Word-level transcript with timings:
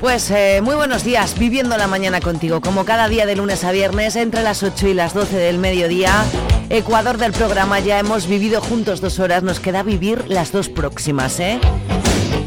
Pues 0.00 0.30
eh, 0.30 0.62
muy 0.62 0.76
buenos 0.76 1.04
días, 1.04 1.38
viviendo 1.38 1.76
la 1.76 1.86
mañana 1.86 2.22
contigo, 2.22 2.62
como 2.62 2.86
cada 2.86 3.06
día 3.08 3.26
de 3.26 3.36
lunes 3.36 3.64
a 3.64 3.70
viernes, 3.70 4.16
entre 4.16 4.42
las 4.42 4.62
8 4.62 4.88
y 4.88 4.94
las 4.94 5.12
12 5.12 5.36
del 5.36 5.58
mediodía. 5.58 6.24
Ecuador 6.70 7.18
del 7.18 7.32
programa, 7.32 7.80
ya 7.80 7.98
hemos 7.98 8.26
vivido 8.26 8.62
juntos 8.62 9.02
dos 9.02 9.18
horas, 9.18 9.42
nos 9.42 9.60
queda 9.60 9.82
vivir 9.82 10.24
las 10.26 10.52
dos 10.52 10.70
próximas, 10.70 11.38
¿eh? 11.38 11.60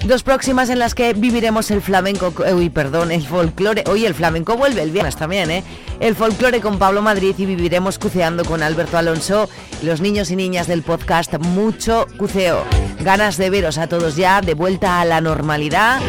Dos 0.06 0.24
próximas 0.24 0.72
en 0.72 0.80
las 0.80 0.96
que 0.96 1.14
viviremos 1.14 1.70
el 1.70 1.84
flamenco, 1.84 2.34
eh, 2.44 2.56
uy, 2.56 2.72
perdón, 2.72 3.12
el 3.12 3.26
folclore. 3.26 3.84
Hoy 3.88 4.08
el 4.08 4.16
flamenco 4.16 4.58
vuelve 4.58 4.82
el 4.82 4.90
viernes 4.90 5.16
también, 5.16 5.52
¿eh? 5.52 5.64
El 6.00 6.16
folclore 6.16 6.60
con 6.60 6.80
Pablo 6.80 7.04
Madrid 7.04 7.36
y 7.38 7.46
viviremos 7.46 8.00
cuceando 8.00 8.46
con 8.46 8.64
Alberto 8.64 8.98
Alonso. 8.98 9.48
Los 9.84 10.02
niños 10.02 10.32
y 10.32 10.36
niñas 10.36 10.66
del 10.66 10.82
podcast, 10.82 11.38
mucho 11.38 12.08
cuceo. 12.18 12.64
Ganas 13.02 13.38
de 13.38 13.52
veros 13.52 13.78
a 13.78 13.86
todos 13.86 14.16
ya, 14.16 14.42
de 14.42 14.56
vuelta 14.56 15.00
a 15.00 15.06
la 15.06 15.22
normalidad 15.22 16.02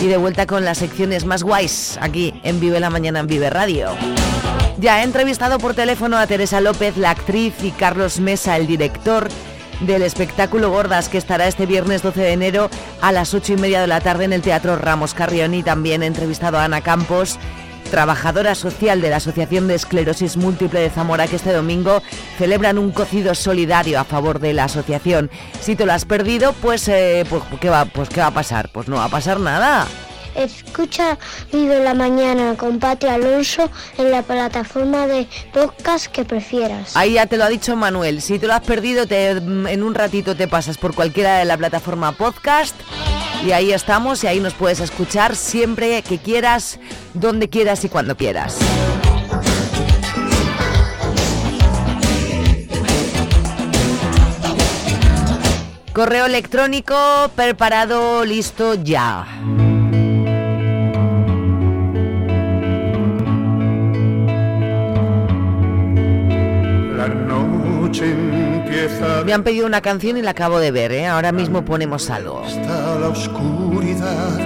y 0.00 0.06
de 0.06 0.16
vuelta 0.16 0.46
con 0.46 0.64
las 0.64 0.78
secciones 0.78 1.24
más 1.24 1.42
guays 1.42 1.98
aquí 2.00 2.38
en 2.44 2.60
Vive 2.60 2.80
la 2.80 2.90
Mañana 2.90 3.20
en 3.20 3.26
Vive 3.26 3.50
Radio. 3.50 3.90
Ya 4.78 5.00
he 5.00 5.04
entrevistado 5.04 5.58
por 5.58 5.74
teléfono 5.74 6.18
a 6.18 6.26
Teresa 6.26 6.60
López, 6.60 6.96
la 6.96 7.10
actriz, 7.10 7.54
y 7.62 7.72
Carlos 7.72 8.20
Mesa, 8.20 8.56
el 8.56 8.66
director 8.66 9.28
del 9.80 10.02
espectáculo 10.02 10.70
Gordas, 10.70 11.08
que 11.08 11.18
estará 11.18 11.48
este 11.48 11.66
viernes 11.66 12.02
12 12.02 12.20
de 12.20 12.32
enero 12.32 12.70
a 13.00 13.10
las 13.12 13.34
8 13.34 13.54
y 13.54 13.56
media 13.56 13.80
de 13.80 13.86
la 13.88 14.00
tarde 14.00 14.24
en 14.24 14.32
el 14.32 14.42
Teatro 14.42 14.76
Ramos 14.76 15.14
Carrión. 15.14 15.54
Y 15.54 15.62
también 15.62 16.02
he 16.02 16.06
entrevistado 16.06 16.58
a 16.58 16.64
Ana 16.64 16.80
Campos, 16.80 17.38
trabajadora 17.88 18.54
social 18.54 19.00
de 19.00 19.10
la 19.10 19.16
Asociación 19.16 19.66
de 19.66 19.74
Esclerosis 19.74 20.36
Múltiple 20.36 20.80
de 20.80 20.90
Zamora, 20.90 21.26
que 21.26 21.36
este 21.36 21.52
domingo 21.52 22.02
celebran 22.38 22.78
un 22.78 22.92
cocido 22.92 23.34
solidario 23.34 23.98
a 23.98 24.04
favor 24.04 24.38
de 24.38 24.52
la 24.52 24.64
asociación. 24.64 25.30
Si 25.60 25.76
te 25.76 25.86
lo 25.86 25.92
has 25.92 26.04
perdido, 26.04 26.52
pues, 26.54 26.88
eh, 26.88 27.24
pues, 27.28 27.42
¿qué 27.60 27.70
va, 27.70 27.84
pues 27.86 28.08
¿qué 28.08 28.20
va 28.20 28.28
a 28.28 28.34
pasar? 28.34 28.70
Pues 28.72 28.88
no 28.88 28.96
va 28.96 29.04
a 29.04 29.08
pasar 29.08 29.40
nada. 29.40 29.86
Escucha 30.38 31.18
Vive 31.52 31.82
la 31.82 31.94
Mañana 31.94 32.54
con 32.56 32.78
Pati 32.78 33.08
Alonso 33.08 33.68
en 33.98 34.12
la 34.12 34.22
plataforma 34.22 35.08
de 35.08 35.26
podcast 35.52 36.06
que 36.06 36.24
prefieras. 36.24 36.96
Ahí 36.96 37.14
ya 37.14 37.26
te 37.26 37.36
lo 37.36 37.44
ha 37.44 37.48
dicho 37.48 37.74
Manuel. 37.74 38.22
Si 38.22 38.38
te 38.38 38.46
lo 38.46 38.54
has 38.54 38.60
perdido, 38.60 39.04
en 39.10 39.82
un 39.82 39.94
ratito 39.96 40.36
te 40.36 40.46
pasas 40.46 40.78
por 40.78 40.94
cualquiera 40.94 41.38
de 41.38 41.44
la 41.44 41.56
plataforma 41.56 42.12
podcast. 42.12 42.76
Y 43.44 43.50
ahí 43.50 43.72
estamos 43.72 44.22
y 44.22 44.28
ahí 44.28 44.38
nos 44.38 44.54
puedes 44.54 44.78
escuchar 44.78 45.34
siempre 45.34 46.02
que 46.02 46.18
quieras, 46.18 46.78
donde 47.14 47.48
quieras 47.48 47.84
y 47.84 47.88
cuando 47.88 48.16
quieras. 48.16 48.58
Correo 55.92 56.26
electrónico 56.26 56.94
preparado, 57.34 58.24
listo 58.24 58.74
ya. 58.74 59.26
Noche 67.98 68.12
empieza. 68.12 69.24
Me 69.24 69.32
han 69.32 69.42
pedido 69.42 69.66
una 69.66 69.80
canción 69.80 70.16
y 70.16 70.22
la 70.22 70.30
acabo 70.30 70.58
de 70.58 70.70
ver, 70.70 70.92
¿eh? 70.92 71.06
Ahora 71.06 71.32
mismo 71.32 71.64
ponemos 71.64 72.10
algo. 72.10 72.42
Está 72.46 72.98
la 72.98 73.08
oscuridad 73.08 74.38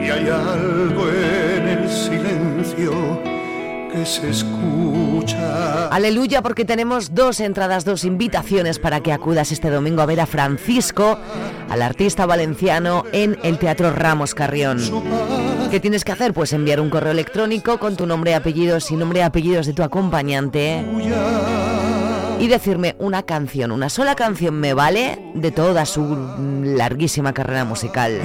y 0.00 0.10
hay 0.10 0.28
algo 0.28 1.08
en 1.08 1.68
el 1.68 1.90
silencio 1.90 3.20
que 3.92 4.06
se 4.06 4.30
escucha. 4.30 5.88
Aleluya, 5.88 6.42
porque 6.42 6.64
tenemos 6.64 7.14
dos 7.14 7.40
entradas, 7.40 7.84
dos 7.84 8.04
invitaciones 8.04 8.78
para 8.78 9.00
que 9.00 9.12
acudas 9.12 9.50
este 9.52 9.68
domingo 9.68 10.00
a 10.00 10.06
ver 10.06 10.20
a 10.20 10.26
Francisco, 10.26 11.18
al 11.68 11.82
artista 11.82 12.24
valenciano, 12.24 13.04
en 13.12 13.36
el 13.42 13.58
Teatro 13.58 13.90
Ramos 13.92 14.34
Carrión. 14.34 14.78
¿Qué 15.70 15.80
tienes 15.80 16.04
que 16.04 16.12
hacer? 16.12 16.32
Pues 16.32 16.52
enviar 16.52 16.80
un 16.80 16.90
correo 16.90 17.12
electrónico 17.12 17.78
con 17.78 17.96
tu 17.96 18.06
nombre 18.06 18.30
y 18.30 18.34
apellidos 18.34 18.90
y 18.90 18.96
nombre 18.96 19.20
y 19.20 19.22
apellidos 19.22 19.66
de 19.66 19.72
tu 19.72 19.82
acompañante 19.82 20.84
y 22.40 22.48
decirme 22.48 22.96
una 22.98 23.22
canción, 23.22 23.70
una 23.70 23.90
sola 23.90 24.14
canción 24.14 24.58
me 24.58 24.72
vale 24.72 25.18
de 25.34 25.50
toda 25.50 25.84
su 25.84 26.16
larguísima 26.64 27.34
carrera 27.34 27.66
musical. 27.66 28.18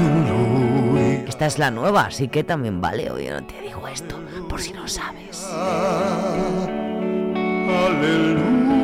Esta 1.28 1.46
es 1.46 1.60
la 1.60 1.70
nueva, 1.70 2.06
así 2.06 2.30
que 2.30 2.46
también 2.46 2.80
vale. 2.80 3.12
Oye, 3.12 3.30
no 3.30 3.44
te 3.44 3.60
digo 3.60 3.86
esto, 3.90 4.18
por 4.48 4.62
si 4.62 4.72
no 4.72 4.88
sabes. 4.88 5.46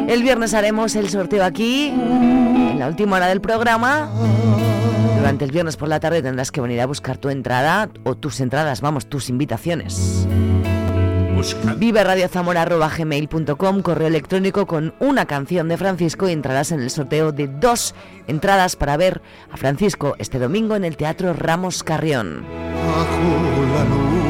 El 0.09 0.21
viernes 0.21 0.53
haremos 0.53 0.95
el 0.95 1.09
sorteo 1.09 1.45
aquí, 1.45 1.87
en 1.87 2.77
la 2.77 2.87
última 2.87 3.15
hora 3.15 3.27
del 3.27 3.39
programa. 3.39 4.09
Durante 5.17 5.45
el 5.45 5.51
viernes 5.51 5.77
por 5.77 5.87
la 5.87 6.01
tarde 6.01 6.21
tendrás 6.21 6.51
que 6.51 6.59
venir 6.59 6.81
a 6.81 6.85
buscar 6.87 7.17
tu 7.17 7.29
entrada 7.29 7.89
o 8.03 8.17
tus 8.17 8.41
entradas, 8.41 8.81
vamos, 8.81 9.05
tus 9.05 9.29
invitaciones. 9.29 10.27
Vive 11.77 12.03
gmail.com 12.97 13.81
correo 13.81 14.07
electrónico 14.07 14.67
con 14.67 14.93
una 14.99 15.25
canción 15.25 15.67
de 15.69 15.77
Francisco 15.77 16.29
y 16.29 16.33
entrarás 16.33 16.71
en 16.71 16.81
el 16.81 16.91
sorteo 16.91 17.31
de 17.31 17.47
dos 17.47 17.95
entradas 18.27 18.75
para 18.75 18.95
ver 18.97 19.21
a 19.51 19.57
Francisco 19.57 20.15
este 20.19 20.37
domingo 20.37 20.75
en 20.75 20.83
el 20.85 20.97
Teatro 20.97 21.33
Ramos 21.33 21.83
Carrión. 21.83 22.45
Bajo 22.45 23.65
la 23.73 23.83
luna 23.85 24.21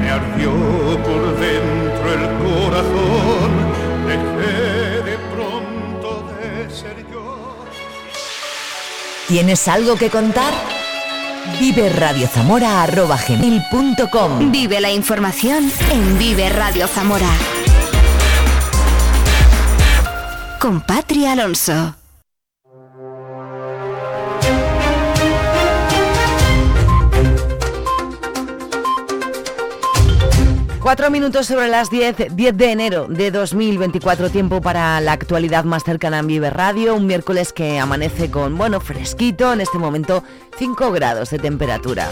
me 0.00 0.10
ardió 0.10 0.52
por 1.02 1.38
dentro 1.40 2.12
el 2.12 2.28
corazón. 2.38 3.50
Dejé 4.06 5.02
de 5.02 5.18
pronto 5.34 6.08
de 6.38 6.70
ser 6.70 7.04
yo. 7.10 7.66
¿Tienes 9.26 9.66
algo 9.66 9.96
que 9.96 10.08
contar? 10.08 10.77
Vive 11.58 11.88
Radio 11.90 12.28
Zamora 12.28 12.86
gmail.com 12.86 14.50
Vive 14.52 14.80
la 14.80 14.90
información 14.90 15.70
en 15.90 16.18
Vive 16.18 16.48
Radio 16.48 16.86
Zamora. 16.86 17.30
Con 20.58 20.80
Patria 20.80 21.32
Alonso. 21.32 21.97
Cuatro 30.88 31.10
minutos 31.10 31.46
sobre 31.46 31.68
las 31.68 31.90
10, 31.90 32.34
10 32.34 32.56
de 32.56 32.72
enero 32.72 33.08
de 33.10 33.30
2024, 33.30 34.30
tiempo 34.30 34.62
para 34.62 34.98
la 35.02 35.12
actualidad 35.12 35.64
más 35.64 35.84
cercana 35.84 36.20
en 36.20 36.26
Vive 36.26 36.48
Radio, 36.48 36.94
un 36.94 37.04
miércoles 37.04 37.52
que 37.52 37.78
amanece 37.78 38.30
con, 38.30 38.56
bueno, 38.56 38.80
fresquito, 38.80 39.52
en 39.52 39.60
este 39.60 39.76
momento 39.76 40.24
5 40.56 40.90
grados 40.90 41.28
de 41.28 41.40
temperatura. 41.40 42.08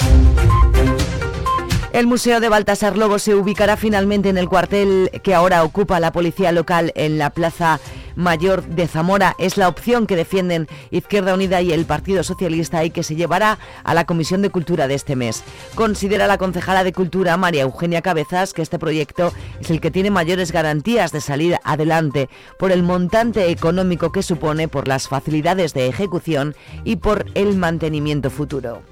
El 1.97 2.07
Museo 2.07 2.41
de 2.41 2.51
Baltasar 2.51 2.99
Lobo 2.99 3.19
se 3.19 3.35
ubicará 3.35 3.79
finalmente 3.79 4.29
en 4.29 4.37
el 4.37 4.51
cuartel 4.51 5.11
que 5.23 5.35
ahora 5.35 5.65
ocupa 5.65 5.99
la 5.99 6.13
policía 6.13 6.53
local 6.53 6.93
en 6.95 7.17
la 7.17 7.31
Plaza 7.31 7.81
Mayor 8.17 8.67
de 8.67 8.87
Zamora. 8.87 9.35
Es 9.39 9.57
la 9.57 9.67
opción 9.67 10.07
que 10.07 10.15
defienden 10.15 10.69
Izquierda 10.91 11.33
Unida 11.33 11.63
y 11.63 11.73
el 11.73 11.87
Partido 11.87 12.23
Socialista 12.23 12.85
y 12.85 12.91
que 12.91 13.03
se 13.03 13.15
llevará 13.15 13.59
a 13.83 13.95
la 13.95 14.05
Comisión 14.05 14.43
de 14.43 14.51
Cultura 14.51 14.89
de 14.89 14.95
este 14.95 15.17
mes. 15.17 15.43
Considera 15.75 16.27
la 16.27 16.37
concejala 16.37 16.85
de 16.85 16.93
Cultura, 16.93 17.39
María 17.39 17.63
Eugenia 17.63 18.03
Cabezas, 18.03 18.53
que 18.53 18.61
este 18.61 18.79
proyecto 18.79 19.33
es 19.59 19.71
el 19.71 19.81
que 19.81 19.91
tiene 19.91 20.11
mayores 20.11 20.53
garantías 20.53 21.13
de 21.13 21.23
salir 21.23 21.57
adelante 21.65 22.29
por 22.59 22.73
el 22.73 22.83
montante 22.83 23.51
económico 23.51 24.13
que 24.13 24.23
supone, 24.23 24.69
por 24.69 24.87
las 24.87 25.09
facilidades 25.09 25.73
de 25.73 25.87
ejecución 25.87 26.55
y 26.85 26.97
por 26.97 27.25
el 27.35 27.57
mantenimiento 27.57 28.29
futuro. 28.29 28.83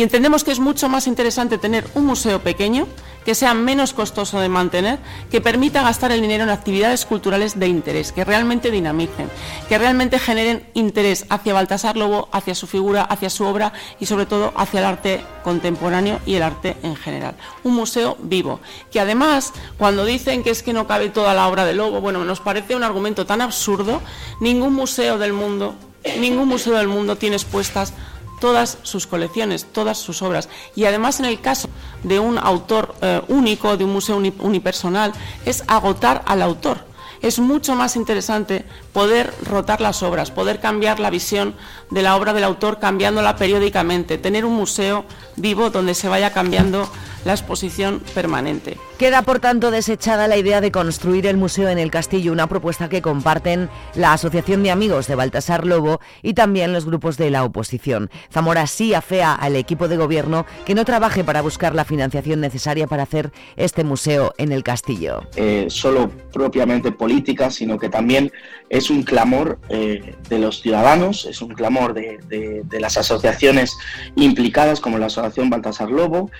Y 0.00 0.02
entendemos 0.02 0.44
que 0.44 0.50
es 0.50 0.60
mucho 0.60 0.88
más 0.88 1.06
interesante 1.06 1.58
tener 1.58 1.86
un 1.92 2.06
museo 2.06 2.40
pequeño, 2.40 2.86
que 3.22 3.34
sea 3.34 3.52
menos 3.52 3.92
costoso 3.92 4.40
de 4.40 4.48
mantener, 4.48 4.98
que 5.30 5.42
permita 5.42 5.82
gastar 5.82 6.10
el 6.10 6.22
dinero 6.22 6.44
en 6.44 6.48
actividades 6.48 7.04
culturales 7.04 7.58
de 7.58 7.68
interés, 7.68 8.10
que 8.10 8.24
realmente 8.24 8.70
dinamicen, 8.70 9.28
que 9.68 9.76
realmente 9.76 10.18
generen 10.18 10.66
interés 10.72 11.26
hacia 11.28 11.52
Baltasar 11.52 11.98
Lobo, 11.98 12.30
hacia 12.32 12.54
su 12.54 12.66
figura, 12.66 13.02
hacia 13.02 13.28
su 13.28 13.44
obra 13.44 13.74
y 14.00 14.06
sobre 14.06 14.24
todo 14.24 14.54
hacia 14.56 14.80
el 14.80 14.86
arte 14.86 15.20
contemporáneo 15.44 16.18
y 16.24 16.36
el 16.36 16.44
arte 16.44 16.78
en 16.82 16.96
general. 16.96 17.34
Un 17.62 17.74
museo 17.74 18.16
vivo, 18.22 18.60
que 18.90 19.00
además 19.00 19.52
cuando 19.76 20.06
dicen 20.06 20.42
que 20.42 20.48
es 20.48 20.62
que 20.62 20.72
no 20.72 20.86
cabe 20.86 21.10
toda 21.10 21.34
la 21.34 21.46
obra 21.46 21.66
de 21.66 21.74
Lobo, 21.74 22.00
bueno, 22.00 22.24
nos 22.24 22.40
parece 22.40 22.74
un 22.74 22.84
argumento 22.84 23.26
tan 23.26 23.42
absurdo, 23.42 24.00
ningún 24.40 24.72
museo 24.72 25.18
del 25.18 25.34
mundo 25.34 25.74
ningún 26.18 26.48
museo 26.48 26.74
del 26.76 26.88
mundo 26.88 27.16
tiene 27.16 27.36
expuestas 27.36 27.92
todas 28.40 28.78
sus 28.82 29.06
colecciones, 29.06 29.66
todas 29.72 29.98
sus 29.98 30.22
obras. 30.22 30.48
Y 30.74 30.84
además 30.84 31.20
en 31.20 31.26
el 31.26 31.40
caso 31.40 31.68
de 32.02 32.18
un 32.18 32.38
autor 32.38 32.94
eh, 33.02 33.20
único, 33.28 33.76
de 33.76 33.84
un 33.84 33.92
museo 33.92 34.16
unipersonal, 34.16 35.12
es 35.44 35.62
agotar 35.68 36.22
al 36.26 36.42
autor 36.42 36.90
es 37.22 37.38
mucho 37.38 37.74
más 37.74 37.96
interesante 37.96 38.64
poder 38.92 39.32
rotar 39.44 39.80
las 39.80 40.02
obras, 40.02 40.30
poder 40.30 40.60
cambiar 40.60 41.00
la 41.00 41.10
visión 41.10 41.54
de 41.90 42.02
la 42.02 42.16
obra 42.16 42.32
del 42.32 42.44
autor 42.44 42.78
cambiándola 42.78 43.36
periódicamente, 43.36 44.18
tener 44.18 44.44
un 44.44 44.54
museo 44.54 45.04
vivo 45.36 45.70
donde 45.70 45.94
se 45.94 46.08
vaya 46.08 46.32
cambiando 46.32 46.88
la 47.24 47.32
exposición 47.32 48.00
permanente. 48.14 48.76
Queda 48.98 49.22
por 49.22 49.38
tanto 49.38 49.70
desechada 49.70 50.28
la 50.28 50.36
idea 50.36 50.60
de 50.60 50.70
construir 50.70 51.26
el 51.26 51.36
museo 51.36 51.68
en 51.68 51.78
el 51.78 51.90
castillo, 51.90 52.32
una 52.32 52.48
propuesta 52.48 52.88
que 52.88 53.02
comparten 53.02 53.70
la 53.94 54.12
Asociación 54.12 54.62
de 54.62 54.70
Amigos 54.70 55.06
de 55.06 55.14
Baltasar 55.14 55.66
Lobo 55.66 56.00
y 56.22 56.34
también 56.34 56.72
los 56.72 56.84
grupos 56.84 57.16
de 57.16 57.30
la 57.30 57.44
oposición. 57.44 58.10
Zamora 58.30 58.66
sí 58.66 58.92
afea 58.92 59.34
al 59.34 59.56
equipo 59.56 59.88
de 59.88 59.96
gobierno 59.96 60.44
que 60.66 60.74
no 60.74 60.84
trabaje 60.84 61.24
para 61.24 61.40
buscar 61.40 61.74
la 61.74 61.84
financiación 61.84 62.40
necesaria 62.40 62.86
para 62.86 63.04
hacer 63.04 63.32
este 63.56 63.84
museo 63.84 64.34
en 64.36 64.52
el 64.52 64.62
castillo. 64.62 65.22
Eh, 65.36 65.66
solo 65.68 66.10
propiamente 66.32 66.92
política, 66.92 67.50
sino 67.50 67.78
que 67.78 67.88
también 67.88 68.30
es 68.68 68.90
un 68.90 69.02
clamor 69.02 69.58
eh, 69.68 70.14
de 70.28 70.38
los 70.38 70.60
ciudadanos, 70.60 71.24
es 71.24 71.40
un 71.42 71.54
clamor 71.54 71.94
de, 71.94 72.18
de 72.28 72.80
las 72.80 72.96
asociaciones 72.96 73.76
implicadas 74.16 74.80
como 74.80 74.98
la 74.98 75.06
Asociación 75.06 75.50
Baltasar 75.50 75.90
Lobo, 75.90 76.30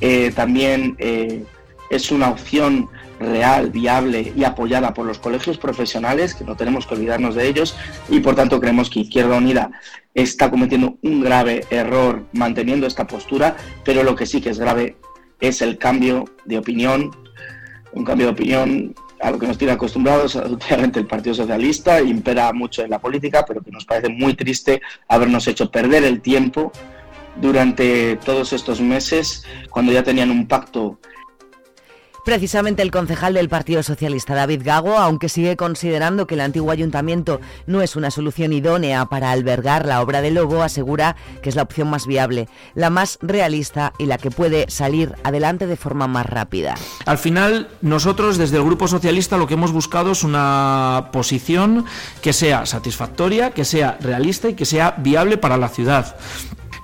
eh, 0.00 0.32
también 0.34 0.96
eh, 0.98 1.44
es 1.90 2.10
una 2.10 2.30
opción 2.30 2.88
real, 3.18 3.70
viable 3.70 4.32
y 4.36 4.44
apoyada 4.44 4.94
por 4.94 5.06
los 5.06 5.18
colegios 5.18 5.58
profesionales, 5.58 6.34
que 6.34 6.44
no 6.44 6.56
tenemos 6.56 6.86
que 6.86 6.94
olvidarnos 6.94 7.34
de 7.34 7.48
ellos, 7.48 7.76
y 8.08 8.20
por 8.20 8.34
tanto 8.34 8.60
creemos 8.60 8.90
que 8.90 9.00
Izquierda 9.00 9.36
Unida 9.36 9.70
está 10.14 10.50
cometiendo 10.50 10.98
un 11.02 11.20
grave 11.20 11.64
error 11.70 12.24
manteniendo 12.32 12.86
esta 12.86 13.06
postura, 13.06 13.56
pero 13.84 14.02
lo 14.02 14.14
que 14.14 14.26
sí 14.26 14.40
que 14.40 14.50
es 14.50 14.58
grave 14.58 14.96
es 15.40 15.62
el 15.62 15.78
cambio 15.78 16.26
de 16.44 16.58
opinión, 16.58 17.10
un 17.92 18.04
cambio 18.04 18.26
de 18.26 18.32
opinión 18.32 18.94
a 19.20 19.30
lo 19.32 19.38
que 19.38 19.48
nos 19.48 19.58
tiene 19.58 19.72
acostumbrados, 19.72 20.36
últimamente 20.36 21.00
el 21.00 21.06
Partido 21.06 21.34
Socialista, 21.34 22.00
impera 22.00 22.52
mucho 22.52 22.82
en 22.82 22.90
la 22.90 23.00
política, 23.00 23.44
pero 23.46 23.62
que 23.62 23.70
nos 23.70 23.84
parece 23.84 24.08
muy 24.10 24.34
triste 24.34 24.80
habernos 25.08 25.46
hecho 25.48 25.70
perder 25.70 26.04
el 26.04 26.20
tiempo 26.20 26.72
durante 27.40 28.16
todos 28.16 28.52
estos 28.52 28.80
meses, 28.80 29.44
cuando 29.70 29.92
ya 29.92 30.02
tenían 30.02 30.30
un 30.30 30.46
pacto 30.46 30.98
Precisamente 32.28 32.82
el 32.82 32.90
concejal 32.90 33.32
del 33.32 33.48
Partido 33.48 33.82
Socialista, 33.82 34.34
David 34.34 34.60
Gago, 34.62 34.98
aunque 34.98 35.30
sigue 35.30 35.56
considerando 35.56 36.26
que 36.26 36.34
el 36.34 36.42
antiguo 36.42 36.70
ayuntamiento 36.70 37.40
no 37.66 37.80
es 37.80 37.96
una 37.96 38.10
solución 38.10 38.52
idónea 38.52 39.06
para 39.06 39.30
albergar 39.30 39.86
la 39.86 40.02
obra 40.02 40.20
de 40.20 40.30
Lobo, 40.30 40.62
asegura 40.62 41.16
que 41.40 41.48
es 41.48 41.56
la 41.56 41.62
opción 41.62 41.88
más 41.88 42.06
viable, 42.06 42.46
la 42.74 42.90
más 42.90 43.18
realista 43.22 43.94
y 43.98 44.04
la 44.04 44.18
que 44.18 44.30
puede 44.30 44.66
salir 44.68 45.14
adelante 45.24 45.66
de 45.66 45.76
forma 45.76 46.06
más 46.06 46.26
rápida. 46.26 46.74
Al 47.06 47.16
final, 47.16 47.68
nosotros 47.80 48.36
desde 48.36 48.58
el 48.58 48.64
Grupo 48.64 48.88
Socialista 48.88 49.38
lo 49.38 49.46
que 49.46 49.54
hemos 49.54 49.72
buscado 49.72 50.12
es 50.12 50.22
una 50.22 51.08
posición 51.14 51.86
que 52.20 52.34
sea 52.34 52.66
satisfactoria, 52.66 53.52
que 53.52 53.64
sea 53.64 53.96
realista 54.02 54.50
y 54.50 54.54
que 54.54 54.66
sea 54.66 54.96
viable 54.98 55.38
para 55.38 55.56
la 55.56 55.70
ciudad 55.70 56.14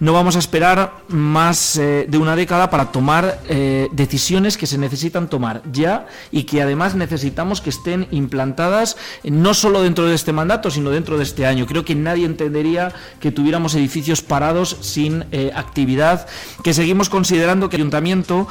no 0.01 0.13
vamos 0.13 0.37
a 0.37 0.39
esperar 0.39 1.05
más 1.09 1.77
eh, 1.77 2.07
de 2.09 2.19
una 2.19 2.37
década 2.37 2.71
para 2.71 2.93
tomar 2.93 3.41
eh, 3.49 3.89
decisiones 3.93 4.57
que 4.57 4.67
se 4.67 4.79
necesitan 4.79 5.29
tomar 5.29 5.63
ya 5.71 6.07
y 6.31 6.45
que 6.45 6.63
además 6.63 6.95
necesitamos 6.95 7.61
que 7.61 7.71
estén 7.71 8.07
implantadas 8.11 8.97
no 9.23 9.55
solo 9.55 9.83
dentro 9.83 10.07
de 10.07 10.15
este 10.15 10.33
mandato, 10.33 10.71
sino 10.71 10.91
dentro 10.91 11.17
de 11.17 11.23
este 11.23 11.47
año. 11.47 11.67
Creo 11.67 11.85
que 11.85 11.95
nadie 11.95 12.27
entendería 12.27 12.93
que 13.21 13.31
tuviéramos 13.31 13.75
edificios 13.75 14.23
parados 14.23 14.77
sin 14.81 15.25
eh, 15.33 15.53
actividad, 15.55 16.27
que 16.63 16.75
seguimos 16.75 17.09
considerando 17.09 17.69
que 17.69 17.77
el 17.77 17.83
ayuntamiento 17.83 18.49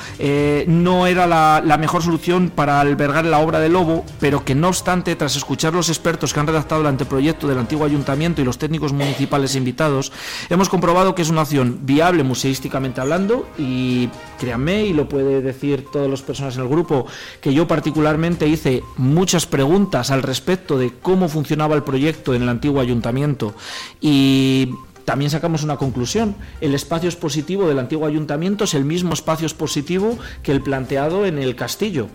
no 0.68 1.08
era 1.08 1.28
la, 1.28 1.78
mejor 1.78 2.04
solución 2.04 2.50
para 2.50 2.80
albergar 2.80 3.26
la 3.26 3.40
obra 3.40 3.60
de 3.60 3.68
Lobo, 3.68 4.06
pero 4.20 4.46
que 4.46 4.56
no 4.56 4.70
obstante, 4.70 5.16
tras 5.16 5.36
escuchar 5.36 5.74
los 5.74 5.90
expertos 5.90 6.34
que 6.34 6.40
han 6.40 6.48
redactado 6.48 6.82
el 6.82 6.88
anteproyecto 6.88 7.48
del 7.48 7.58
antiguo 7.58 7.86
ayuntamiento 7.86 8.42
y 8.42 8.46
los 8.46 8.58
técnicos 8.58 8.94
municipales 8.94 9.56
invitados, 9.56 10.12
hemos 10.50 10.70
comprobado 10.70 11.16
que 11.16 11.24
una 11.34 11.42
opción 11.44 11.80
viable 11.84 12.24
museísticamente 12.24 13.02
hablando 13.02 13.48
y 13.58 14.10
créanme, 14.40 14.86
y 14.86 14.94
lo 14.94 15.10
puede 15.10 15.42
decir 15.42 15.86
todas 15.92 16.10
las 16.10 16.22
personas 16.22 16.56
en 16.56 16.64
el 16.64 16.70
grupo, 16.70 17.06
que 17.42 17.54
yo 17.54 17.68
particularmente 17.68 18.48
hice 18.48 18.84
muchas 18.98 19.46
preguntas 19.46 20.12
al 20.12 20.24
respecto 20.24 20.78
de 20.78 20.94
cómo 21.02 21.28
funcionaba 21.28 21.76
el 21.76 21.84
proyecto 21.84 22.34
en 22.34 22.44
el 22.44 22.50
antiguo 22.50 22.82
ayuntamiento 22.82 23.54
y 24.00 24.70
también 25.06 25.32
sacamos 25.32 25.64
una 25.64 25.78
conclusión. 25.78 26.36
El 26.62 26.74
espacio 26.74 27.10
expositivo 27.10 27.68
del 27.68 27.80
antiguo 27.80 28.08
ayuntamiento 28.08 28.64
es 28.64 28.74
el 28.74 28.86
mismo 28.86 29.14
espacio 29.14 29.46
expositivo 29.46 30.18
que 30.42 30.52
el 30.52 30.62
planteado 30.62 31.26
en 31.26 31.38
el 31.40 31.56
castillo. 31.56 32.08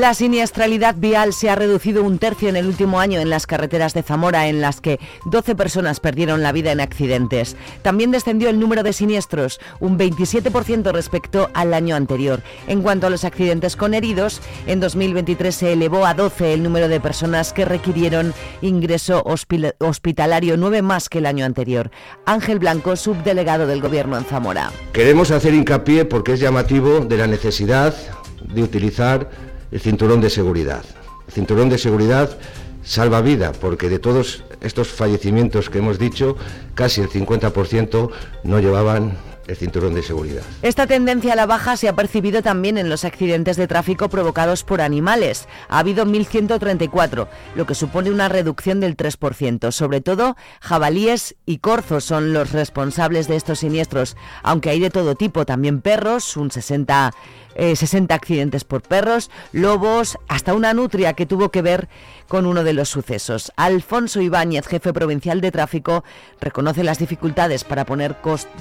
La 0.00 0.14
siniestralidad 0.14 0.94
vial 0.96 1.34
se 1.34 1.50
ha 1.50 1.56
reducido 1.56 2.02
un 2.02 2.16
tercio 2.16 2.48
en 2.48 2.56
el 2.56 2.66
último 2.66 3.00
año 3.00 3.20
en 3.20 3.28
las 3.28 3.46
carreteras 3.46 3.92
de 3.92 4.02
Zamora, 4.02 4.48
en 4.48 4.62
las 4.62 4.80
que 4.80 4.98
12 5.26 5.54
personas 5.54 6.00
perdieron 6.00 6.42
la 6.42 6.52
vida 6.52 6.72
en 6.72 6.80
accidentes. 6.80 7.54
También 7.82 8.10
descendió 8.10 8.48
el 8.48 8.58
número 8.58 8.82
de 8.82 8.94
siniestros, 8.94 9.60
un 9.78 9.98
27% 9.98 10.90
respecto 10.92 11.50
al 11.52 11.74
año 11.74 11.96
anterior. 11.96 12.40
En 12.66 12.80
cuanto 12.80 13.08
a 13.08 13.10
los 13.10 13.24
accidentes 13.24 13.76
con 13.76 13.92
heridos, 13.92 14.40
en 14.66 14.80
2023 14.80 15.54
se 15.54 15.74
elevó 15.74 16.06
a 16.06 16.14
12 16.14 16.54
el 16.54 16.62
número 16.62 16.88
de 16.88 16.98
personas 16.98 17.52
que 17.52 17.66
requirieron 17.66 18.32
ingreso 18.62 19.22
hospitalario, 19.22 20.56
9 20.56 20.80
más 20.80 21.10
que 21.10 21.18
el 21.18 21.26
año 21.26 21.44
anterior. 21.44 21.90
Ángel 22.24 22.58
Blanco, 22.58 22.96
subdelegado 22.96 23.66
del 23.66 23.82
Gobierno 23.82 24.16
en 24.16 24.24
Zamora. 24.24 24.72
Queremos 24.94 25.30
hacer 25.30 25.52
hincapié 25.52 26.06
porque 26.06 26.32
es 26.32 26.40
llamativo 26.40 27.00
de 27.00 27.18
la 27.18 27.26
necesidad 27.26 27.94
de 28.42 28.62
utilizar 28.62 29.49
el 29.70 29.80
cinturón 29.80 30.20
de 30.20 30.30
seguridad. 30.30 30.84
El 31.26 31.32
cinturón 31.32 31.68
de 31.68 31.78
seguridad 31.78 32.36
salva 32.82 33.20
vida, 33.20 33.52
porque 33.52 33.88
de 33.88 33.98
todos 33.98 34.44
estos 34.60 34.88
fallecimientos 34.88 35.70
que 35.70 35.78
hemos 35.78 35.98
dicho, 35.98 36.36
casi 36.74 37.00
el 37.00 37.08
50% 37.08 38.10
no 38.44 38.58
llevaban 38.58 39.16
el 39.50 39.56
cinturón 39.56 39.94
de 39.94 40.02
seguridad. 40.02 40.42
Esta 40.62 40.86
tendencia 40.86 41.32
a 41.32 41.36
la 41.36 41.46
baja 41.46 41.76
se 41.76 41.88
ha 41.88 41.96
percibido 41.96 42.42
también 42.42 42.78
en 42.78 42.88
los 42.88 43.04
accidentes 43.04 43.56
de 43.56 43.66
tráfico 43.66 44.08
provocados 44.08 44.62
por 44.62 44.80
animales. 44.80 45.48
Ha 45.68 45.80
habido 45.80 46.06
1.134, 46.06 47.26
lo 47.56 47.66
que 47.66 47.74
supone 47.74 48.10
una 48.10 48.28
reducción 48.28 48.80
del 48.80 48.96
3%. 48.96 49.72
Sobre 49.72 50.00
todo, 50.00 50.36
jabalíes 50.60 51.36
y 51.46 51.58
corzos 51.58 52.04
son 52.04 52.32
los 52.32 52.52
responsables 52.52 53.26
de 53.26 53.36
estos 53.36 53.58
siniestros, 53.60 54.16
aunque 54.42 54.70
hay 54.70 54.80
de 54.80 54.90
todo 54.90 55.16
tipo, 55.16 55.44
también 55.44 55.80
perros, 55.80 56.36
un 56.36 56.50
60 56.50 57.12
60 57.56 58.12
eh, 58.12 58.16
accidentes 58.16 58.64
por 58.64 58.82
perros, 58.82 59.30
lobos, 59.52 60.18
hasta 60.28 60.54
una 60.54 60.74
nutria 60.74 61.14
que 61.14 61.26
tuvo 61.26 61.50
que 61.50 61.62
ver 61.62 61.88
con 62.28 62.46
uno 62.46 62.62
de 62.62 62.72
los 62.72 62.88
sucesos. 62.88 63.52
Alfonso 63.56 64.20
Ibáñez, 64.20 64.66
jefe 64.66 64.92
provincial 64.92 65.40
de 65.40 65.50
tráfico, 65.50 66.04
reconoce 66.40 66.84
las 66.84 66.98
dificultades 66.98 67.64
para 67.64 67.84
poner 67.84 68.16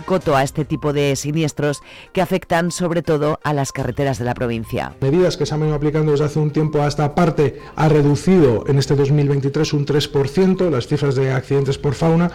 coto 0.05 0.36
a 0.36 0.43
este 0.43 0.65
tipo 0.65 0.91
de 0.91 1.15
siniestros 1.15 1.81
que 2.13 2.22
afectan 2.22 2.72
sobre 2.72 3.03
todo 3.03 3.39
a 3.43 3.53
las 3.53 3.72
carreteras 3.72 4.17
de 4.17 4.25
la 4.25 4.34
provincia. 4.34 4.96
Medidas 5.01 5.38
que 5.38 5.46
se 5.46 5.53
han 5.53 5.60
venido 5.60 5.75
aplicando 5.75 6.12
desde 6.12 6.25
hace 6.25 6.39
un 6.39 6.51
tiempo 6.51 6.81
a 6.81 6.88
esta 6.88 7.13
parte 7.13 7.62
ha 7.75 7.89
reducido 7.89 8.65
en 8.67 8.79
este 8.79 8.96
2023 8.96 9.74
un 9.74 9.86
3% 9.86 10.69
las 10.69 10.88
cifras 10.88 11.15
de 11.15 11.31
accidentes 11.31 11.77
por 11.77 11.93
fauna, 11.93 12.31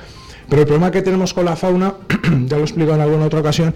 pero 0.49 0.63
el 0.63 0.67
problema 0.69 0.91
que 0.91 1.03
tenemos 1.03 1.35
con 1.35 1.47
la 1.47 1.57
fauna, 1.57 1.95
ya 2.47 2.57
lo 2.57 2.63
he 2.63 2.67
explicado 2.67 2.97
en 2.97 3.03
alguna 3.03 3.27
otra 3.27 3.41
ocasión, 3.41 3.75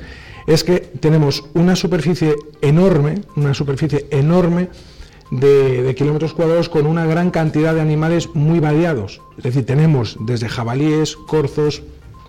es 0.49 0.65
que 0.65 0.81
tenemos 0.81 1.45
una 1.55 1.77
superficie 1.77 2.35
enorme, 2.63 3.21
una 3.37 3.53
superficie 3.53 4.07
enorme 4.11 4.71
de, 5.31 5.95
kilómetros 5.95 6.33
cuadrados 6.33 6.71
con 6.71 6.87
una 6.87 7.05
gran 7.05 7.31
cantidad 7.31 7.75
de 7.75 7.83
animales 7.83 8.31
muy 8.33 8.59
variados. 8.59 9.21
Es 9.37 9.45
decir, 9.45 9.67
tenemos 9.67 10.17
desde 10.21 10.49
jabalíes, 10.49 11.17
corzos, 11.17 11.83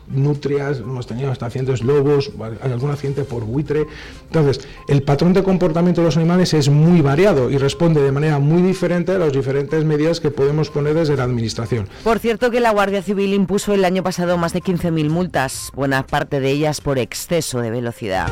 nutrias, 0.09 0.79
hemos 0.79 1.07
tenido 1.07 1.31
hasta 1.31 1.45
accidentes 1.45 1.81
lobos, 1.81 2.31
algún 2.61 2.91
accidente 2.91 3.23
por 3.23 3.45
buitre. 3.45 3.85
Entonces, 4.27 4.67
el 4.87 5.03
patrón 5.03 5.33
de 5.33 5.43
comportamiento 5.43 6.01
de 6.01 6.05
los 6.05 6.17
animales 6.17 6.53
es 6.53 6.69
muy 6.69 7.01
variado 7.01 7.49
y 7.49 7.57
responde 7.57 8.01
de 8.01 8.11
manera 8.11 8.39
muy 8.39 8.61
diferente 8.61 9.11
a 9.13 9.17
las 9.17 9.33
diferentes 9.33 9.85
medidas 9.85 10.19
que 10.19 10.31
podemos 10.31 10.69
poner 10.69 10.95
desde 10.95 11.15
la 11.15 11.23
Administración. 11.23 11.87
Por 12.03 12.19
cierto 12.19 12.51
que 12.51 12.59
la 12.59 12.71
Guardia 12.71 13.01
Civil 13.01 13.33
impuso 13.33 13.73
el 13.73 13.85
año 13.85 14.03
pasado 14.03 14.37
más 14.37 14.53
de 14.53 14.61
15.000 14.61 15.09
multas, 15.09 15.71
buena 15.75 16.05
parte 16.05 16.39
de 16.39 16.51
ellas 16.51 16.81
por 16.81 16.99
exceso 16.99 17.59
de 17.61 17.71
velocidad. 17.71 18.27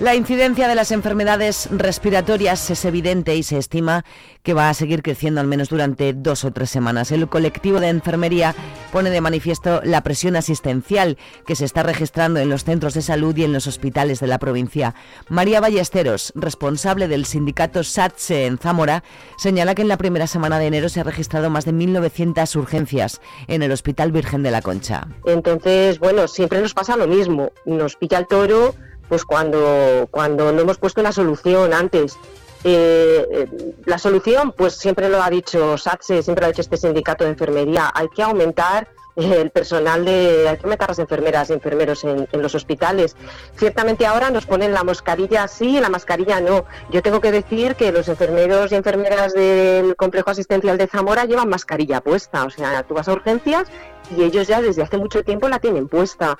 La 0.00 0.14
incidencia 0.14 0.68
de 0.68 0.76
las 0.76 0.92
enfermedades 0.92 1.68
respiratorias 1.72 2.70
es 2.70 2.84
evidente 2.84 3.34
y 3.34 3.42
se 3.42 3.58
estima 3.58 4.04
que 4.44 4.54
va 4.54 4.68
a 4.68 4.74
seguir 4.74 5.02
creciendo 5.02 5.40
al 5.40 5.48
menos 5.48 5.70
durante 5.70 6.12
dos 6.12 6.44
o 6.44 6.52
tres 6.52 6.70
semanas. 6.70 7.10
El 7.10 7.28
colectivo 7.28 7.80
de 7.80 7.88
enfermería 7.88 8.54
pone 8.92 9.10
de 9.10 9.20
manifiesto 9.20 9.80
la 9.82 10.04
presión 10.04 10.36
asistencial 10.36 11.18
que 11.44 11.56
se 11.56 11.64
está 11.64 11.82
registrando 11.82 12.38
en 12.38 12.48
los 12.48 12.62
centros 12.62 12.94
de 12.94 13.02
salud 13.02 13.36
y 13.36 13.42
en 13.42 13.52
los 13.52 13.66
hospitales 13.66 14.20
de 14.20 14.28
la 14.28 14.38
provincia. 14.38 14.94
María 15.28 15.60
Ballesteros, 15.60 16.32
responsable 16.36 17.08
del 17.08 17.24
sindicato 17.24 17.82
SATSE 17.82 18.46
en 18.46 18.58
Zamora, 18.58 19.02
señala 19.36 19.74
que 19.74 19.82
en 19.82 19.88
la 19.88 19.98
primera 19.98 20.28
semana 20.28 20.60
de 20.60 20.68
enero 20.68 20.88
se 20.88 21.00
ha 21.00 21.04
registrado 21.04 21.50
más 21.50 21.64
de 21.64 21.72
1.900 21.72 22.54
urgencias 22.54 23.20
en 23.48 23.64
el 23.64 23.72
Hospital 23.72 24.12
Virgen 24.12 24.44
de 24.44 24.52
la 24.52 24.62
Concha. 24.62 25.08
Entonces, 25.26 25.98
bueno, 25.98 26.28
siempre 26.28 26.60
nos 26.60 26.72
pasa 26.72 26.96
lo 26.96 27.08
mismo. 27.08 27.50
Nos 27.66 27.96
pilla 27.96 28.18
el 28.18 28.28
toro 28.28 28.76
pues 29.08 29.24
cuando, 29.24 30.08
cuando 30.10 30.52
no 30.52 30.60
hemos 30.60 30.78
puesto 30.78 31.02
la 31.02 31.12
solución 31.12 31.72
antes. 31.72 32.16
Eh, 32.64 33.26
eh, 33.30 33.48
la 33.86 33.98
solución, 33.98 34.52
pues 34.56 34.74
siempre 34.74 35.08
lo 35.08 35.22
ha 35.22 35.30
dicho 35.30 35.78
SATSE, 35.78 36.22
siempre 36.22 36.42
lo 36.42 36.46
ha 36.46 36.50
dicho 36.50 36.62
este 36.62 36.76
sindicato 36.76 37.24
de 37.24 37.30
enfermería, 37.30 37.90
hay 37.94 38.08
que 38.08 38.22
aumentar 38.22 38.88
el 39.18 39.50
personal 39.50 40.04
de, 40.04 40.48
hay 40.48 40.56
que 40.56 40.62
aumentar 40.62 40.88
las 40.88 40.98
enfermeras 41.00 41.50
y 41.50 41.52
enfermeros 41.52 42.04
en, 42.04 42.28
los 42.32 42.54
hospitales. 42.54 43.16
Ciertamente 43.56 44.06
ahora 44.06 44.30
nos 44.30 44.46
ponen 44.46 44.72
la 44.72 44.84
mascarilla 44.84 45.48
sí 45.48 45.76
y 45.76 45.80
la 45.80 45.88
mascarilla 45.88 46.40
no. 46.40 46.64
Yo 46.90 47.02
tengo 47.02 47.20
que 47.20 47.32
decir 47.32 47.74
que 47.74 47.90
los 47.90 48.08
enfermeros 48.08 48.70
y 48.70 48.76
enfermeras 48.76 49.34
del 49.34 49.96
complejo 49.96 50.30
asistencial 50.30 50.78
de 50.78 50.86
Zamora 50.86 51.24
llevan 51.24 51.48
mascarilla 51.48 52.00
puesta. 52.00 52.44
O 52.44 52.50
sea, 52.50 52.84
tú 52.84 52.94
vas 52.94 53.08
a 53.08 53.12
urgencias 53.12 53.68
y 54.16 54.22
ellos 54.22 54.46
ya 54.46 54.62
desde 54.62 54.82
hace 54.82 54.98
mucho 54.98 55.24
tiempo 55.24 55.48
la 55.48 55.58
tienen 55.58 55.88
puesta. 55.88 56.38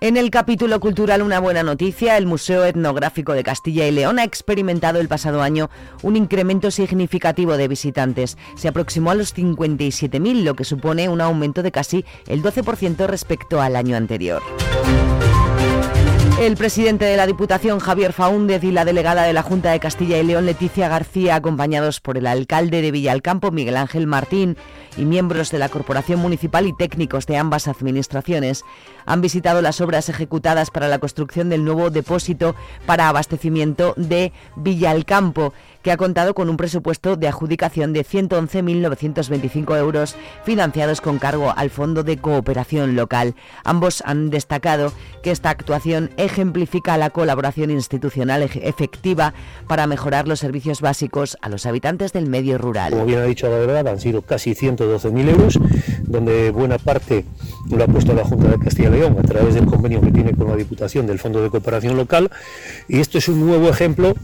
En 0.00 0.16
el 0.16 0.30
capítulo 0.30 0.78
cultural 0.78 1.22
Una 1.22 1.40
buena 1.40 1.64
noticia, 1.64 2.16
el 2.16 2.26
Museo 2.26 2.64
Etnográfico 2.64 3.32
de 3.32 3.42
Castilla 3.42 3.88
y 3.88 3.90
León 3.90 4.20
ha 4.20 4.24
experimentado 4.24 5.00
el 5.00 5.08
pasado 5.08 5.42
año 5.42 5.70
un 6.02 6.16
incremento 6.16 6.70
significativo 6.70 7.56
de 7.56 7.66
visitantes. 7.66 8.38
Se 8.54 8.68
aproximó 8.68 9.10
a 9.10 9.16
los 9.16 9.34
57.000, 9.34 10.44
lo 10.44 10.54
que 10.54 10.62
supone 10.62 11.08
un 11.08 11.20
aumento 11.20 11.64
de 11.64 11.72
casi 11.72 12.04
el 12.28 12.44
12% 12.44 13.06
respecto 13.06 13.60
al 13.60 13.74
año 13.74 13.96
anterior. 13.96 14.40
El 16.40 16.56
presidente 16.56 17.04
de 17.04 17.16
la 17.16 17.26
Diputación, 17.26 17.80
Javier 17.80 18.12
Faúndez, 18.12 18.62
y 18.62 18.70
la 18.70 18.84
delegada 18.84 19.24
de 19.24 19.32
la 19.32 19.42
Junta 19.42 19.72
de 19.72 19.80
Castilla 19.80 20.18
y 20.18 20.22
León, 20.22 20.46
Leticia 20.46 20.88
García, 20.88 21.34
acompañados 21.34 22.00
por 22.00 22.16
el 22.16 22.28
alcalde 22.28 22.80
de 22.80 22.92
Villalcampo, 22.92 23.50
Miguel 23.50 23.76
Ángel 23.76 24.06
Martín, 24.06 24.56
y 24.96 25.04
miembros 25.04 25.50
de 25.50 25.58
la 25.58 25.68
Corporación 25.68 26.20
Municipal 26.20 26.68
y 26.68 26.72
técnicos 26.72 27.26
de 27.26 27.36
ambas 27.36 27.66
administraciones, 27.66 28.64
han 29.04 29.20
visitado 29.20 29.62
las 29.62 29.80
obras 29.80 30.08
ejecutadas 30.08 30.70
para 30.70 30.86
la 30.86 31.00
construcción 31.00 31.48
del 31.48 31.64
nuevo 31.64 31.90
depósito 31.90 32.54
para 32.86 33.08
abastecimiento 33.08 33.94
de 33.96 34.32
Villalcampo, 34.54 35.52
que 35.82 35.92
ha 35.92 35.96
contado 35.96 36.34
con 36.34 36.48
un 36.48 36.56
presupuesto 36.56 37.16
de 37.16 37.28
adjudicación 37.28 37.92
de 37.92 38.04
111.925 38.04 39.78
euros 39.78 40.16
financiados 40.44 41.00
con 41.00 41.18
cargo 41.18 41.52
al 41.56 41.70
Fondo 41.70 42.02
de 42.02 42.18
Cooperación 42.18 42.96
Local. 42.96 43.34
Ambos 43.64 44.02
han 44.04 44.30
destacado 44.30 44.92
que 45.22 45.30
esta 45.30 45.50
actuación 45.50 46.10
ejemplifica 46.16 46.96
la 46.96 47.10
colaboración 47.10 47.70
institucional 47.70 48.42
efectiva 48.42 49.34
para 49.66 49.86
mejorar 49.86 50.28
los 50.28 50.40
servicios 50.40 50.80
básicos 50.80 51.36
a 51.40 51.48
los 51.48 51.66
habitantes 51.66 52.12
del 52.12 52.28
medio 52.28 52.58
rural. 52.58 52.92
Como 52.92 53.06
bien 53.06 53.20
ha 53.20 53.24
dicho 53.24 53.48
la 53.48 53.58
verdad, 53.58 53.88
han 53.88 54.00
sido 54.00 54.22
casi 54.22 54.54
112.000 54.54 55.28
euros, 55.28 55.58
donde 56.02 56.50
buena 56.50 56.78
parte 56.78 57.24
lo 57.70 57.84
ha 57.84 57.86
puesto 57.86 58.14
la 58.14 58.24
Junta 58.24 58.48
de 58.48 58.58
Castilla 58.58 58.88
y 58.88 58.92
León 58.92 59.16
a 59.18 59.22
través 59.22 59.54
del 59.54 59.66
convenio 59.66 60.00
que 60.00 60.10
tiene 60.10 60.34
con 60.34 60.48
la 60.48 60.56
Diputación 60.56 61.06
del 61.06 61.18
Fondo 61.18 61.42
de 61.42 61.50
Cooperación 61.50 61.96
Local. 61.96 62.30
Y 62.88 63.00
esto 63.00 63.18
es 63.18 63.28
un 63.28 63.46
nuevo 63.46 63.68
ejemplo 63.68 64.14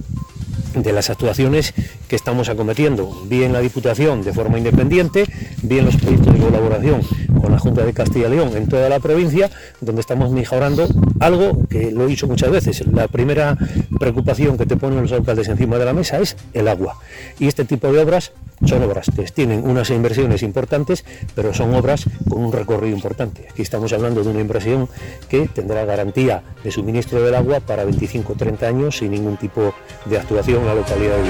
de 0.74 0.92
las 0.92 1.10
actuaciones 1.10 1.72
que 2.08 2.16
estamos 2.16 2.48
acometiendo, 2.48 3.10
bien 3.26 3.52
la 3.52 3.60
Diputación 3.60 4.22
de 4.22 4.32
forma 4.32 4.58
independiente, 4.58 5.24
bien 5.62 5.84
los 5.84 5.96
proyectos 5.96 6.34
de 6.34 6.40
colaboración 6.40 7.00
con 7.40 7.52
la 7.52 7.58
Junta 7.58 7.84
de 7.84 7.92
Castilla 7.92 8.28
y 8.28 8.30
León 8.30 8.56
en 8.56 8.68
toda 8.68 8.88
la 8.88 9.00
provincia, 9.00 9.50
donde 9.80 10.00
estamos 10.00 10.30
mejorando 10.30 10.88
algo 11.20 11.66
que 11.68 11.90
lo 11.90 12.04
he 12.04 12.06
dicho 12.06 12.26
muchas 12.26 12.50
veces. 12.50 12.86
La 12.86 13.08
primera 13.08 13.56
preocupación 13.98 14.58
que 14.58 14.66
te 14.66 14.76
ponen 14.76 15.02
los 15.02 15.12
alcaldes 15.12 15.48
encima 15.48 15.78
de 15.78 15.84
la 15.84 15.92
mesa 15.92 16.18
es 16.18 16.36
el 16.52 16.68
agua. 16.68 16.98
Y 17.38 17.46
este 17.46 17.64
tipo 17.64 17.92
de 17.92 18.00
obras 18.00 18.32
son 18.66 18.82
obras 18.82 19.10
que 19.14 19.22
tienen 19.24 19.68
unas 19.68 19.90
inversiones 19.90 20.42
importantes, 20.42 21.04
pero 21.34 21.52
son 21.52 21.74
obras 21.74 22.04
con 22.28 22.44
un 22.44 22.52
recorrido 22.52 22.94
importante. 22.94 23.46
Aquí 23.50 23.62
estamos 23.62 23.92
hablando 23.92 24.22
de 24.22 24.30
una 24.30 24.40
inversión 24.40 24.88
que 25.28 25.48
tendrá 25.48 25.84
garantía 25.84 26.42
de 26.62 26.70
suministro 26.70 27.22
del 27.22 27.34
agua 27.34 27.60
para 27.60 27.84
25 27.84 28.32
o 28.32 28.36
30 28.36 28.66
años 28.66 28.96
sin 28.98 29.10
ningún 29.10 29.36
tipo 29.36 29.74
de 30.06 30.18
actuación 30.18 30.60
en 30.62 30.66
la 30.66 30.74
localidad 30.74 31.16
de 31.16 31.22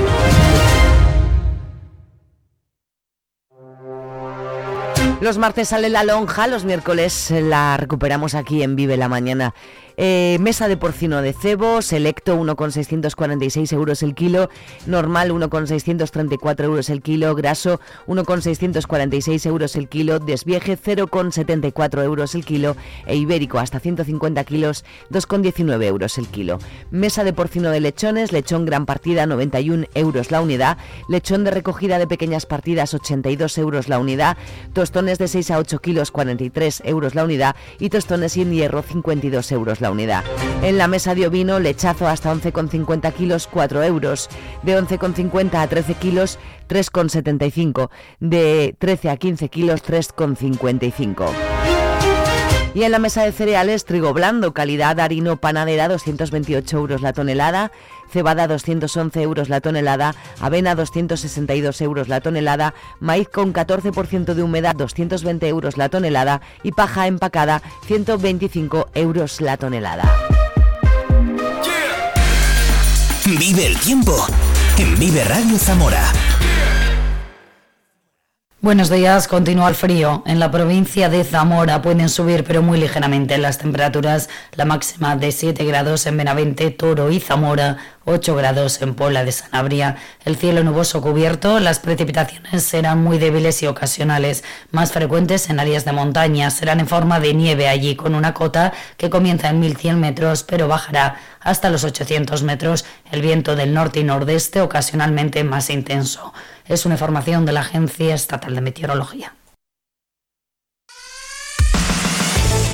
Los 5.21 5.39
martes 5.39 5.69
sale 5.69 5.89
la 5.89 6.05
lonja, 6.05 6.47
los 6.49 6.67
miércoles 6.67 7.31
la 7.31 7.79
recuperamos 7.79 8.35
aquí 8.35 8.63
en 8.63 8.77
Vive 8.77 8.99
la 8.99 9.09
Mañana. 9.09 9.55
Eh, 9.97 10.39
mesa 10.41 10.67
de 10.67 10.77
porcino 10.77 11.23
de 11.23 11.33
cebo, 11.33 11.81
selecto 11.81 12.37
1,646 12.37 13.73
euros 13.73 14.03
el 14.03 14.15
kilo, 14.15 14.51
normal 14.87 15.31
1,634 15.31 16.67
euros 16.67 16.91
el 16.91 17.01
kilo, 17.01 17.35
graso 17.35 17.81
1,646 18.07 19.47
euros 19.47 19.77
el 19.77 19.89
kilo, 19.89 20.19
desvieje 20.19 20.77
0,74 20.77 22.03
euros 22.03 22.35
el 22.35 22.45
kilo 22.45 22.77
e 23.07 23.17
ibérico 23.17 23.59
hasta 23.59 23.79
150 23.79 24.43
kilos 24.45 24.85
2,19 25.11 25.85
euros 25.85 26.19
el 26.19 26.27
kilo. 26.27 26.59
Mesa 26.91 27.23
de 27.23 27.33
porcino 27.33 27.71
de 27.71 27.81
lechones, 27.81 28.33
lechón 28.33 28.67
gran 28.67 28.87
partida 28.87 29.27
91 29.27 29.87
euros 29.95 30.31
la 30.33 30.41
unidad, 30.41 30.79
lechón 31.09 31.45
de 31.45 31.53
recogida 31.53 31.99
de 31.99 32.09
pequeñas 32.09 32.47
partidas 32.47 32.95
82 32.95 33.59
euros 33.59 33.89
la 33.89 34.01
unidad, 34.01 34.37
tostones 34.73 35.19
de 35.19 35.29
6 35.29 35.53
a 35.53 35.59
8 35.59 35.79
kilos 35.79 36.11
43 36.11 36.83
euros 36.85 37.15
la 37.15 37.25
unidad 37.25 37.55
y 37.79 37.91
tostones 37.91 38.33
sin 38.33 38.53
hierro 38.53 38.83
52 38.83 39.53
euros 39.53 39.81
la 39.81 39.84
unidad. 39.91 40.25
En 40.63 40.79
la 40.79 40.89
mesa 40.89 41.15
de 41.15 41.27
ovino, 41.27 41.59
lechazo 41.59 42.09
hasta 42.09 42.33
11,50 42.33 43.13
kilos, 43.13 43.47
4 43.47 43.83
euros. 43.83 44.29
De 44.63 44.79
11,50 44.79 45.55
a 45.55 45.67
13 45.67 45.95
kilos, 45.95 46.39
3,75. 46.69 47.91
De 48.21 48.75
13 48.79 49.11
a 49.11 49.17
15 49.17 49.49
kilos, 49.49 49.85
3,55. 49.85 51.54
Y 52.75 52.83
en 52.83 52.91
la 52.91 52.99
mesa 52.99 53.23
de 53.23 53.31
cereales, 53.31 53.85
trigo 53.85 54.13
blando, 54.13 54.53
calidad 54.53 54.99
harino 54.99 55.37
panadera, 55.37 55.87
228 55.87 56.77
euros 56.77 57.03
la 57.03 57.13
tonelada, 57.13 57.71
cebada 58.13 58.49
211 58.49 59.23
euros 59.23 59.49
la 59.49 59.61
tonelada, 59.61 60.17
avena 60.41 60.75
262 60.75 61.81
euros 61.83 62.09
la 62.09 62.21
tonelada, 62.21 62.75
maíz 62.99 63.29
con 63.29 63.53
14% 63.53 64.35
de 64.35 64.43
humedad 64.43 64.75
220 64.75 65.47
euros 65.47 65.77
la 65.77 65.89
tonelada 65.89 66.41
y 66.65 66.73
paja 66.73 67.07
empacada 67.07 67.63
125 67.87 68.89
euros 68.95 69.41
la 69.41 69.57
tonelada. 69.57 70.13
Vive 73.25 73.67
el 73.67 73.79
tiempo 73.79 74.27
en 74.79 74.99
Vive 74.99 75.23
Radio 75.25 75.59
Zamora. 75.59 76.24
Buenos 78.65 78.89
días, 78.89 79.29
continúa 79.29 79.69
el 79.69 79.75
frío. 79.75 80.23
En 80.25 80.41
la 80.41 80.51
provincia 80.51 81.11
de 81.11 81.23
Zamora 81.23 81.83
pueden 81.83 82.09
subir, 82.09 82.45
pero 82.45 82.63
muy 82.63 82.81
ligeramente, 82.81 83.37
las 83.37 83.59
temperaturas. 83.59 84.31
La 84.53 84.65
máxima 84.65 85.17
de 85.17 85.33
7 85.33 85.67
grados 85.67 86.07
en 86.07 86.17
Benavente, 86.17 86.71
Toro 86.71 87.11
y 87.11 87.21
Zamora, 87.21 87.77
8 88.07 88.35
grados 88.35 88.81
en 88.81 88.95
Pola 88.95 89.23
de 89.23 89.33
Sanabria. 89.33 89.97
El 90.25 90.37
cielo 90.37 90.65
nuboso 90.65 91.03
cubierto, 91.03 91.61
las 91.61 91.79
precipitaciones 91.79 92.63
serán 92.63 93.05
muy 93.05 93.19
débiles 93.19 93.63
y 93.63 93.67
ocasionales, 93.67 94.45
más 94.71 94.93
frecuentes 94.93 95.51
en 95.51 95.61
áreas 95.61 95.85
de 95.85 95.93
montaña. 95.93 96.51
Serán 96.51 96.81
en 96.81 96.89
forma 96.89 97.21
de 97.21 97.35
nieve 97.35 97.69
allí, 97.69 97.97
con 97.97 98.15
una 98.15 98.33
cota 98.33 98.73
que 98.97 99.11
comienza 99.11 99.51
en 99.51 99.61
1100 99.61 100.01
metros, 100.01 100.43
pero 100.43 100.69
bajará 100.69 101.17
hasta 101.39 101.69
los 101.69 101.85
800 101.85 102.43
metros. 102.43 102.87
El 103.13 103.21
viento 103.21 103.57
del 103.57 103.75
norte 103.75 104.01
y 104.01 104.05
nordeste 104.05 104.63
ocasionalmente 104.63 105.45
más 105.45 105.69
intenso. 105.69 106.33
Es 106.67 106.87
una 106.87 106.95
información 106.95 107.45
de 107.45 107.53
la 107.53 107.61
Agencia 107.61 108.15
Estatal 108.15 108.55
de 108.55 108.61
Meteorología. 108.63 109.35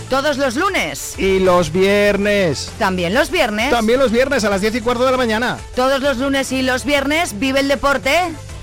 Todos 0.08 0.38
los 0.38 0.56
lunes. 0.56 1.14
Y 1.18 1.40
los 1.40 1.72
viernes. 1.72 2.70
También 2.78 3.14
los 3.14 3.30
viernes. 3.30 3.70
También 3.70 3.98
los 3.98 4.10
viernes 4.12 4.44
a 4.44 4.50
las 4.50 4.60
10 4.60 4.76
y 4.76 4.80
cuarto 4.80 5.04
de 5.04 5.12
la 5.12 5.16
mañana. 5.16 5.58
Todos 5.74 6.00
los 6.00 6.18
lunes 6.18 6.50
y 6.52 6.62
los 6.62 6.84
viernes 6.84 7.38
vive 7.38 7.60
el 7.60 7.68
deporte. 7.68 8.16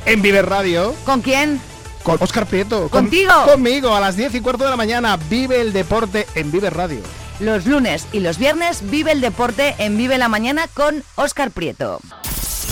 En 0.05 0.21
Vive 0.21 0.41
Radio. 0.41 0.93
¿Con 1.05 1.21
quién? 1.21 1.59
Con 2.03 2.17
Oscar 2.21 2.45
Prieto. 2.45 2.89
¿Contigo? 2.89 3.33
conmigo 3.45 3.93
a 3.93 3.99
las 3.99 4.15
10 4.15 4.35
y 4.35 4.41
cuarto 4.41 4.63
de 4.63 4.69
la 4.69 4.77
mañana. 4.77 5.17
Vive 5.29 5.59
el 5.59 5.73
deporte 5.73 6.25
en 6.35 6.51
Vive 6.51 6.69
Radio. 6.69 7.01
Los 7.39 7.65
lunes 7.65 8.07
y 8.13 8.21
los 8.21 8.37
viernes 8.37 8.89
vive 8.89 9.11
el 9.11 9.21
deporte 9.21 9.75
en 9.77 9.97
Vive 9.97 10.17
la 10.17 10.27
Mañana 10.27 10.67
con 10.73 11.03
Oscar 11.15 11.51
Prieto. 11.51 11.99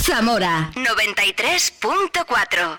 Zamora. 0.06 0.70
93.4 0.76 2.78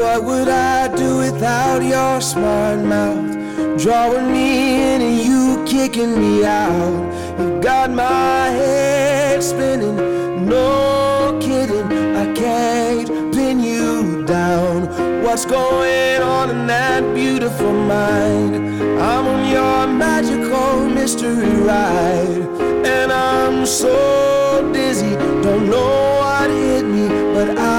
What 0.00 0.24
would 0.24 0.48
I 0.48 0.88
do 0.96 1.18
without 1.18 1.84
your 1.84 2.20
smart 2.20 2.80
mouth 2.80 3.78
drawing 3.78 4.32
me 4.32 4.94
in 4.94 5.02
and 5.02 5.20
you 5.20 5.64
kicking 5.64 6.20
me 6.20 6.44
out. 6.44 7.38
You 7.38 7.60
got 7.60 7.92
my 7.92 8.50
head 8.50 9.40
spinning, 9.40 9.94
no 10.48 11.07
What's 15.28 15.44
going 15.44 16.22
on 16.22 16.48
in 16.48 16.66
that 16.68 17.14
beautiful 17.14 17.70
mind? 17.70 18.56
I'm 18.98 19.26
on 19.26 19.46
your 19.52 19.86
magical 19.86 20.88
mystery 20.88 21.54
ride, 21.60 22.48
and 22.86 23.12
I'm 23.12 23.66
so 23.66 24.72
dizzy, 24.72 25.16
don't 25.42 25.68
know 25.68 26.16
what 26.20 26.48
hit 26.48 26.86
me, 26.86 27.08
but 27.34 27.58
I'll 27.58 27.77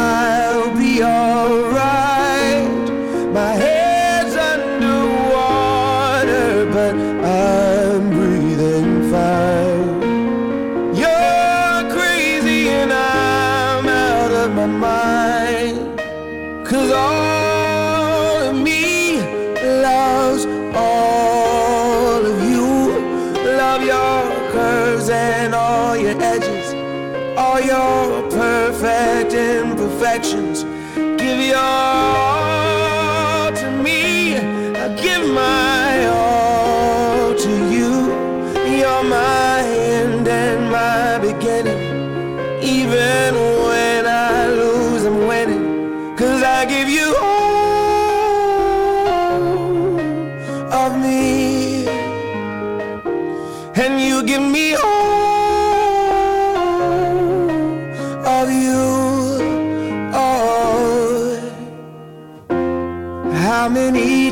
your 31.59 31.98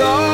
all 0.00 0.29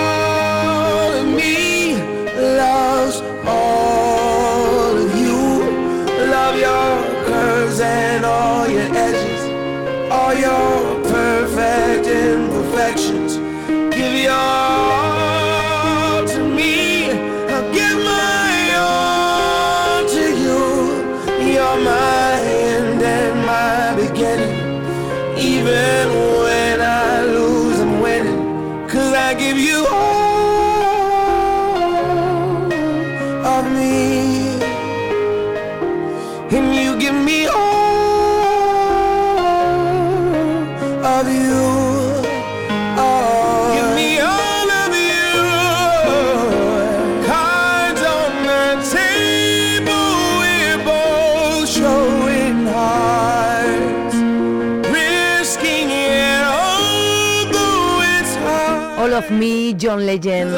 John 59.87 60.05
Legend, 60.05 60.53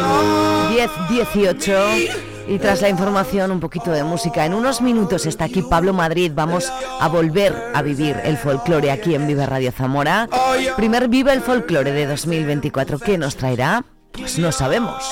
10-18. 0.71 2.49
Y 2.49 2.59
tras 2.59 2.81
la 2.81 2.89
información, 2.89 3.51
un 3.51 3.61
poquito 3.61 3.91
de 3.91 4.03
música. 4.05 4.47
En 4.47 4.55
unos 4.55 4.81
minutos 4.81 5.27
está 5.27 5.45
aquí 5.45 5.61
Pablo 5.61 5.93
Madrid. 5.93 6.33
Vamos 6.35 6.73
a 6.99 7.09
volver 7.09 7.55
a 7.75 7.83
vivir 7.83 8.19
el 8.25 8.39
folclore 8.39 8.91
aquí 8.91 9.15
en 9.15 9.27
Vive 9.27 9.45
Radio 9.45 9.71
Zamora. 9.71 10.29
Primer 10.77 11.09
Vive 11.09 11.35
el 11.35 11.43
Folclore 11.43 11.93
de 11.93 12.07
2024. 12.07 13.01
¿Qué 13.01 13.19
nos 13.19 13.37
traerá? 13.37 13.85
Pues 14.13 14.39
no 14.39 14.51
sabemos. 14.51 15.05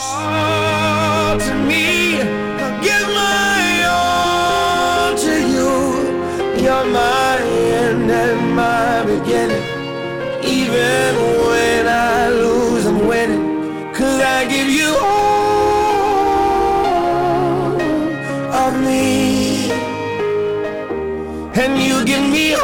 And 21.58 21.78
you 21.80 22.04
give 22.04 22.20
me 22.28 22.54
all 22.54 22.60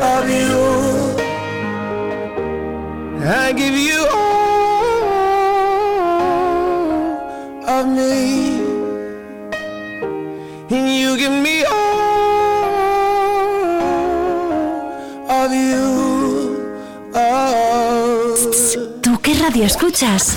of 0.00 0.24
you. 0.30 0.56
I 3.26 3.52
give 3.52 3.76
you 3.76 4.06
all 4.10 4.64
of 7.68 7.86
me, 7.88 8.58
and 10.70 10.88
you 10.98 11.16
give 11.18 11.32
me 11.32 11.64
all 11.64 11.74
of 15.28 15.52
you. 15.52 15.86
Oh. 17.14 18.34
¿Tú 19.02 19.20
qué 19.20 19.34
radio 19.34 19.64
escuchas? 19.66 20.36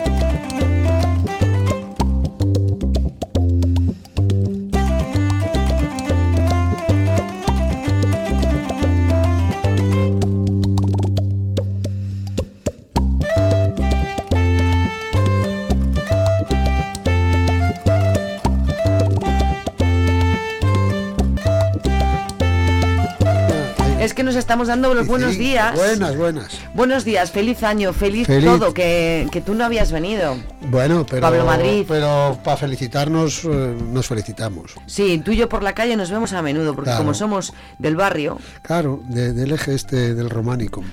estamos 24.51 24.67
dando 24.67 24.93
los 24.93 25.07
buenos 25.07 25.37
días. 25.37 25.73
Buenas, 25.73 26.17
buenas. 26.17 26.59
Buenos 26.73 27.05
días, 27.05 27.31
feliz 27.31 27.63
año, 27.63 27.93
feliz, 27.93 28.27
Feliz. 28.27 28.43
todo, 28.49 28.73
que, 28.73 29.25
que 29.31 29.39
tú 29.39 29.53
no 29.55 29.63
habías 29.63 29.93
venido. 29.93 30.35
Bueno, 30.71 31.05
pero, 31.07 31.21
Pablo 31.21 31.45
Madrid. 31.45 31.85
pero 31.87 32.39
para 32.43 32.55
felicitarnos 32.57 33.43
eh, 33.43 33.75
nos 33.91 34.07
felicitamos. 34.07 34.71
Sí, 34.87 35.21
tú 35.23 35.31
y 35.31 35.35
yo 35.37 35.49
por 35.49 35.63
la 35.63 35.73
calle 35.73 35.95
nos 35.97 36.09
vemos 36.09 36.31
a 36.33 36.41
menudo, 36.41 36.73
porque 36.73 36.89
Claro. 36.91 36.99
como 37.03 37.13
somos 37.13 37.53
del 37.77 37.95
barrio, 37.97 38.39
Claro, 38.61 39.01
de- 39.09 39.33
del 39.33 39.51
eje 39.51 39.75
este 39.75 40.15
del 40.15 40.29
románico. 40.29 40.83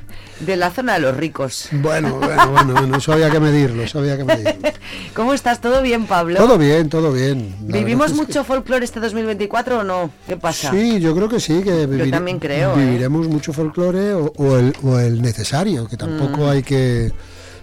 de 0.41 0.57
la 0.57 0.71
zona 0.71 0.95
de 0.95 1.01
los 1.01 1.17
ricos. 1.17 1.69
Bueno, 1.73 2.17
bueno, 2.21 2.51
bueno, 2.51 2.73
bueno, 2.75 2.97
eso 2.99 3.13
había 3.13 3.31
que 3.31 3.41
medirlo, 3.41 3.83
eso 3.85 4.01
había 4.01 4.17
que 4.17 4.25
medirlo. 4.25 4.53
¿Cómo 5.15 5.33
estás? 5.35 5.61
¿Todo 5.61 5.81
bien, 5.83 6.07
Pablo? 6.07 6.37
Todo 6.39 6.59
bien, 6.59 6.89
todo 6.89 7.13
bien. 7.13 7.55
La 7.69 7.79
¿Vivimos 7.79 8.13
mucho 8.15 8.43
folclore 8.45 8.85
este 8.85 9.01
2024 9.01 9.79
o 9.81 9.85
no? 9.85 10.11
¿Qué 10.27 10.35
que- 10.35 10.41
pasa? 10.41 10.71
Sí, 10.73 10.99
yo 11.01 11.15
creo 11.15 11.29
que 11.29 11.39
sí, 11.41 11.63
que 11.63 11.87
vivir- 11.87 12.11
también 12.11 12.39
creo, 12.39 12.73
¿eh? 12.79 12.85
viviremos 12.85 13.29
mucho 13.29 13.53
folclore 13.53 14.15
o, 14.15 14.33
o 14.37 14.57
el, 14.57 14.75
o 14.83 14.99
el 14.99 15.23
necesario, 15.23 15.87
que 15.87 15.97
tampoco 15.97 16.39
Mm. 16.47 16.49
hay 16.51 16.63
que, 16.63 17.13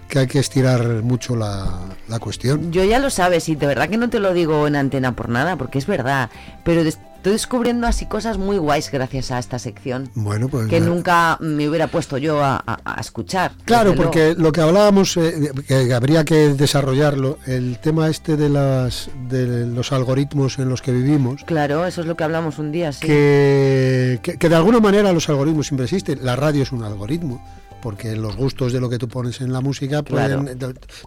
que 0.08 0.18
hay 0.20 0.26
que 0.26 0.38
estirar 0.38 0.84
mucho 1.02 1.36
la, 1.36 1.80
la 2.08 2.18
cuestión. 2.18 2.72
Yo 2.72 2.84
ya 2.84 2.98
lo 2.98 3.10
sabes 3.10 3.48
y 3.48 3.56
de 3.56 3.66
verdad 3.66 3.88
que 3.88 3.96
no 3.96 4.08
te 4.10 4.20
lo 4.20 4.32
digo 4.32 4.66
en 4.66 4.76
antena 4.76 5.12
por 5.16 5.28
nada, 5.28 5.56
porque 5.56 5.78
es 5.78 5.86
verdad, 5.86 6.30
pero 6.64 6.82
estoy 6.82 7.32
descubriendo 7.32 7.88
así 7.88 8.06
cosas 8.06 8.38
muy 8.38 8.56
guays 8.56 8.88
gracias 8.92 9.32
a 9.32 9.40
esta 9.40 9.58
sección. 9.58 10.08
Bueno, 10.14 10.46
pues 10.48 10.68
que 10.68 10.80
nunca 10.80 11.36
me 11.40 11.68
hubiera 11.68 11.88
puesto 11.88 12.18
yo 12.18 12.40
a, 12.44 12.62
a- 12.64 12.78
a 12.84 13.00
escuchar. 13.00 13.50
Claro, 13.64 13.90
desde 13.90 14.02
porque 14.04 14.24
luego. 14.26 14.42
lo 14.42 14.52
que 14.52 14.60
hablábamos, 14.60 15.16
eh, 15.16 15.50
que 15.66 15.92
habría 15.92 16.24
que 16.24 16.50
desarrollarlo, 16.54 17.38
el 17.46 17.80
tema 17.80 18.08
este 18.08 18.36
de, 18.36 18.48
las, 18.48 19.10
de 19.28 19.66
los 19.66 19.90
algoritmos 19.90 20.60
en 20.60 20.68
los 20.68 20.82
que 20.82 20.92
vivimos, 20.92 21.42
Claro, 21.44 21.84
eso 21.84 22.00
es 22.02 22.06
lo 22.06 22.16
que 22.16 22.22
hablamos 22.22 22.60
un 22.60 22.70
día, 22.70 22.92
sí. 22.92 23.04
que, 23.04 24.20
que- 24.22 24.36
que 24.38 24.48
de 24.48 24.54
alguna 24.54 24.78
manera 24.78 25.12
los 25.12 25.28
algoritmos 25.28 25.66
siempre 25.66 25.84
existen. 25.86 26.20
La 26.22 26.36
radio 26.36 26.62
es 26.62 26.70
un 26.70 26.84
algoritmo, 26.84 27.44
porque 27.86 28.16
los 28.16 28.34
gustos 28.34 28.72
de 28.72 28.80
lo 28.80 28.90
que 28.90 28.98
tú 28.98 29.06
pones 29.06 29.40
en 29.40 29.52
la 29.52 29.60
música, 29.60 30.02
pueden- 30.02 30.58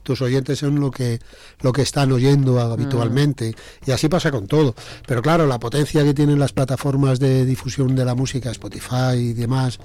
tus 0.02 0.22
oyentes 0.22 0.60
son 0.60 0.80
lo 0.80 0.92
que, 0.92 1.20
lo 1.60 1.74
que 1.74 1.82
están 1.82 2.10
oyendo 2.14 2.58
habitualmente. 2.62 3.54
Y 3.86 3.92
así 3.92 4.08
pasa 4.08 4.32
con 4.32 4.48
todo. 4.48 4.74
Pero 5.06 5.22
claro, 5.22 5.46
la 5.46 5.60
potencia 5.60 6.06
que 6.06 6.14
tienen 6.14 6.40
las 6.40 6.54
plataformas 6.54 7.20
de 7.20 7.46
difusión 7.46 7.98
de 7.98 8.06
la 8.06 8.16
música, 8.16 8.50
Spotify 8.52 9.16
y 9.18 9.34
demás, 9.34 9.78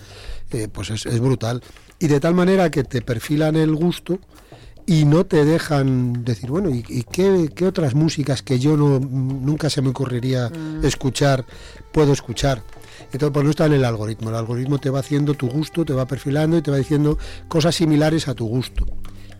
eh, 0.52 0.68
pues 0.72 0.90
es, 0.90 1.04
es 1.06 1.18
brutal. 1.18 1.60
Y 1.98 2.06
de 2.06 2.20
tal 2.20 2.34
manera 2.34 2.70
que 2.70 2.84
te 2.84 3.02
perfilan 3.02 3.56
el 3.56 3.74
gusto 3.74 4.20
y 4.86 5.04
no 5.04 5.26
te 5.26 5.44
dejan 5.44 6.24
decir, 6.24 6.48
bueno, 6.48 6.70
¿y, 6.70 6.84
y 6.88 7.02
qué, 7.02 7.50
qué 7.56 7.66
otras 7.66 7.94
músicas 7.96 8.42
que 8.42 8.60
yo 8.60 8.76
no 8.76 9.00
nunca 9.00 9.68
se 9.68 9.82
me 9.82 9.88
ocurriría 9.88 10.48
escuchar, 10.84 11.44
puedo 11.90 12.12
escuchar? 12.12 12.62
Entonces, 13.12 13.30
pues 13.32 13.44
no 13.44 13.50
está 13.50 13.66
en 13.66 13.74
el 13.74 13.84
algoritmo. 13.84 14.30
El 14.30 14.36
algoritmo 14.36 14.78
te 14.78 14.90
va 14.90 15.00
haciendo 15.00 15.34
tu 15.34 15.48
gusto, 15.48 15.84
te 15.84 15.92
va 15.92 16.06
perfilando 16.06 16.56
y 16.58 16.62
te 16.62 16.70
va 16.70 16.76
diciendo 16.76 17.18
cosas 17.48 17.74
similares 17.74 18.28
a 18.28 18.34
tu 18.34 18.46
gusto. 18.46 18.86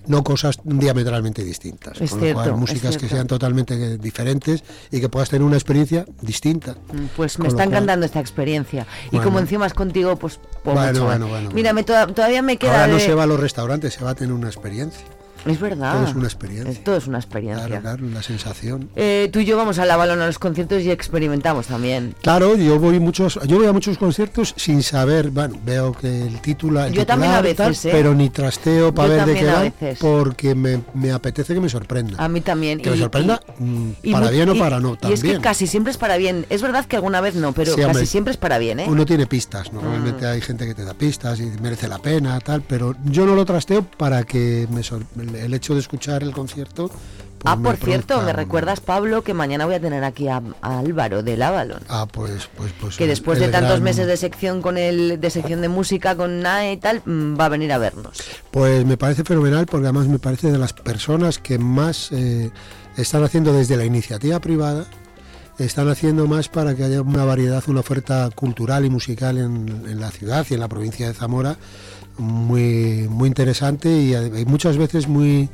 No 0.06 0.22
cosas 0.22 0.58
diametralmente 0.64 1.42
distintas. 1.42 1.98
Es 1.98 2.10
Con 2.10 2.20
lo 2.20 2.24
cual, 2.34 2.44
cierto, 2.44 2.50
es 2.50 2.60
músicas 2.60 2.96
que 2.98 3.08
sean 3.08 3.26
totalmente 3.26 3.96
diferentes 3.96 4.62
y 4.90 5.00
que 5.00 5.08
puedas 5.08 5.30
tener 5.30 5.42
una 5.44 5.56
experiencia 5.56 6.04
distinta. 6.20 6.72
Mm, 6.92 7.06
Pues 7.16 7.38
me 7.38 7.48
está 7.48 7.56
cual- 7.64 7.68
encantando 7.68 8.04
esta 8.04 8.20
experiencia. 8.20 8.86
Y 9.10 9.18
como 9.18 9.38
encima 9.38 9.66
es 9.66 9.72
contigo, 9.72 10.16
pues... 10.16 10.38
pues 10.62 10.74
Bueno, 10.76 10.90
mucho 10.92 11.04
bueno, 11.06 11.28
bueno, 11.28 11.50
Mira, 11.54 11.72
me 11.72 11.84
toda- 11.84 12.06
todavía 12.08 12.42
me 12.42 12.58
queda... 12.58 12.82
Ahora 12.82 12.92
no 12.92 13.00
se 13.00 13.14
va 13.14 13.22
a 13.22 13.26
los 13.26 13.40
restaurantes, 13.40 13.94
se 13.94 14.04
va 14.04 14.10
a 14.10 14.14
tener 14.14 14.34
una 14.34 14.48
experiencia. 14.48 15.06
Es 15.46 15.60
verdad. 15.60 15.94
Todo 15.94 16.04
es 16.08 16.14
una 16.14 16.24
experiencia. 16.26 16.70
Esto 16.72 16.96
es 16.96 17.06
una 17.06 17.18
experiencia. 17.18 17.66
Claro, 17.66 17.82
claro, 17.82 18.06
la 18.12 18.22
sensación. 18.22 18.88
Eh, 18.96 19.28
tú 19.32 19.40
y 19.40 19.44
yo 19.44 19.56
vamos 19.56 19.78
a 19.78 19.84
la 19.84 19.96
balón 19.96 20.20
a 20.22 20.26
los 20.26 20.38
conciertos 20.38 20.82
y 20.82 20.90
experimentamos 20.90 21.66
también. 21.66 22.14
Claro, 22.22 22.56
yo 22.56 22.78
voy 22.78 22.98
muchos, 23.00 23.38
yo 23.46 23.58
voy 23.58 23.66
a 23.66 23.72
muchos 23.72 23.98
conciertos 23.98 24.54
sin 24.56 24.82
saber, 24.82 25.30
bueno, 25.30 25.58
veo 25.64 25.92
que 25.92 26.22
el 26.22 26.40
título, 26.40 26.82
el 26.84 26.92
Yo 26.92 27.06
también 27.06 27.32
a 27.32 27.36
titular 27.42 27.52
y 27.52 27.56
tal, 27.56 27.68
veces, 27.70 27.84
¿eh? 27.86 27.90
pero 27.92 28.14
ni 28.14 28.30
trasteo 28.30 28.94
para 28.94 29.08
ver 29.08 29.16
de 29.18 29.24
también 29.24 29.44
qué 29.46 29.52
va, 29.52 29.60
veces. 29.62 29.98
porque 29.98 30.54
me, 30.54 30.80
me 30.94 31.12
apetece 31.12 31.54
que 31.54 31.60
me 31.60 31.68
sorprenda. 31.68 32.16
A 32.22 32.28
mí 32.28 32.40
también. 32.40 32.80
Que 32.80 32.90
me 32.90 32.96
Y- 32.96 33.00
sorprenda 33.00 33.40
y- 33.58 33.62
mm, 33.62 33.94
y 34.02 34.12
para 34.12 34.26
mu- 34.26 34.32
bien 34.32 34.48
o 34.48 34.54
y- 34.54 34.58
para 34.58 34.80
no 34.80 34.90
Y 34.90 34.92
es 34.94 35.00
que 35.00 35.28
también. 35.28 35.40
casi 35.42 35.66
siempre 35.66 35.90
es 35.90 35.96
para 35.98 36.16
bien. 36.16 36.46
Es 36.50 36.62
verdad 36.62 36.84
que 36.86 36.96
alguna 36.96 37.20
vez 37.20 37.34
no, 37.34 37.52
pero 37.52 37.74
Sí, 37.74 37.80
casi 37.82 38.06
siempre 38.06 38.30
es 38.32 38.36
para 38.36 38.58
bien, 38.58 38.80
¿eh? 38.80 38.86
Uno 38.88 39.04
tiene 39.06 39.26
pistas, 39.26 39.72
normalmente 39.72 40.24
Mm. 40.24 40.28
hay 40.28 40.40
gente 40.40 40.66
que 40.66 40.74
te 40.74 40.84
da 40.84 40.94
pistas 40.94 41.40
y 41.40 41.44
merece 41.60 41.88
la 41.88 41.98
pena, 41.98 42.38
tal, 42.40 42.62
pero 42.62 42.94
yo 43.04 43.26
no 43.26 43.34
lo 43.34 43.44
trasteo 43.44 43.82
para 43.84 44.22
que 44.24 44.66
me 44.70 44.82
sor- 44.82 45.04
el, 45.34 45.54
hecho 45.54 45.74
de 45.74 45.80
escuchar 45.80 46.22
el 46.22 46.32
concierto. 46.32 46.88
pues 46.88 46.98
ah, 47.44 47.56
por 47.62 47.76
cierto, 47.76 48.20
me 48.22 48.32
recuerdas, 48.32 48.80
Pablo, 48.80 49.22
que 49.22 49.34
mañana 49.34 49.66
voy 49.66 49.74
a 49.74 49.80
tener 49.80 50.02
aquí 50.04 50.28
a, 50.28 50.40
a 50.62 50.78
Álvaro 50.78 51.22
del 51.22 51.42
Avalon. 51.42 51.80
Ah, 51.88 52.06
pues, 52.10 52.48
pues, 52.56 52.72
pues. 52.80 52.96
que 52.96 53.06
después 53.06 53.38
de 53.38 53.48
tantos 53.48 53.70
gran- 53.72 53.82
meses 53.82 54.06
de 54.06 54.16
sección 54.16 54.62
con 54.62 54.78
el 54.78 55.20
de 55.20 55.30
sección 55.30 55.60
de 55.60 55.68
música 55.68 56.16
con 56.16 56.40
NAE 56.40 56.72
y 56.72 56.76
tal 56.78 57.02
mm, 57.04 57.38
va 57.38 57.46
a 57.46 57.48
venir 57.48 57.72
a 57.72 57.78
vernos 57.78 58.18
Pues 58.50 58.84
me 58.86 58.96
parece 58.96 59.24
fenomenal 59.24 59.66
porque 59.66 59.86
además 59.86 60.06
me 60.08 60.18
parece 60.18 60.50
de 60.50 60.58
las 60.58 60.72
personas 60.72 61.38
que 61.38 61.58
más 61.58 62.10
eh, 62.12 62.50
están 62.96 63.24
haciendo 63.24 63.52
desde 63.52 63.76
la 63.76 63.84
iniciativa 63.84 64.40
privada, 64.40 64.86
están 65.58 65.88
haciendo 65.88 66.26
más 66.26 66.48
para 66.48 66.74
que 66.74 66.82
haya 66.84 67.02
una 67.02 67.24
variedad, 67.24 67.62
una 67.68 67.80
oferta 67.80 68.28
cultural 68.34 68.84
y 68.84 68.90
musical 68.90 69.38
en, 69.38 69.84
en 69.88 70.00
la 70.00 70.10
ciudad 70.10 70.46
y 70.48 70.54
en 70.54 70.60
la 70.60 70.68
provincia 70.68 71.06
de 71.06 71.14
Zamora 71.14 71.56
muy, 72.18 73.06
muy 73.10 73.28
interesante 73.28 73.88
y, 73.90 74.12
ade- 74.12 74.40
y 74.40 74.44
muchas 74.44 74.76
veces 74.76 75.08
muy 75.08 75.48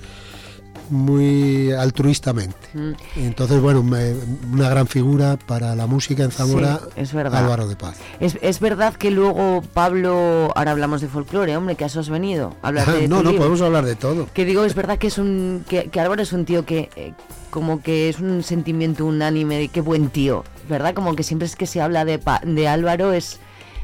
muy 0.89 1.71
altruistamente. 1.73 2.57
Mm. 2.75 2.93
Entonces, 3.17 3.61
bueno, 3.61 3.83
me- 3.83 4.15
una 4.53 4.69
gran 4.69 4.89
figura 4.89 5.37
para 5.37 5.77
la 5.77 5.87
música 5.87 6.25
en 6.25 6.33
Zamora, 6.33 6.81
Sí, 6.83 6.91
es 7.03 7.13
verdad. 7.13 7.45
Álvaro 7.45 7.69
de 7.69 7.77
Paz. 7.77 7.97
es, 8.19 8.37
es 8.43 8.59
verdad 8.59 8.95
que 8.95 9.11
luego 9.13 9.63
Pablo 9.73 10.51
ahora 10.57 10.73
hablamos 10.73 11.01
de 11.01 11.07
folclore 11.09 11.57
hombre 11.57 11.77
que 11.77 11.85
a 11.85 11.87
eso 11.87 12.01
has 12.01 12.09
venido 12.09 12.57
hablar 12.63 12.91
de 12.93 13.07
no, 13.09 13.19
tu 13.19 13.23
no, 13.25 13.31
libro. 13.31 13.39
podemos 13.39 13.61
hablar 13.63 13.85
de 13.85 13.95
todo. 13.95 14.27
que 14.35 14.45
digo 14.45 14.65
es 14.65 14.75
verdad 14.75 14.99
que 14.99 15.07
es 15.07 15.19
un 15.19 15.65
que, 15.69 15.85
que 15.91 16.01
Álvaro 16.01 16.23
es 16.23 16.33
un 16.33 16.45
tío 16.45 16.67
que 16.67 16.91
eh, 16.97 17.13
como 17.51 17.83
que 17.83 18.09
es 18.09 18.19
un 18.19 18.43
sentimiento 18.43 19.07
unánime 19.07 19.59
de 19.59 19.69
qué 19.69 19.81
buen 19.81 20.09
tío 20.11 20.45
verdad 20.69 20.93
como 20.95 21.15
que 21.15 21.23
siempre 21.23 21.47
es 21.47 21.55
que 21.57 21.67
se 21.67 21.81
habla 21.81 22.05
de 22.05 22.19
Pa- 22.19 22.41
de 22.45 22.67
Álvaro 22.69 23.13
es 23.13 23.39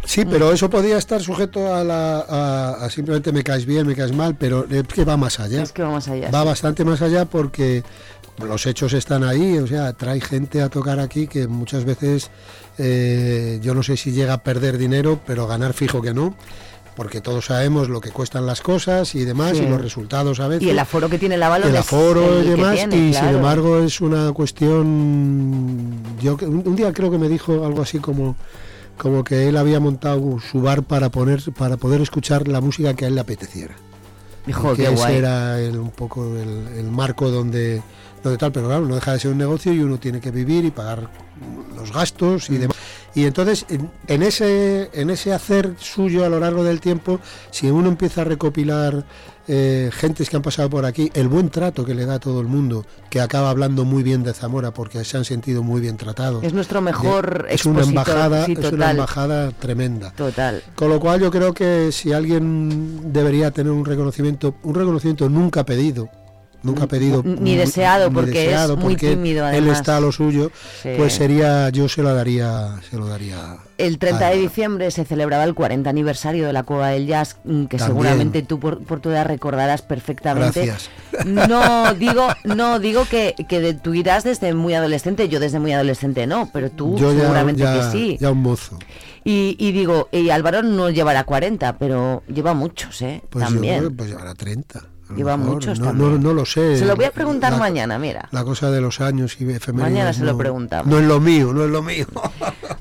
Sí, 0.07 0.25
pero 0.25 0.53
eso 0.53 0.71
podía 0.71 0.97
estar 0.99 1.21
sujeto 1.21 1.75
a, 1.75 1.85
la, 1.85 2.21
a, 2.21 2.85
a 2.85 2.91
simplemente 2.91 3.33
me 3.33 3.43
caes 3.43 3.67
bien, 3.67 3.87
me 3.87 3.95
caes 3.95 4.13
mal, 4.13 4.37
pero 4.39 4.65
es 4.71 4.85
que 4.85 5.05
va 5.05 5.17
más 5.17 5.41
allá. 5.41 5.63
es 5.63 5.73
que 5.73 5.83
va 5.83 5.91
más 5.91 6.09
allá 6.09 6.31
va 6.31 6.41
sí. 6.43 6.47
bastante 6.47 6.85
más 6.85 7.03
allá 7.03 7.25
porque 7.27 7.83
los 8.47 8.67
hechos 8.67 8.93
están 8.93 9.25
ahí, 9.25 9.59
o 9.59 9.67
sea, 9.67 9.93
trae 9.95 10.21
gente 10.21 10.63
a 10.63 10.69
tocar 10.69 11.01
aquí 11.01 11.27
que 11.27 11.49
muchas 11.49 11.85
veces 11.85 12.31
eh, 12.79 13.59
yo 13.63 13.75
no 13.75 13.83
sé 13.83 13.97
si 13.97 14.13
llega 14.13 14.35
a 14.35 14.43
perder 14.43 14.79
dinero, 14.79 15.21
pero 15.27 15.47
ganar 15.47 15.73
fijo 15.73 16.01
que 16.03 16.15
no. 16.15 16.35
Porque 16.95 17.21
todos 17.21 17.45
sabemos 17.47 17.91
lo 17.91 18.01
que 18.01 18.11
cuestan 18.11 18.47
las 18.47 18.63
cosas 18.63 19.15
y 19.15 19.25
demás, 19.27 19.59
Sí. 19.59 19.65
y 19.65 19.69
los 19.69 19.83
resultados 19.83 20.41
a 20.41 20.49
veces. 20.49 20.67
y 20.67 20.71
el 20.71 20.79
aforo 20.79 21.11
que 21.11 21.19
tiene 21.19 21.35
el 21.35 21.43
Avalon 21.43 21.69
el 21.69 21.77
aforo 21.77 22.39
el 22.41 22.47
y 22.47 22.49
demás, 22.51 22.75
tiene, 22.77 22.97
y 22.97 23.11
claro. 23.11 23.27
sin 23.27 23.37
embargo 23.37 23.79
es 23.81 24.01
una 24.01 24.33
cuestión. 24.33 25.91
Yo 26.23 26.37
un 26.41 26.75
día 26.77 26.93
creo 26.95 27.11
que 27.11 27.19
me 27.19 27.29
dijo 27.29 27.67
algo 27.67 27.83
así 27.83 27.99
como, 27.99 28.35
como 28.99 29.25
que 29.25 29.49
él 29.49 29.57
había 29.57 29.81
montado 29.81 30.39
su 30.41 30.61
bar 30.63 30.83
para 30.83 31.11
poner, 31.11 31.43
para 31.53 31.77
poder 31.77 32.01
escuchar 32.01 32.49
la 32.49 32.61
música 32.61 32.95
que 32.95 33.05
a 33.05 33.09
él 33.09 33.15
le 33.15 33.21
apeteciera. 33.21 33.75
Hijo, 34.47 34.71
que 34.75 34.85
qué 34.85 34.89
ese 34.93 34.95
guay. 34.97 35.17
era 35.17 35.61
el- 35.61 35.79
un 35.79 35.91
poco 35.91 36.25
el, 36.37 36.69
el 36.79 36.91
marco 36.91 37.31
donde, 37.31 37.83
donde 38.23 38.39
tal, 38.39 38.53
pero 38.53 38.69
claro, 38.69 38.87
no 38.87 38.95
deja 38.95 39.13
de 39.13 39.19
ser 39.19 39.33
un 39.33 39.39
negocio 39.39 39.73
y 39.73 39.81
uno 39.81 39.99
tiene 39.99 40.21
que 40.21 40.31
vivir 40.31 40.65
y 40.65 40.71
pagar 40.71 41.11
los 41.77 41.93
gastos 41.93 42.49
y 42.51 42.59
demás. 42.59 42.77
Y 43.15 43.25
entonces, 43.25 43.65
en, 43.71 43.91
en 44.09 44.23
ese, 44.23 44.91
en 44.93 45.11
ese 45.11 45.33
hacer 45.33 45.75
suyo 45.79 46.25
a 46.25 46.29
lo 46.29 46.39
largo 46.39 46.63
del 46.65 46.81
tiempo, 46.81 47.19
si 47.51 47.71
uno 47.71 47.89
empieza 47.89 48.21
a 48.21 48.25
recopilar 48.25 49.05
eh, 49.49 49.91
gentes 49.93 50.29
que 50.31 50.37
han 50.37 50.43
pasado 50.43 50.69
por 50.71 50.85
aquí, 50.85 51.11
el 51.15 51.29
buen 51.29 51.51
trato 51.51 51.85
que 51.85 51.95
le 51.95 52.05
da 52.07 52.15
a 52.15 52.19
todo 52.19 52.41
el 52.41 52.47
mundo, 52.47 52.85
que 53.11 53.21
acaba 53.21 53.51
hablando 53.51 53.85
muy 53.85 54.03
bien 54.03 54.23
de 54.23 54.33
Zamora 54.35 54.73
porque 54.73 55.05
se 55.05 55.17
han 55.17 55.25
sentido 55.25 55.63
muy 55.63 55.81
bien 55.81 55.97
tratados. 55.97 56.43
Es 56.45 56.53
nuestro 56.53 56.81
mejor 56.81 57.47
De- 57.47 57.55
es 57.55 57.65
una 57.67 57.83
embajada, 57.83 58.45
sí, 58.47 58.53
es 58.59 58.73
una 58.73 58.91
embajada 58.91 59.51
tremenda. 59.53 60.11
Total. 60.13 60.63
Con 60.75 60.89
lo 60.89 60.99
cual 61.01 61.21
yo 61.21 61.31
creo 61.31 61.55
que 61.55 61.91
si 61.93 62.13
alguien 62.13 63.13
debería 63.13 63.51
tener 63.51 63.73
un 63.73 63.85
reconocimiento, 63.85 64.57
un 64.63 64.75
reconocimiento 64.75 65.29
nunca 65.29 65.65
pedido, 65.65 66.09
nunca 66.67 66.87
pedido, 66.87 67.23
Ni 67.25 67.57
deseado, 67.57 68.09
ni 68.11 68.15
porque 68.15 68.53
es 68.53 68.69
muy 68.77 68.97
tímido, 68.97 69.47
Él 69.49 69.55
además. 69.55 69.79
está 69.79 69.97
a 69.97 70.01
lo 70.01 70.13
suyo, 70.13 70.51
Sí. 70.83 70.91
pues 70.99 71.15
sería, 71.15 71.71
yo 71.71 71.89
se 71.89 72.03
lo 72.03 72.15
daría, 72.15 72.75
se 72.91 72.97
lo 72.99 73.07
daría. 73.07 73.57
El 73.79 73.99
30 73.99 74.31
de 74.31 74.37
diciembre 74.39 74.91
se 74.91 75.05
celebraba 75.05 75.45
el 75.45 75.55
40 75.55 75.91
aniversario 75.91 76.47
de 76.47 76.53
la 76.53 76.63
Cueva 76.63 76.89
del 76.89 77.07
Jazz, 77.07 77.37
mm, 77.45 77.65
que 77.67 77.77
También. 77.77 77.87
seguramente 77.87 78.43
tú 78.43 78.59
por, 78.59 78.83
por 78.85 79.01
tu 79.01 79.11
edad 79.11 79.27
recordarás 79.27 79.83
perfectamente. 79.83 80.67
Gracias. 80.67 80.91
No 81.27 81.95
digo, 81.99 82.29
no 82.45 82.79
digo 82.79 83.07
que, 83.09 83.35
que 83.49 83.61
de- 83.61 83.75
tú 83.75 83.95
irás 83.95 84.23
desde 84.25 84.53
muy 84.55 84.75
adolescente, 84.75 85.29
yo 85.31 85.41
desde 85.41 85.59
muy 85.61 85.73
adolescente 85.73 86.27
no, 86.27 86.51
pero 86.53 86.71
tú 86.71 86.97
Yo 86.99 87.13
ya, 87.13 87.21
seguramente 87.21 87.63
ya- 87.63 87.75
que 87.91 87.91
sí. 87.99 88.17
ya 88.21 88.31
un 88.31 88.43
mozo. 88.43 88.79
Y, 89.25 89.57
y 89.59 89.73
digo, 89.73 90.09
y 90.13 90.31
Álvaro 90.31 90.63
no 90.63 90.89
llevará 90.91 91.25
40, 91.25 91.79
pero 91.79 92.23
lleva 92.29 92.55
muchos, 92.55 93.01
¿eh? 93.03 93.23
Pues 93.29 93.45
también. 93.45 93.83
yo, 93.83 93.91
pues 93.93 94.11
llevará 94.11 94.35
30. 94.35 94.85
Lleva 95.15 95.37
mejor. 95.37 95.55
muchos 95.55 95.79
no, 95.79 95.87
también. 95.87 96.11
no, 96.15 96.19
no 96.19 96.35
lo 96.35 96.45
sé. 96.45 96.79
Se 96.79 96.85
lo 96.85 96.97
voy 96.97 97.05
a 97.05 97.13
preguntar 97.13 97.53
La- 97.53 97.59
mañana, 97.59 97.99
mira. 97.99 98.29
La 98.33 98.43
cosa 98.45 98.71
de 98.71 98.81
los 98.81 99.01
años 99.01 99.37
y 99.41 99.45
efemérides. 99.45 99.93
Mañana 99.93 100.13
se 100.13 100.25
lo 100.25 100.37
preguntamos. 100.37 100.87
No 100.93 100.99
es 100.99 101.05
lo 101.07 101.21
mío, 101.21 101.53
no 101.53 101.65
es 101.65 101.71
lo 101.71 101.83
mío. 101.83 102.07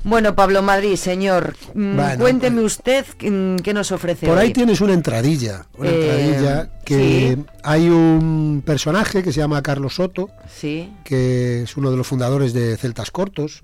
Bueno, 0.04 0.36
Pablo 0.36 0.62
Madrid, 0.62 0.94
señor, 0.94 1.56
mm, 1.74 1.96
Bueno, 1.96 2.18
cuénteme 2.20 2.60
usted 2.62 3.04
mm, 3.20 3.56
qué 3.56 3.74
nos 3.74 3.90
ofrece 3.90 4.28
Por 4.28 4.38
ahí 4.38 4.52
tienes 4.52 4.80
una 4.80 4.92
entradilla, 4.92 5.66
una 5.76 5.88
Eh, 5.88 6.26
entradilla 6.30 6.70
que 6.84 7.38
hay 7.64 7.88
un 7.88 8.62
personaje 8.64 9.24
que 9.24 9.32
se 9.32 9.40
llama 9.40 9.60
Carlos 9.64 9.96
Soto, 9.96 10.30
Sí. 10.48 10.92
que 11.02 11.64
es 11.64 11.76
uno 11.76 11.90
de 11.90 11.96
los 11.96 12.06
fundadores 12.06 12.52
de 12.52 12.76
Celtas 12.76 13.10
Cortos, 13.10 13.62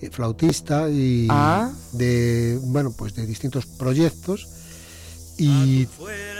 eh, 0.00 0.08
flautista 0.10 0.88
y 0.88 1.26
Ah. 1.28 1.70
de 1.92 2.58
bueno 2.62 2.94
pues 2.96 3.14
de 3.14 3.26
distintos 3.26 3.66
proyectos 3.66 4.48
y 5.38 5.86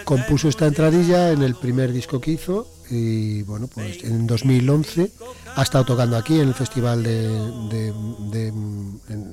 compuso 0.05 0.49
esta 0.49 0.67
entradilla 0.67 1.33
en 1.33 1.43
el 1.43 1.55
primer 1.55 1.93
disco 1.93 2.21
que 2.21 2.33
hizo 2.33 2.69
y 2.91 3.43
bueno 3.43 3.67
pues 3.67 4.05
en 4.05 4.27
2011 4.27 5.11
ha 5.57 5.63
estado 5.63 5.85
tocando 5.85 6.17
aquí 6.17 6.39
en 6.39 6.49
el 6.49 6.55
festival 6.55 7.03
de, 7.03 7.93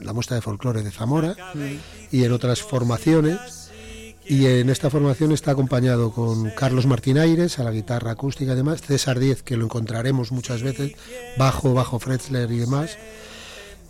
la 0.02 0.14
muestra 0.14 0.36
de 0.36 0.42
folclore 0.42 0.82
de 0.82 0.92
Zamora 0.92 1.36
y 2.12 2.24
en 2.24 2.32
otras 2.32 2.62
formaciones 2.62 3.62
y 4.26 4.46
en 4.46 4.70
esta 4.70 4.90
formación 4.90 5.32
está 5.32 5.52
acompañado 5.52 6.12
con 6.12 6.52
Carlos 6.52 6.86
Martín 6.86 7.18
Aires 7.18 7.60
a 7.60 7.64
la 7.64 7.72
guitarra 7.72 8.12
acústica 8.12 8.54
y 8.54 8.56
demás, 8.56 8.82
César 8.82 9.20
Díez, 9.20 9.42
que 9.42 9.58
lo 9.58 9.66
encontraremos 9.66 10.32
muchas 10.32 10.62
veces, 10.62 10.94
bajo, 11.38 11.74
bajo 11.74 12.00
Fretzler 12.00 12.50
y 12.52 12.60
demás, 12.60 12.98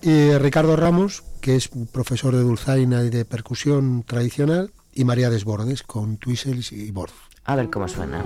y 0.01 0.31
Ricardo 0.37 0.75
Ramos, 0.75 1.23
que 1.41 1.55
es 1.55 1.69
profesor 1.91 2.35
de 2.35 2.41
dulzaina 2.41 3.03
y 3.03 3.09
de 3.09 3.25
percusión 3.25 4.03
tradicional, 4.03 4.71
y 4.93 5.03
María 5.05 5.29
Desbordes, 5.29 5.83
con 5.83 6.17
twizzles 6.17 6.71
y 6.71 6.91
borz. 6.91 7.13
A 7.45 7.55
ver 7.55 7.69
cómo 7.69 7.87
suena. 7.87 8.23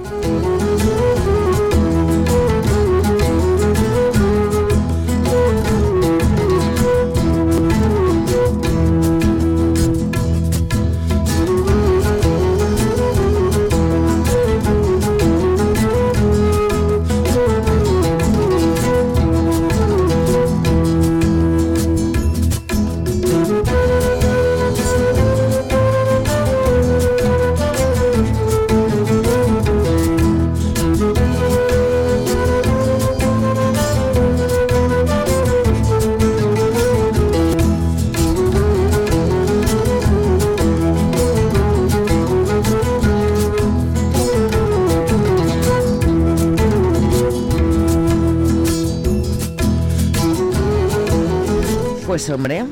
Pues 52.26 52.36
hombre, 52.36 52.66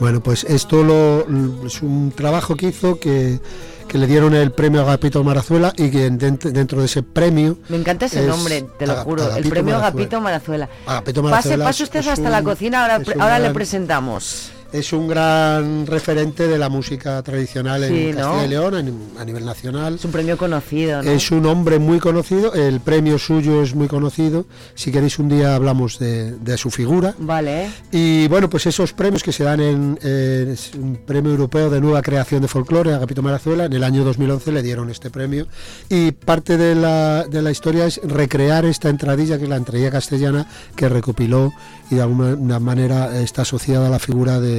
Bueno, 0.00 0.20
pues 0.20 0.42
esto 0.42 0.82
lo, 0.82 1.24
es 1.66 1.82
un 1.82 2.10
trabajo 2.14 2.56
que 2.56 2.66
hizo 2.66 2.98
que, 2.98 3.38
que 3.86 3.96
le 3.96 4.08
dieron 4.08 4.34
el 4.34 4.50
premio 4.50 4.80
Agapito 4.80 5.22
Marazuela 5.22 5.72
y 5.76 5.88
que 5.90 6.10
dent- 6.10 6.50
dentro 6.50 6.80
de 6.80 6.86
ese 6.86 7.04
premio... 7.04 7.58
me 7.68 7.76
encanta 7.76 8.06
ese 8.06 8.22
es 8.22 8.26
nombre, 8.26 8.64
te 8.76 8.88
lo 8.88 8.96
juro. 8.96 9.22
El 9.36 9.48
premio 9.48 9.74
Marazuela. 9.74 9.86
Agapito 9.86 10.20
Marazuela. 10.20 10.68
Agapito 10.86 11.22
Pase, 11.22 11.30
Marazuela 11.30 11.64
pase 11.64 11.82
es- 11.84 11.88
usted 11.88 12.00
es 12.00 12.08
hasta 12.08 12.28
la 12.30 12.42
cocina, 12.42 12.82
ahora, 12.82 12.96
es 12.96 13.08
ahora 13.20 13.38
le 13.38 13.50
presentamos. 13.50 14.47
Es 14.72 14.92
un 14.92 15.08
gran 15.08 15.86
referente 15.86 16.46
de 16.46 16.58
la 16.58 16.68
música 16.68 17.22
tradicional 17.22 17.86
Sí, 17.88 18.08
en 18.08 18.16
¿no? 18.16 18.22
Castilla 18.22 18.44
y 18.44 18.48
León 18.48 18.74
a, 18.74 19.22
a 19.22 19.24
nivel 19.24 19.44
nacional. 19.44 19.94
Es 19.94 20.04
un 20.04 20.12
premio 20.12 20.36
conocido, 20.36 21.02
¿no? 21.02 21.10
Es 21.10 21.30
un 21.30 21.46
hombre 21.46 21.78
muy 21.78 21.98
conocido, 21.98 22.52
el 22.52 22.80
premio 22.80 23.18
suyo 23.18 23.62
es 23.62 23.74
muy 23.74 23.88
conocido. 23.88 24.44
Si 24.74 24.92
queréis 24.92 25.18
un 25.18 25.28
día 25.30 25.54
hablamos 25.54 25.98
de, 25.98 26.32
de 26.32 26.58
su 26.58 26.70
figura. 26.70 27.14
Vale. 27.18 27.70
Y 27.92 28.28
bueno, 28.28 28.50
pues 28.50 28.66
esos 28.66 28.92
premios 28.92 29.22
que 29.22 29.32
se 29.32 29.44
dan 29.44 29.60
en, 29.60 29.98
eh, 30.02 30.50
es 30.52 30.74
un 30.74 30.96
premio 31.06 31.30
europeo 31.30 31.70
de 31.70 31.80
nueva 31.80 32.02
creación 32.02 32.42
de 32.42 32.48
folclore, 32.48 32.92
Agapito 32.92 33.22
Marazuela, 33.22 33.64
en 33.64 33.72
el 33.72 33.84
año 33.84 34.04
2011 34.04 34.52
le 34.52 34.62
dieron 34.62 34.90
este 34.90 35.08
premio. 35.08 35.46
Y 35.88 36.12
parte 36.12 36.58
de 36.58 36.74
la, 36.74 37.24
de 37.24 37.40
la 37.40 37.50
historia 37.50 37.86
es 37.86 38.00
recrear 38.04 38.66
esta 38.66 38.90
entradilla, 38.90 39.38
que 39.38 39.44
es 39.44 39.50
la 39.50 39.56
entradilla 39.56 39.90
castellana, 39.90 40.46
que 40.76 40.88
recopiló 40.88 41.52
y 41.90 41.94
de 41.94 42.02
alguna 42.02 42.60
manera 42.60 43.18
está 43.18 43.42
asociada 43.42 43.86
a 43.86 43.90
la 43.90 43.98
figura 43.98 44.40
de, 44.40 44.57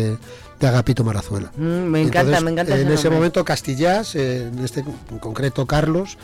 de 0.60 0.68
Agapito 0.68 1.04
Marazuela. 1.04 1.52
Mm, 1.56 1.62
me 1.64 2.02
encanta, 2.02 2.20
Entonces, 2.22 2.44
me 2.44 2.52
encanta 2.52 2.78
En 2.80 2.92
ese 2.92 3.10
momento 3.10 3.46
Castillás, 3.46 4.16
eh, 4.16 4.48
en 4.48 4.64
este 4.64 4.82
en 4.82 5.20
concreto 5.20 5.66
Carlos, 5.66 6.18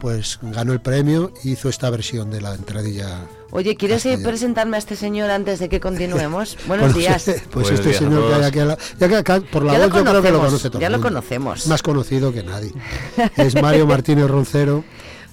pues 0.00 0.38
ganó 0.42 0.72
el 0.72 0.80
premio 0.80 1.32
y 1.44 1.52
hizo 1.52 1.68
esta 1.68 1.88
versión 1.90 2.30
de 2.30 2.40
la 2.40 2.54
entradilla. 2.54 3.20
Oye, 3.50 3.76
¿quieres 3.76 4.04
presentarme 4.24 4.76
a 4.76 4.78
este 4.78 4.96
señor 4.96 5.30
antes 5.30 5.58
de 5.60 5.68
que 5.68 5.78
continuemos? 5.78 6.56
Buenos 6.66 6.92
Bueno, 6.94 6.98
días. 6.98 7.24
Pues 7.50 7.52
Buenos 7.52 7.70
este 7.72 7.88
días 7.90 7.98
señor 7.98 8.28
que 8.28 8.34
hay 8.34 8.42
aquí, 8.44 8.58
a 8.60 8.64
la- 8.64 8.78
ya 8.98 9.08
que 9.08 9.16
acá 9.16 9.40
por 9.42 9.62
la 9.64 9.74
Ya 9.74 9.78
voz 9.86 9.88
yo 9.98 10.04
creo 10.04 10.22
que 10.22 10.30
lo 10.32 10.40
conoce 10.40 10.70
todo. 10.70 10.80
ya 10.80 10.88
lo 10.88 10.96
mundo. 10.96 11.08
conocemos. 11.10 11.66
Más 11.66 11.82
conocido 11.82 12.32
que 12.32 12.42
nadie. 12.42 12.72
Es 13.36 13.54
Mario 13.60 13.86
Martínez 13.86 14.26
Roncero. 14.28 14.84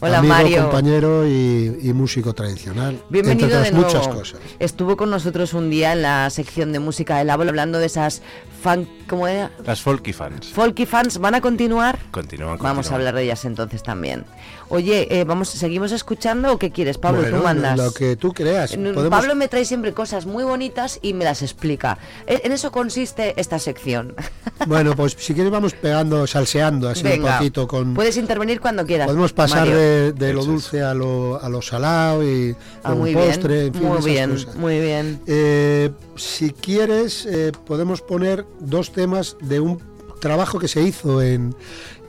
Hola, 0.01 0.19
amigo, 0.19 0.33
Mario. 0.33 0.61
compañero 0.63 1.27
y, 1.27 1.77
y 1.81 1.91
músico 1.93 2.33
tradicional. 2.33 3.01
Bienvenido 3.09 3.47
entre 3.47 3.47
de 3.49 3.69
otras 3.69 3.73
nuevo. 3.73 3.87
muchas 3.87 4.07
cosas. 4.07 4.39
Estuvo 4.59 4.95
con 4.95 5.09
nosotros 5.09 5.53
un 5.53 5.69
día 5.69 5.91
en 5.91 6.01
la 6.03 6.29
sección 6.29 6.71
de 6.71 6.79
música 6.79 7.17
del 7.17 7.29
abuelo 7.29 7.49
hablando 7.49 7.79
de 7.79 7.87
esas 7.87 8.21
fan, 8.61 8.87
¿cómo 9.09 9.27
era? 9.27 9.51
Las 9.65 9.81
folky 9.81 10.13
fans. 10.13 10.47
Folky 10.53 10.85
fans 10.85 11.17
van 11.17 11.35
a 11.35 11.41
continuar. 11.41 11.99
Continúan, 12.11 12.57
Vamos 12.59 12.91
a 12.91 12.95
hablar 12.95 13.13
de 13.15 13.23
ellas 13.23 13.43
entonces 13.43 13.83
también. 13.83 14.23
Oye, 14.69 15.07
eh, 15.19 15.23
vamos, 15.23 15.49
seguimos 15.49 15.91
escuchando 15.91 16.53
o 16.53 16.59
qué 16.59 16.69
quieres, 16.71 16.97
Pablo? 16.97 17.21
Bueno, 17.21 17.37
tú 17.37 17.43
mandas. 17.43 17.77
Lo 17.77 17.91
que 17.91 18.15
tú 18.15 18.31
creas. 18.33 18.77
Mm, 18.77 18.93
Podemos- 18.93 19.09
Pablo 19.09 19.35
me 19.35 19.47
trae 19.47 19.65
siempre 19.65 19.93
cosas 19.93 20.25
muy 20.25 20.43
bonitas 20.43 20.99
y 21.01 21.13
me 21.13 21.25
las 21.25 21.41
explica. 21.41 21.97
E- 22.27 22.41
En 22.45 22.51
eso 22.53 22.71
consiste 22.71 23.33
esta 23.39 23.59
sección. 23.59 24.15
Bueno, 24.67 24.93
pues 24.93 25.15
si 25.17 25.33
quieres 25.33 25.53
vamos 25.53 25.73
pegando, 25.73 26.27
salseando 26.27 26.89
así 26.89 27.01
Venga, 27.01 27.31
un 27.31 27.37
poquito 27.37 27.65
con. 27.65 27.93
Puedes 27.93 28.17
intervenir 28.17 28.59
cuando 28.59 28.85
quieras. 28.85 29.07
Podemos 29.07 29.31
pasar 29.31 29.59
Mario. 29.59 29.77
de, 29.77 29.88
de 30.15 30.33
lo 30.33 30.43
dulce 30.45 30.81
a 30.81 30.93
lo, 30.93 31.41
a 31.41 31.49
lo 31.49 31.61
salado 31.61 32.23
y 32.23 32.55
Ah, 32.83 32.89
a 32.91 32.93
un 32.93 32.99
muy 32.99 33.13
postre, 33.13 33.55
bien, 33.55 33.67
en 33.67 33.73
fin, 33.73 33.83
muy 33.83 33.91
esas 33.97 34.05
bien, 34.05 34.29
cosas. 34.31 34.55
muy 34.55 34.79
bien. 34.79 35.19
Eh, 35.27 35.89
si 36.15 36.51
quieres, 36.51 37.25
eh, 37.25 37.51
podemos 37.65 38.01
poner 38.01 38.45
dos 38.59 38.91
temas 38.91 39.35
de 39.41 39.59
un 39.59 39.81
trabajo 40.19 40.59
que 40.59 40.67
se 40.67 40.81
hizo 40.81 41.21
en, 41.21 41.55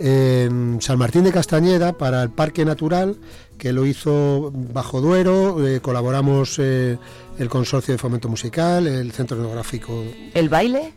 en 0.00 0.78
San 0.80 0.98
Martín 0.98 1.22
de 1.24 1.32
Castañeda 1.32 1.92
para 1.92 2.22
el 2.22 2.30
Parque 2.30 2.64
Natural, 2.64 3.16
que 3.58 3.72
lo 3.72 3.86
hizo 3.86 4.50
Bajo 4.54 5.00
Duero, 5.00 5.64
eh, 5.66 5.80
colaboramos 5.80 6.58
eh, 6.58 6.98
el 7.38 7.48
Consorcio 7.48 7.92
de 7.94 7.98
Fomento 7.98 8.28
Musical, 8.28 8.86
el 8.86 9.12
Centro 9.12 9.36
Etnográfico. 9.36 10.02
¿El 10.34 10.48
baile? 10.48 10.94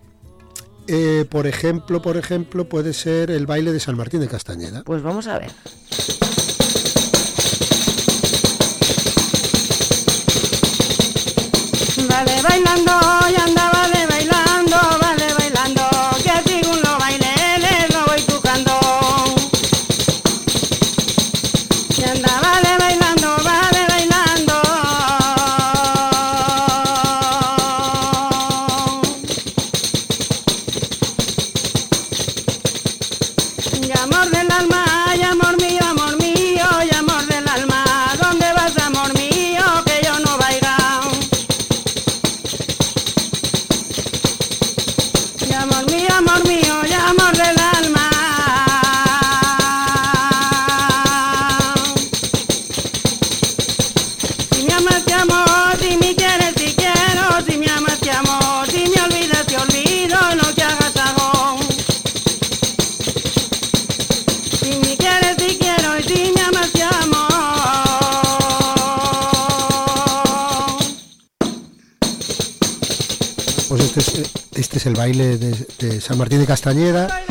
Eh, 0.88 1.26
por 1.30 1.46
ejemplo, 1.48 2.02
por 2.02 2.18
ejemplo, 2.18 2.68
puede 2.68 2.94
ser 2.94 3.32
el 3.32 3.46
baile 3.46 3.72
de 3.72 3.80
San 3.80 3.96
Martín 3.96 4.20
de 4.20 4.28
Castañeda. 4.28 4.84
Pues 4.84 5.02
vamos 5.04 5.28
a 5.28 5.40
ver. 5.40 5.52
Vale 12.08 12.42
bailando 12.42 12.92
este 73.96 74.22
es, 74.22 74.32
este 74.56 74.78
es 74.78 74.86
el 74.88 74.96
baile 74.96 75.38
de, 75.38 76.02
San 76.02 76.18
Martín 76.18 76.40
de 76.40 76.48
Castañeda 76.48 77.22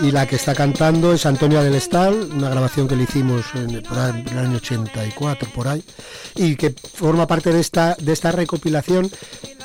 y 0.00 0.10
la 0.10 0.26
que 0.26 0.36
está 0.36 0.54
cantando 0.54 1.12
es 1.12 1.24
Antonia 1.24 1.62
del 1.62 1.74
Estal, 1.74 2.30
una 2.32 2.50
grabación 2.50 2.88
que 2.88 2.96
le 2.96 3.04
hicimos 3.04 3.46
en, 3.54 3.82
por 3.82 3.98
ahí, 3.98 4.24
en 4.26 4.28
el 4.28 4.38
año 4.38 4.56
84 4.56 5.48
por 5.54 5.68
ahí 5.68 5.82
y 6.36 6.56
que 6.56 6.74
forma 6.94 7.26
parte 7.26 7.52
de 7.52 7.60
esta 7.60 8.32
recopilación. 8.32 9.10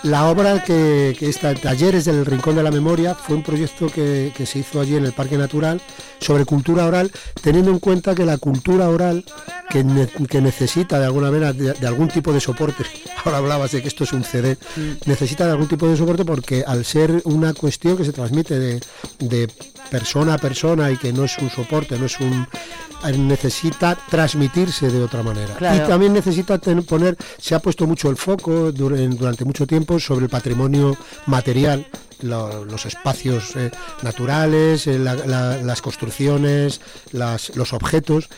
La 0.05 0.29
obra 0.29 0.63
que, 0.63 1.15
que 1.17 1.27
está 1.29 1.53
Talleres 1.55 2.05
del 2.05 2.25
Rincón 2.27 2.55
de 2.55 2.61
la 2.63 2.69
Memoria 2.69 3.15
fue 3.15 3.35
un 3.35 3.41
proyecto 3.43 3.87
que, 3.87 4.31
que 4.37 4.45
se 4.45 4.59
hizo 4.59 4.79
allí 4.79 4.95
en 4.95 5.03
el 5.05 5.13
Parque 5.13 5.35
Natural 5.37 5.81
sobre 6.19 6.45
cultura 6.45 6.85
oral, 6.85 7.11
teniendo 7.41 7.71
en 7.71 7.79
cuenta 7.79 8.13
que 8.13 8.23
la 8.23 8.37
cultura 8.37 8.87
oral 8.87 9.25
que, 9.69 9.83
ne- 9.83 10.07
que 10.29 10.41
necesita 10.41 10.99
de 10.99 11.05
alguna 11.05 11.31
manera 11.31 11.53
de, 11.53 11.73
de 11.73 11.87
algún 11.87 12.07
tipo 12.07 12.31
de 12.31 12.39
soporte, 12.39 12.83
ahora 13.25 13.39
hablabas 13.39 13.71
de 13.71 13.81
que 13.81 13.87
esto 13.87 14.03
es 14.03 14.13
un 14.13 14.23
CD, 14.23 14.57
necesita 15.07 15.45
de 15.45 15.51
algún 15.53 15.67
tipo 15.67 15.87
de 15.87 15.97
soporte 15.97 16.23
porque 16.23 16.63
al 16.65 16.85
ser 16.85 17.21
una 17.25 17.53
cuestión 17.55 17.97
que 17.97 18.05
se 18.05 18.13
transmite 18.13 18.59
de, 18.59 18.81
de 19.19 19.49
persona 19.89 20.35
a 20.35 20.37
persona 20.37 20.91
y 20.91 20.97
que 20.97 21.11
no 21.13 21.23
es 21.23 21.35
un 21.39 21.49
soporte, 21.49 21.97
no 21.97 22.05
es 22.05 22.19
un 22.19 22.47
necesita 23.11 23.97
transmitirse 24.09 24.89
de 24.89 25.03
otra 25.03 25.23
manera. 25.23 25.55
Claro. 25.55 25.83
Y 25.83 25.87
también 25.87 26.13
necesita 26.13 26.57
poner, 26.57 27.17
se 27.37 27.55
ha 27.55 27.59
puesto 27.59 27.85
mucho 27.87 28.09
el 28.09 28.17
foco 28.17 28.71
durante 28.71 29.45
mucho 29.45 29.65
tiempo 29.67 29.99
sobre 29.99 30.25
el 30.25 30.29
patrimonio 30.29 30.97
material, 31.25 31.85
lo- 32.21 32.63
los 32.65 32.85
espacios 32.85 33.55
eh, 33.55 33.71
naturales, 34.01 34.87
eh, 34.87 34.97
la- 34.97 35.15
la- 35.15 35.57
las 35.57 35.81
construcciones, 35.81 36.79
las- 37.11 37.55
los 37.55 37.73
objetos, 37.73 38.29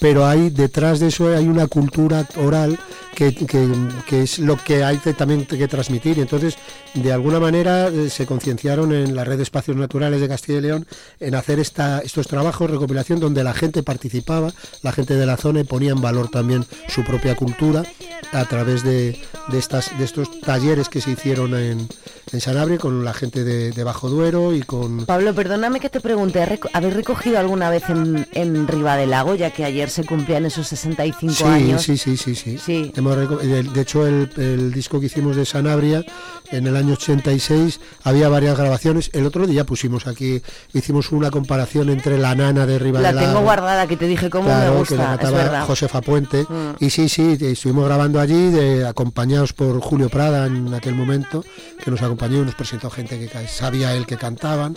pero 0.00 0.26
hay 0.26 0.50
detrás 0.50 1.00
de 1.00 1.08
eso 1.08 1.28
hay 1.34 1.46
una 1.48 1.66
cultura 1.66 2.26
oral 2.36 2.78
que, 3.14 3.34
que- 3.34 3.68
que 4.08 4.22
es 4.22 4.38
lo 4.40 4.56
que 4.56 4.82
hay 4.84 4.98
que 4.98 5.12
también 5.14 5.46
que 5.46 5.68
transmitir. 5.68 6.18
Entonces, 6.18 6.56
de 6.94 7.12
alguna 7.12 7.38
manera, 7.40 7.88
eh, 7.88 8.10
se 8.10 8.26
concienciaron 8.26 8.92
en 8.92 9.14
la 9.14 9.24
red 9.24 9.36
de 9.36 9.42
espacios 9.44 9.76
naturales 9.76 10.20
de 10.20 10.28
Castilla 10.28 10.58
y 10.58 10.62
León 10.62 10.86
en 11.20 11.34
hacer 11.36 11.58
esta, 11.60 12.00
estos 12.00 12.26
trabajos, 12.26 12.70
recopilación, 12.70 13.20
donde 13.20 13.44
la 13.44 13.54
gente 13.54 13.82
participaba, 13.82 14.52
la 14.82 14.92
gente 14.92 15.14
de 15.14 15.26
la 15.26 15.36
zona 15.36 15.60
y 15.60 15.64
ponía 15.64 15.92
en 15.92 16.00
valor 16.00 16.28
también 16.28 16.64
su 16.88 17.04
propia 17.04 17.36
cultura 17.36 17.84
a 18.32 18.44
través 18.46 18.82
de, 18.82 19.16
de 19.48 19.58
estas, 19.58 19.96
de 19.96 20.04
estos 20.04 20.40
talleres 20.40 20.88
que 20.88 21.00
se 21.00 21.12
hicieron 21.12 21.54
en, 21.54 21.86
en 22.32 22.40
Sanabria 22.40 22.78
con 22.78 23.04
la 23.04 23.14
gente 23.14 23.44
de, 23.44 23.70
Bajo 23.84 24.08
Duero 24.10 24.54
y 24.54 24.62
con 24.62 25.06
Pablo, 25.06 25.34
perdóname 25.34 25.78
que 25.78 25.88
te 25.90 26.00
pregunte, 26.00 26.42
¿has 26.42 26.48
reco- 26.48 26.70
¿habéis 26.72 26.94
recogido 26.94 27.38
alguna 27.38 27.70
vez 27.70 27.84
en, 27.90 28.26
en 28.32 28.66
Riva 28.66 28.96
del 28.96 29.10
Lago, 29.10 29.34
ya 29.36 29.50
que 29.52 29.64
ayer 29.64 29.83
se 29.90 30.04
cumplían 30.04 30.44
esos 30.46 30.66
65 30.68 31.32
sí, 31.34 31.44
años? 31.44 31.82
Sí, 31.82 31.96
sí, 31.96 32.16
sí, 32.16 32.34
sí. 32.34 32.92
Hemos 32.96 33.16
reco- 33.16 33.38
de, 33.38 33.80
hecho, 33.80 34.06
el, 34.06 34.30
el 34.36 34.72
disco 34.72 35.00
que 35.00 35.06
hicimos 35.06 35.36
de 35.36 35.44
Sanabria 35.44 36.04
en 36.50 36.66
el 36.66 36.76
año 36.76 36.94
86 36.94 37.80
había 38.02 38.28
varias 38.28 38.56
grabaciones. 38.56 39.10
El 39.12 39.26
otro 39.26 39.46
día 39.46 39.64
pusimos 39.64 40.06
aquí, 40.06 40.42
hicimos 40.72 41.12
una 41.12 41.30
comparación 41.30 41.88
entre 41.90 42.18
la 42.18 42.34
nana 42.34 42.66
de 42.66 42.78
Riva 42.78 43.00
La 43.00 43.12
tengo 43.18 43.40
guardada, 43.40 43.86
que 43.86 43.96
te 43.96 44.06
dije 44.06 44.30
cómo 44.30 44.44
claro, 44.46 44.80
me 44.80 44.86
que 44.86 44.96
la 44.96 45.10
gusta, 45.12 45.26
es 45.28 45.32
verdad. 45.32 45.66
Josefa 45.66 46.00
Puente. 46.00 46.42
Mm. 46.48 46.76
Y 46.84 46.90
sí, 46.90 47.08
sí, 47.08 47.36
estuvimos 47.40 47.84
grabando 47.86 48.20
allí, 48.20 48.50
de- 48.50 48.86
acompañados 48.86 49.52
por 49.52 49.80
Julio 49.80 50.08
Prada 50.08 50.46
en 50.46 50.72
aquel 50.74 50.94
momento, 50.94 51.44
que 51.82 51.90
nos 51.90 52.02
acompañó 52.02 52.42
y 52.42 52.44
nos 52.44 52.54
presentó 52.54 52.90
gente 52.90 53.18
que 53.18 53.48
sabía 53.48 53.94
él 53.94 54.06
que 54.06 54.16
cantaban. 54.16 54.76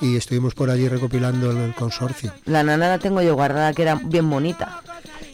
Y 0.00 0.16
estuvimos 0.16 0.54
por 0.54 0.70
allí 0.70 0.88
recopilando 0.88 1.50
el- 1.50 1.56
el 1.58 1.74
consorcio. 1.74 2.32
La 2.44 2.62
nana 2.62 2.88
la 2.88 2.98
tengo 2.98 3.20
yo 3.22 3.34
guardada, 3.34 3.72
que 3.72 3.82
era 3.82 3.96
bien 4.04 4.28
bonita. 4.30 4.80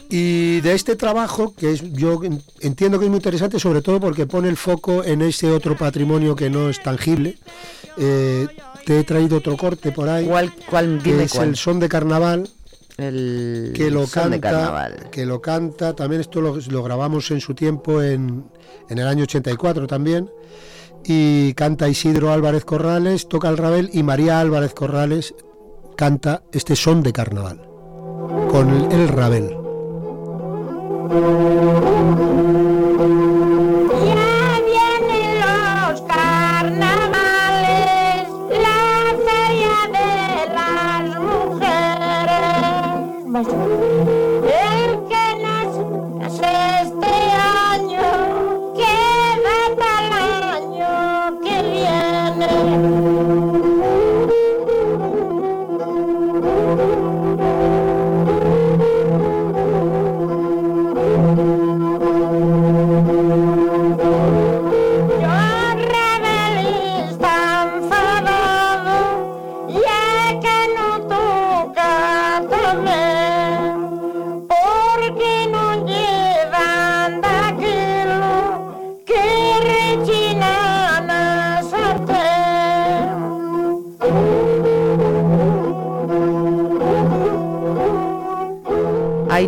Y 0.08 0.60
de 0.60 0.74
este 0.74 0.96
trabajo, 0.96 1.54
que 1.56 1.72
es, 1.72 1.82
yo 1.92 2.22
en- 2.24 2.42
entiendo 2.60 2.98
que 2.98 3.04
es 3.06 3.10
muy 3.10 3.18
interesante, 3.18 3.58
sobre 3.58 3.82
todo 3.82 4.00
porque 4.00 4.26
pone 4.26 4.48
el 4.48 4.56
foco 4.56 5.02
en 5.04 5.22
ese 5.22 5.50
otro 5.50 5.76
patrimonio 5.76 6.36
que 6.36 6.50
no 6.50 6.68
es 6.70 6.82
tangible, 6.82 7.36
eh, 7.96 8.46
te 8.86 9.00
he 9.00 9.04
traído 9.04 9.38
otro 9.38 9.56
corte 9.56 9.92
por 9.92 10.08
ahí. 10.08 10.26
¿Cuál, 10.26 10.52
cuál, 10.70 11.00
que 11.02 11.24
es 11.24 11.32
cuál. 11.32 11.48
el 11.48 11.56
son 11.56 11.80
de 11.80 11.88
carnaval. 11.88 12.48
El 12.96 13.72
que 13.74 13.90
lo 13.90 14.06
son 14.06 14.30
de 14.30 14.40
canta, 14.40 14.58
carnaval. 14.60 15.08
que 15.10 15.26
lo 15.26 15.40
canta, 15.42 15.94
también 15.96 16.20
esto 16.20 16.40
lo, 16.40 16.56
lo 16.56 16.82
grabamos 16.82 17.30
en 17.32 17.40
su 17.40 17.54
tiempo 17.54 18.00
en, 18.00 18.44
en 18.88 18.98
el 18.98 19.06
año 19.08 19.24
84 19.24 19.86
también. 19.88 20.30
Y 21.06 21.54
canta 21.54 21.88
Isidro 21.88 22.32
Álvarez 22.32 22.64
Corrales, 22.64 23.28
toca 23.28 23.48
el 23.48 23.58
rabel 23.58 23.90
y 23.92 24.02
María 24.02 24.40
Álvarez 24.40 24.74
Corrales 24.74 25.34
canta 25.96 26.42
este 26.52 26.76
son 26.76 27.02
de 27.02 27.12
carnaval 27.12 27.60
con 28.50 28.70
el, 28.70 28.92
el 28.92 29.08
rabel. 29.08 29.56
Ya 43.34 44.13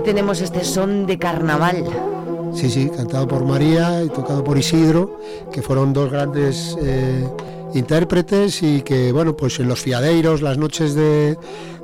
tenemos 0.06 0.40
este 0.40 0.64
son 0.64 1.04
de 1.04 1.18
carnaval. 1.18 1.84
Sí, 2.54 2.70
sí, 2.70 2.88
cantado 2.96 3.26
por 3.26 3.44
María 3.44 4.04
y 4.04 4.08
tocado 4.08 4.44
por 4.44 4.56
Isidro, 4.56 5.18
que 5.52 5.62
fueron 5.62 5.92
dos 5.92 6.12
grandes 6.12 6.76
eh, 6.80 7.28
intérpretes 7.74 8.62
y 8.62 8.82
que, 8.82 9.10
bueno, 9.10 9.36
pues 9.36 9.58
en 9.58 9.66
los 9.68 9.80
fiadeiros, 9.80 10.42
las 10.42 10.58
noches 10.58 10.94
de, 10.94 11.36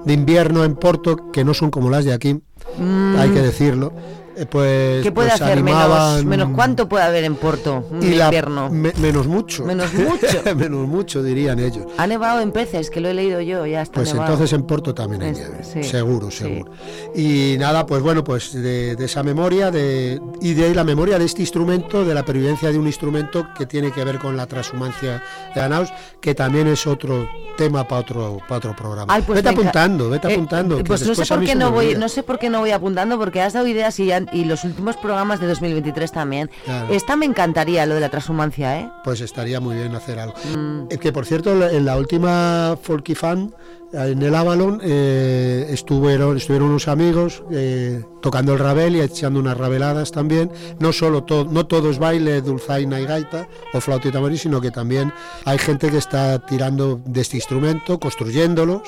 de 0.05 0.12
invierno 0.12 0.64
en 0.64 0.77
Porto, 0.77 1.33
que 1.33 1.45
no 1.45 1.53
son 1.53 1.70
como 1.73 1.91
las 1.91 2.05
de 2.05 2.12
aquí, 2.14 2.41
Mm. 2.79 3.16
hay 3.18 3.29
que 3.31 3.43
decirlo, 3.43 3.93
eh, 4.37 4.47
pues, 4.47 5.03
¿Qué 5.03 5.12
puede 5.12 5.28
pues 5.30 5.41
hacer 5.43 5.62
menos, 5.62 6.49
cuánto 6.55 6.89
puede 6.89 7.05
haber 7.05 7.24
en 7.24 7.35
Porto 7.37 7.85
en 7.93 8.03
y 8.03 8.14
la- 8.14 8.24
invierno? 8.26 8.70
me- 8.70 8.93
menos 9.01 9.26
mucho. 9.26 9.64
Menos 9.64 9.93
mucho. 9.95 10.55
menos 10.57 10.87
mucho, 10.89 11.22
dirían 11.22 11.59
ellos. 11.59 11.87
Ha 11.99 12.07
nevado 12.07 12.41
en 12.41 12.53
peces, 12.53 12.91
que 12.91 13.01
lo 13.01 13.09
he 13.09 13.14
leído 13.14 13.41
yo, 13.41 13.66
ya 13.66 13.83
está 13.83 13.95
Pues 13.97 14.12
nevado. 14.14 14.33
entonces 14.33 14.53
en 14.59 14.62
Porto 14.66 14.95
también 14.95 15.22
hay 15.22 15.30
Es- 15.30 15.39
nieve, 15.39 15.59
sí, 15.64 15.83
seguro, 15.85 16.30
sí. 16.30 16.39
seguro. 16.39 16.72
Y 17.14 17.57
nada, 17.59 17.87
pues 17.87 18.03
bueno, 18.03 18.24
pues 18.24 18.53
de, 18.53 18.97
de 18.97 19.05
esa 19.05 19.22
memoria 19.22 19.70
de, 19.70 20.20
y 20.41 20.55
de 20.55 20.74
la 20.74 20.85
memoria 20.85 21.18
de 21.18 21.24
este 21.24 21.43
instrumento, 21.43 22.05
de 22.05 22.14
la 22.14 22.24
pervivencia 22.24 22.70
de 22.70 22.78
un 22.78 22.87
instrumento 22.87 23.47
que 23.57 23.66
tiene 23.66 23.91
que 23.93 24.05
ver 24.05 24.18
con 24.18 24.37
la 24.37 24.47
transhumancia 24.47 25.22
de 25.55 25.61
Anaus, 25.61 25.89
que 26.20 26.35
también 26.35 26.66
es 26.68 26.87
otro 26.87 27.28
tema 27.57 27.87
para 27.87 28.01
otro, 28.01 28.39
para 28.49 28.57
otro 28.59 28.74
programa. 28.76 29.12
Ay, 29.14 29.22
pues 29.26 29.37
vete 29.43 29.49
venga. 29.55 29.61
apuntando, 29.70 30.09
vete 30.11 30.28
Eh, 30.28 30.33
apuntando. 30.35 30.76
que 30.78 30.85
pues 30.85 31.07
no 31.07 31.14
sé 31.14 31.26
por 31.26 31.45
qué 31.45 31.55
no 31.55 31.70
voy, 31.70 31.95
no 31.97 32.09
sé 32.09 32.22
por 32.22 32.39
qué 32.39 32.49
no 32.49 32.61
voy 32.61 32.70
apuntando 32.70 33.18
porque 33.18 33.43
has 33.43 33.53
dado 33.53 33.66
ideas 33.66 33.99
y, 34.01 34.07
ya- 34.07 34.22
y 34.33 34.45
los 34.45 34.64
últimos 34.64 34.97
programas 34.97 35.41
de 35.41 35.47
2023 35.47 36.12
también. 36.12 36.51
Claro. 36.64 36.93
Esta 36.93 37.16
me 37.16 37.27
encantaría 37.27 37.87
lo 37.87 37.95
de 37.95 38.01
la 38.01 38.09
transhumancia, 38.09 38.81
¿eh? 38.81 38.91
Pues 39.05 39.20
estaría 39.20 39.61
muy 39.61 39.77
bien 39.77 39.95
hacer 39.95 40.18
algo. 40.18 40.35
Mm. 40.57 40.87
Eh, 40.91 40.99
Que 40.99 41.12
por 41.12 41.27
cierto, 41.27 41.68
en 41.68 41.85
la 41.85 41.97
última 41.97 42.77
Folky 42.81 43.14
Fan, 43.14 43.55
en 43.93 44.23
el 44.23 44.35
Avalon, 44.35 44.81
eh, 44.83 45.66
estuvieron, 45.70 46.37
estuvieron 46.37 46.70
unos 46.70 46.89
amigos 46.89 47.43
eh, 47.51 48.03
tocando 48.23 48.55
el 48.55 48.59
rabel 48.59 48.97
y 48.97 49.01
echando 49.01 49.39
unas 49.39 49.57
rabeladas 49.57 50.12
también. 50.12 50.51
No 50.79 50.93
solo 50.93 51.25
todo, 51.25 51.45
no 51.45 51.66
todo 51.66 51.91
es 51.91 51.99
baile, 51.99 52.41
dulzaina 52.41 53.01
y 53.01 53.05
gaita 53.05 53.49
o 53.75 53.81
flauta 53.81 54.09
y 54.09 54.12
tamborí, 54.12 54.39
sino 54.39 54.61
que 54.61 54.70
también 54.70 55.12
hay 55.45 55.59
gente 55.59 55.91
que 55.91 55.99
está 55.99 56.39
tirando 56.47 57.03
de 57.05 57.20
este 57.20 57.37
instrumento, 57.37 57.99
construyéndolos 58.01 58.83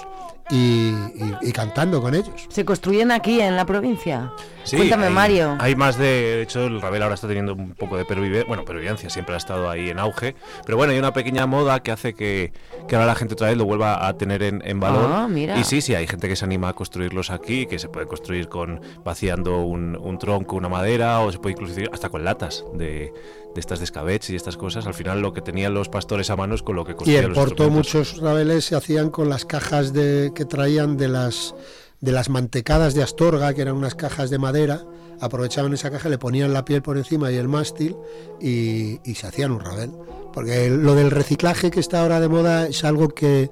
y, 0.50 0.90
y- 0.90 1.36
y 1.42 1.52
cantando 1.52 2.00
con 2.02 2.14
ellos. 2.14 2.46
¿Se 2.48 2.64
construyen 2.64 3.10
aquí 3.10 3.40
en 3.40 3.56
la 3.56 3.64
provincia? 3.64 4.32
Sí, 4.64 4.76
Cuéntame, 4.76 5.06
hay, 5.06 5.12
Mario. 5.12 5.56
Hay 5.60 5.76
más 5.76 5.98
de. 5.98 6.04
De 6.36 6.42
hecho, 6.42 6.64
el 6.66 6.80
Ravel 6.80 7.02
ahora 7.02 7.14
está 7.16 7.26
teniendo 7.28 7.52
un 7.54 7.74
poco 7.74 7.96
de 7.98 8.04
pervivencia. 8.06 8.46
Bueno, 8.48 8.64
pervivencia 8.64 9.10
siempre 9.10 9.34
ha 9.34 9.38
estado 9.38 9.68
ahí 9.68 9.90
en 9.90 9.98
auge. 9.98 10.34
Pero 10.64 10.78
bueno, 10.78 10.92
hay 10.94 10.98
una 10.98 11.12
pequeña 11.12 11.46
moda 11.46 11.82
que 11.82 11.92
hace 11.92 12.14
que, 12.14 12.52
que 12.88 12.94
ahora 12.96 13.06
la 13.06 13.14
gente 13.14 13.34
otra 13.34 13.48
vez 13.48 13.58
lo 13.58 13.66
vuelva 13.66 14.06
a 14.06 14.16
tener 14.16 14.42
en, 14.42 14.62
en 14.64 14.80
valor. 14.80 15.10
Ah, 15.12 15.28
mira. 15.28 15.58
Y 15.58 15.64
sí, 15.64 15.82
sí, 15.82 15.94
hay 15.94 16.06
gente 16.06 16.28
que 16.28 16.36
se 16.36 16.46
anima 16.46 16.70
a 16.70 16.72
construirlos 16.72 17.30
aquí, 17.30 17.66
que 17.66 17.78
se 17.78 17.88
puede 17.90 18.06
construir 18.06 18.48
con 18.48 18.80
vaciando 19.04 19.60
un, 19.60 19.96
un 20.00 20.18
tronco, 20.18 20.56
una 20.56 20.70
madera, 20.70 21.20
o 21.20 21.30
se 21.30 21.38
puede 21.38 21.52
incluso 21.52 21.78
hasta 21.92 22.08
con 22.08 22.24
latas 22.24 22.64
de, 22.72 23.12
de 23.54 23.60
estas 23.60 23.78
de 23.78 23.84
escabeche 23.84 24.32
y 24.32 24.36
estas 24.36 24.56
cosas. 24.56 24.86
Al 24.86 24.94
final, 24.94 25.20
lo 25.20 25.32
que 25.32 25.40
tenían 25.40 25.74
los 25.74 25.88
pastores 25.88 26.30
a 26.30 26.36
mano 26.36 26.54
es 26.54 26.62
con 26.62 26.76
lo 26.76 26.84
que 26.84 26.92
Y 26.92 26.94
construían 26.94 27.24
en 27.24 27.30
los 27.30 27.38
Porto 27.38 27.70
muchos 27.70 28.18
rabeles 28.18 28.64
se 28.64 28.76
hacían 28.76 29.10
con 29.10 29.28
las 29.28 29.44
cajas 29.44 29.92
de, 29.92 30.32
que 30.34 30.44
traían 30.44 30.96
de 30.96 31.08
las, 31.08 31.54
de 32.00 32.12
las 32.12 32.28
mantecadas 32.28 32.94
de 32.94 33.02
Astorga, 33.02 33.54
que 33.54 33.62
eran 33.62 33.76
unas 33.76 33.94
cajas 33.94 34.30
de 34.30 34.38
madera. 34.38 34.84
Aprovechaban 35.20 35.72
esa 35.72 35.90
caja, 35.90 36.08
le 36.08 36.18
ponían 36.18 36.52
la 36.52 36.64
piel 36.64 36.82
por 36.82 36.98
encima 36.98 37.30
y 37.30 37.36
el 37.36 37.48
mástil 37.48 37.96
y, 38.40 39.00
y 39.04 39.14
se 39.14 39.26
hacían 39.26 39.52
un 39.52 39.60
rabel. 39.60 39.92
Porque 40.32 40.68
lo 40.68 40.96
del 40.96 41.12
reciclaje 41.12 41.70
que 41.70 41.78
está 41.78 42.02
ahora 42.02 42.18
de 42.18 42.28
moda 42.28 42.66
es 42.66 42.82
algo 42.82 43.08
que, 43.08 43.50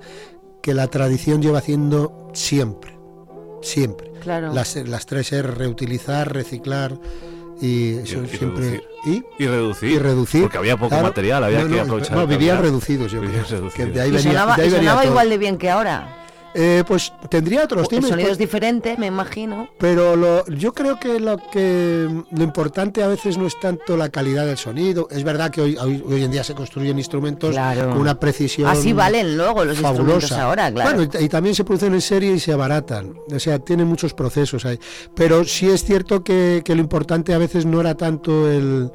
que 0.61 0.75
la 0.75 0.89
tradición 0.89 1.41
lleva 1.41 1.59
haciendo 1.59 2.31
siempre. 2.35 2.99
Siempre. 3.63 4.11
Claro. 4.21 4.53
Las, 4.53 4.75
las 4.75 5.07
tres 5.07 5.33
R, 5.33 5.49
reutilizar, 5.53 6.33
reciclar 6.33 6.99
y 7.61 7.99
eso 7.99 8.23
y 8.25 8.29
siempre... 8.29 8.61
reducir. 8.71 8.83
¿Y? 9.05 9.25
Y 9.43 9.47
reducir. 9.47 9.91
Y 9.91 9.99
reducir. 9.99 10.43
Porque 10.43 10.59
había 10.59 10.77
poco 10.77 10.91
Claro. 10.91 11.05
material, 11.09 11.45
había 11.45 11.61
No, 11.61 11.69
que 11.69 11.77
no, 11.77 11.83
aprovechar. 11.83 12.17
no, 12.17 12.27
que 12.29 12.37
vivían 12.37 12.61
reducidos, 12.63 13.11
yo 13.13 13.19
creo. 13.21 13.33
reducidos. 13.33 13.75
Que 13.75 13.87
de 13.87 14.01
ahí 14.01 14.09
y 14.09 14.13
venía- 14.13 14.31
sonaba, 14.33 14.57
de 14.57 14.63
ahí 14.63 14.69
y 14.69 14.73
venía 14.73 15.05
igual 15.05 15.29
de 15.31 15.39
bien 15.39 15.59
que 15.59 15.71
ahora. 15.71 16.22
Eh, 16.55 16.85
pues 16.87 17.13
tendría 17.31 17.65
otros 17.65 17.83
El 17.85 17.89
timbres. 17.89 18.11
sonido 18.11 18.27
pues, 18.29 18.33
es 18.33 18.39
diferente, 18.39 18.97
me 18.99 19.07
imagino. 19.07 19.69
pero 19.79 20.17
lo, 20.17 20.45
yo 20.49 20.73
creo 20.75 20.99
que 21.01 21.19
lo 21.19 21.39
que 21.51 22.09
lo 22.31 22.43
importante 22.45 23.03
a 23.03 23.07
veces 23.07 23.39
no 23.39 23.47
es 23.47 23.59
tanto 23.59 23.97
la 23.97 24.11
calidad 24.11 24.45
del 24.47 24.59
sonido. 24.59 25.09
Es 25.11 25.25
verdad 25.25 25.51
que 25.51 25.63
hoy, 25.63 25.77
hoy, 25.79 26.05
hoy 26.07 26.23
en 26.25 26.31
día 26.31 26.45
se 26.45 26.55
construyen 26.55 26.99
instrumentos 26.99 27.51
Claro. 27.53 27.91
con 27.91 27.99
una 28.01 28.19
precisión. 28.21 28.69
Así 28.69 28.93
valen 28.93 29.37
luego 29.37 29.65
los 29.65 29.79
fabulosa. 29.79 30.13
instrumentos 30.27 30.33
ahora, 30.33 30.71
claro. 30.73 30.95
Bueno, 30.97 31.11
y, 31.21 31.25
y 31.25 31.29
también 31.29 31.55
se 31.55 31.65
producen 31.65 31.95
en 31.95 32.01
serie 32.03 32.33
y 32.33 32.41
se 32.41 32.53
abaratan. 32.53 33.15
O 33.35 33.39
sea, 33.39 33.59
tienen 33.59 33.87
muchos 33.87 34.13
procesos 34.13 34.65
ahí. 34.67 34.79
Pero 35.15 35.45
sí 35.45 35.69
es 35.71 35.85
cierto 35.85 36.23
que, 36.23 36.63
que 36.65 36.75
lo 36.75 36.81
importante 36.83 37.33
a 37.33 37.39
veces 37.39 37.65
no 37.65 37.81
era 37.81 37.97
tanto 37.97 38.51
el, 38.51 38.91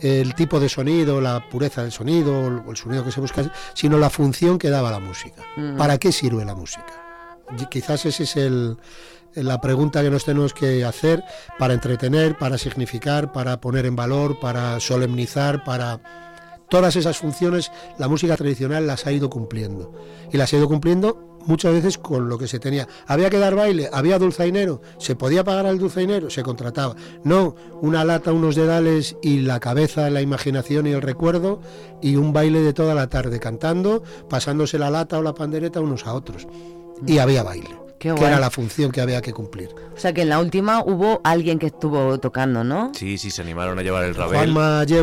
el 0.00 0.34
tipo 0.34 0.58
de 0.60 0.68
sonido, 0.68 1.20
la 1.20 1.48
pureza 1.50 1.82
del 1.82 1.92
sonido, 1.92 2.32
o 2.66 2.70
el 2.70 2.76
sonido 2.76 3.04
que 3.04 3.12
se 3.12 3.20
busca, 3.20 3.52
sino 3.74 3.98
la 3.98 4.08
función 4.10 4.58
que 4.58 4.70
daba 4.70 4.90
la 4.90 4.98
música. 4.98 5.42
Mm. 5.56 5.76
¿Para 5.76 5.98
qué 5.98 6.10
sirve 6.12 6.44
la 6.44 6.54
música? 6.54 7.01
Quizás 7.70 8.06
esa 8.06 8.22
es 8.22 8.36
el, 8.36 8.76
la 9.34 9.60
pregunta 9.60 10.02
que 10.02 10.10
nos 10.10 10.24
tenemos 10.24 10.52
que 10.54 10.84
hacer 10.84 11.24
para 11.58 11.74
entretener, 11.74 12.36
para 12.36 12.58
significar, 12.58 13.32
para 13.32 13.60
poner 13.60 13.86
en 13.86 13.96
valor, 13.96 14.38
para 14.40 14.78
solemnizar, 14.80 15.64
para 15.64 16.00
todas 16.68 16.96
esas 16.96 17.18
funciones 17.18 17.70
la 17.98 18.08
música 18.08 18.36
tradicional 18.36 18.86
las 18.86 19.06
ha 19.06 19.12
ido 19.12 19.28
cumpliendo 19.28 19.92
y 20.32 20.38
las 20.38 20.52
ha 20.52 20.56
ido 20.56 20.68
cumpliendo 20.68 21.32
muchas 21.46 21.72
veces 21.72 21.98
con 21.98 22.28
lo 22.28 22.38
que 22.38 22.46
se 22.46 22.58
tenía. 22.58 22.88
Había 23.06 23.30
que 23.30 23.38
dar 23.38 23.54
baile, 23.54 23.88
había 23.92 24.18
dulzainero, 24.18 24.80
se 24.98 25.16
podía 25.16 25.44
pagar 25.44 25.66
al 25.66 25.78
dulzainero, 25.78 26.30
se 26.30 26.42
contrataba. 26.42 26.94
No, 27.24 27.56
una 27.80 28.04
lata, 28.04 28.32
unos 28.32 28.54
dedales 28.54 29.16
y 29.22 29.40
la 29.40 29.60
cabeza, 29.60 30.08
la 30.10 30.22
imaginación 30.22 30.86
y 30.86 30.92
el 30.92 31.02
recuerdo 31.02 31.60
y 32.00 32.16
un 32.16 32.32
baile 32.32 32.60
de 32.60 32.72
toda 32.72 32.94
la 32.94 33.08
tarde 33.08 33.40
cantando, 33.40 34.02
pasándose 34.28 34.78
la 34.78 34.90
lata 34.90 35.18
o 35.18 35.22
la 35.22 35.34
pandereta 35.34 35.80
unos 35.80 36.06
a 36.06 36.14
otros. 36.14 36.46
Y 37.06 37.18
había 37.18 37.42
baile, 37.42 37.68
Qué 37.98 38.08
que 38.08 38.12
guay. 38.12 38.24
era 38.24 38.40
la 38.40 38.50
función 38.50 38.90
que 38.90 39.00
había 39.00 39.20
que 39.22 39.32
cumplir. 39.32 39.68
O 39.94 39.98
sea 39.98 40.12
que 40.12 40.22
en 40.22 40.28
la 40.28 40.38
última 40.40 40.82
hubo 40.84 41.20
alguien 41.24 41.58
que 41.58 41.66
estuvo 41.66 42.18
tocando, 42.18 42.64
¿no? 42.64 42.92
Sí, 42.94 43.18
sí, 43.18 43.30
se 43.30 43.42
animaron 43.42 43.78
a 43.78 43.82
llevar 43.82 44.04
el 44.04 44.14
Ravel. 44.14 44.52
Juanma 44.52 44.84
y, 44.88 44.94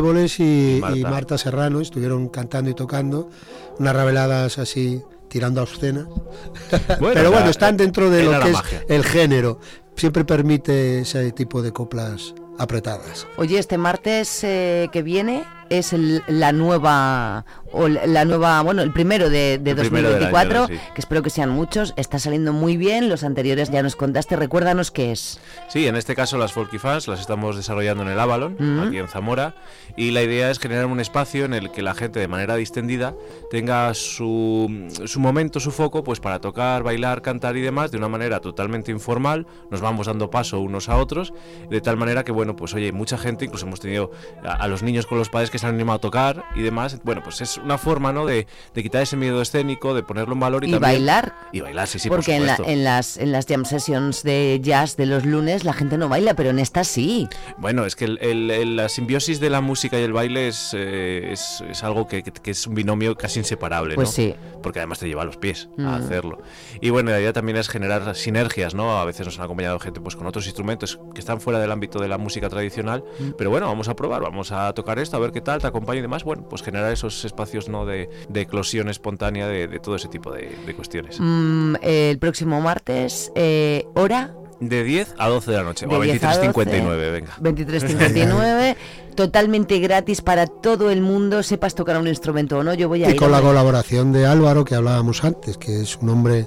Y 0.42 0.78
Marta. 0.80 0.96
y 0.98 1.02
Marta 1.04 1.38
Serrano 1.38 1.80
estuvieron 1.80 2.28
cantando 2.28 2.70
y 2.70 2.74
tocando 2.74 3.30
unas 3.78 3.94
reveladas 3.96 4.58
así 4.58 5.02
tirando 5.28 5.60
a 5.60 5.64
obscenas. 5.64 6.06
Bueno, 7.00 7.14
Pero 7.14 7.30
bueno, 7.32 7.50
están 7.50 7.76
dentro 7.76 8.10
de 8.10 8.24
lo 8.24 8.40
que 8.40 8.50
magia. 8.50 8.78
es 8.80 8.90
el 8.90 9.04
género. 9.04 9.60
Siempre 9.96 10.24
permite 10.24 11.00
ese 11.00 11.30
tipo 11.32 11.62
de 11.62 11.72
coplas 11.72 12.34
apretadas. 12.58 13.26
Oye, 13.36 13.58
este 13.58 13.78
martes 13.78 14.42
eh, 14.44 14.88
que 14.92 15.02
viene 15.02 15.44
es 15.70 15.92
el- 15.92 16.22
la 16.26 16.52
nueva 16.52 17.44
o 17.72 17.88
la 17.88 18.24
nueva, 18.24 18.60
bueno, 18.62 18.82
el 18.82 18.92
primero 18.92 19.30
de, 19.30 19.58
de 19.58 19.70
El 19.70 19.76
primero 19.76 20.10
del 20.10 20.20
2024, 20.30 20.64
año, 20.64 20.66
sí. 20.68 20.80
que 20.94 21.00
espero 21.00 21.22
que 21.22 21.30
sean 21.30 21.50
muchos. 21.50 21.94
Está 21.96 22.18
saliendo 22.18 22.52
muy 22.52 22.76
bien. 22.76 23.08
Los 23.08 23.24
anteriores 23.24 23.70
ya 23.70 23.82
nos 23.82 23.96
contaste. 23.96 24.36
Recuérdanos 24.36 24.90
qué 24.90 25.12
es. 25.12 25.40
Sí, 25.68 25.86
en 25.86 25.96
este 25.96 26.14
caso 26.14 26.38
las 26.38 26.52
Folky 26.52 26.78
Fans 26.78 27.08
las 27.08 27.20
estamos 27.20 27.56
desarrollando 27.56 28.02
en 28.02 28.08
el 28.10 28.18
Avalon, 28.20 28.56
Mm. 28.58 28.80
aquí 28.88 28.98
en 28.98 29.08
Zamora, 29.08 29.54
y 29.96 30.10
la 30.10 30.22
idea 30.22 30.50
es 30.50 30.58
generar 30.58 30.86
un 30.86 31.00
espacio 31.00 31.44
en 31.44 31.54
el 31.54 31.70
que 31.70 31.82
la 31.82 31.94
gente 31.94 32.20
de 32.20 32.28
manera 32.28 32.56
distendida 32.56 33.14
tenga 33.50 33.92
su, 33.94 34.88
su 35.06 35.20
momento, 35.20 35.60
su 35.60 35.70
foco, 35.70 36.02
pues 36.04 36.20
para 36.20 36.40
tocar, 36.40 36.82
bailar, 36.82 37.22
cantar 37.22 37.56
y 37.56 37.60
demás 37.60 37.90
de 37.90 37.98
una 37.98 38.08
manera 38.08 38.40
totalmente 38.40 38.90
informal, 38.90 39.46
nos 39.70 39.80
vamos 39.80 40.06
dando 40.06 40.30
paso 40.30 40.60
unos 40.60 40.88
a 40.88 40.96
otros, 40.96 41.32
de 41.68 41.80
tal 41.80 41.96
manera 41.96 42.24
que, 42.24 42.32
bueno, 42.32 42.56
pues 42.56 42.74
oye, 42.74 42.92
mucha 42.92 43.18
gente, 43.18 43.44
incluso 43.44 43.66
hemos 43.66 43.80
tenido 43.80 44.10
a, 44.44 44.54
a 44.54 44.68
los 44.68 44.82
niños 44.82 45.06
con 45.06 45.18
los 45.18 45.28
padres 45.28 45.50
que 45.50 45.58
se 45.58 45.66
han 45.66 45.74
animado 45.74 45.96
a 45.98 46.00
tocar 46.00 46.44
y 46.54 46.62
demás, 46.62 46.98
bueno, 47.04 47.22
pues 47.22 47.40
es 47.40 47.59
una 47.64 47.78
forma, 47.78 48.12
¿no?, 48.12 48.26
de, 48.26 48.46
de 48.74 48.82
quitar 48.82 49.02
ese 49.02 49.16
miedo 49.16 49.40
escénico, 49.42 49.94
de 49.94 50.02
ponerlo 50.02 50.34
en 50.34 50.40
valor 50.40 50.64
y, 50.64 50.68
Y 50.68 50.70
también- 50.72 50.92
bailar. 50.92 51.34
Y 51.52 51.60
bailar, 51.60 51.86
sí, 51.88 51.98
sí, 51.98 52.08
Porque 52.08 52.32
por 52.32 52.40
en, 52.40 52.46
la- 52.46 52.58
en 52.66 52.84
las, 52.84 53.16
en 53.16 53.32
las 53.32 53.46
jam 53.46 53.64
sessions 53.64 54.22
de 54.22 54.60
jazz 54.62 54.96
de 54.96 55.06
los 55.06 55.24
lunes 55.24 55.64
la 55.64 55.72
gente 55.72 55.98
no 55.98 56.08
baila, 56.08 56.34
pero 56.34 56.50
en 56.50 56.58
esta 56.58 56.84
sí. 56.84 57.28
Bueno, 57.58 57.84
es 57.86 57.96
que 57.96 58.04
el- 58.06 58.18
el- 58.22 58.50
el- 58.50 58.76
la 58.76 58.88
simbiosis 58.88 59.40
de 59.40 59.50
la 59.50 59.60
música 59.60 59.98
y 59.98 60.02
el 60.02 60.12
baile 60.12 60.48
es, 60.48 60.72
eh, 60.74 61.30
es, 61.32 61.62
es 61.68 61.82
algo 61.84 62.06
que, 62.06 62.22
es 62.44 62.66
un 62.66 62.74
binomio 62.74 63.16
casi 63.16 63.38
inseparable, 63.40 63.94
Pues 63.94 64.08
¿no? 64.08 64.12
sí. 64.12 64.34
Porque 64.62 64.78
además 64.80 64.98
te 64.98 65.08
lleva 65.08 65.22
a 65.22 65.24
los 65.24 65.36
pies 65.36 65.68
Mm. 65.76 65.86
a 65.86 65.96
hacerlo. 65.96 66.38
Y 66.80 66.90
bueno, 66.90 67.10
la 67.10 67.20
idea 67.20 67.32
también 67.32 67.56
es 67.58 67.68
generar 67.68 68.14
sinergias, 68.14 68.74
¿no? 68.74 68.98
A 68.98 69.04
veces 69.04 69.26
nos 69.26 69.38
han 69.38 69.44
acompañado 69.44 69.78
gente 69.78 70.00
pues 70.00 70.16
con 70.16 70.26
otros 70.26 70.46
instrumentos 70.46 70.98
que 71.14 71.20
están 71.20 71.40
fuera 71.40 71.58
del 71.58 71.70
ámbito 71.72 71.98
de 72.00 72.08
la 72.08 72.18
música 72.18 72.48
tradicional, 72.48 73.04
Mm. 73.18 73.30
pero 73.38 73.50
bueno, 73.50 73.66
vamos 73.66 73.88
a 73.88 73.96
probar, 73.96 74.22
vamos 74.22 74.52
a 74.52 74.72
tocar 74.74 74.98
esto, 74.98 75.16
a 75.16 75.20
ver 75.20 75.32
qué 75.32 75.40
tal, 75.40 75.60
te 75.60 75.66
acompaña 75.66 75.98
y 75.98 76.02
demás. 76.02 76.24
Bueno, 76.24 76.46
pues 76.48 76.62
generar 76.62 76.92
esos 76.92 77.24
espacios, 77.24 77.49
¿no? 77.68 77.86
De, 77.86 78.08
de 78.28 78.40
eclosión 78.40 78.88
espontánea 78.88 79.46
de, 79.48 79.68
de 79.68 79.78
todo 79.78 79.96
ese 79.96 80.08
tipo 80.08 80.32
de, 80.32 80.56
de 80.66 80.74
cuestiones. 80.74 81.16
Mm, 81.20 81.76
el 81.82 82.18
próximo 82.18 82.60
martes, 82.60 83.32
eh, 83.34 83.84
hora 83.94 84.34
De 84.60 84.84
10 84.84 85.14
a 85.18 85.28
12 85.28 85.50
de 85.50 85.56
la 85.56 85.62
noche, 85.62 85.86
o 85.86 85.88
de 85.88 85.96
a 85.96 86.00
10 86.00 86.24
a 86.24 86.52
23.59, 86.52 87.12
venga. 87.12 87.36
23.59, 87.40 88.76
totalmente 89.14 89.78
gratis 89.78 90.20
para 90.20 90.46
todo 90.46 90.90
el 90.90 91.00
mundo, 91.00 91.42
sepas 91.42 91.74
tocar 91.74 91.98
un 91.98 92.08
instrumento 92.08 92.58
o 92.58 92.62
no. 92.62 92.74
Yo 92.74 92.88
voy 92.88 93.04
a 93.04 93.08
Y 93.08 93.12
ir. 93.12 93.16
con 93.16 93.32
la 93.32 93.40
colaboración 93.40 94.12
de 94.12 94.26
Álvaro, 94.26 94.64
que 94.64 94.74
hablábamos 94.74 95.24
antes, 95.24 95.56
que 95.58 95.80
es 95.80 95.96
un 95.96 96.10
hombre 96.10 96.46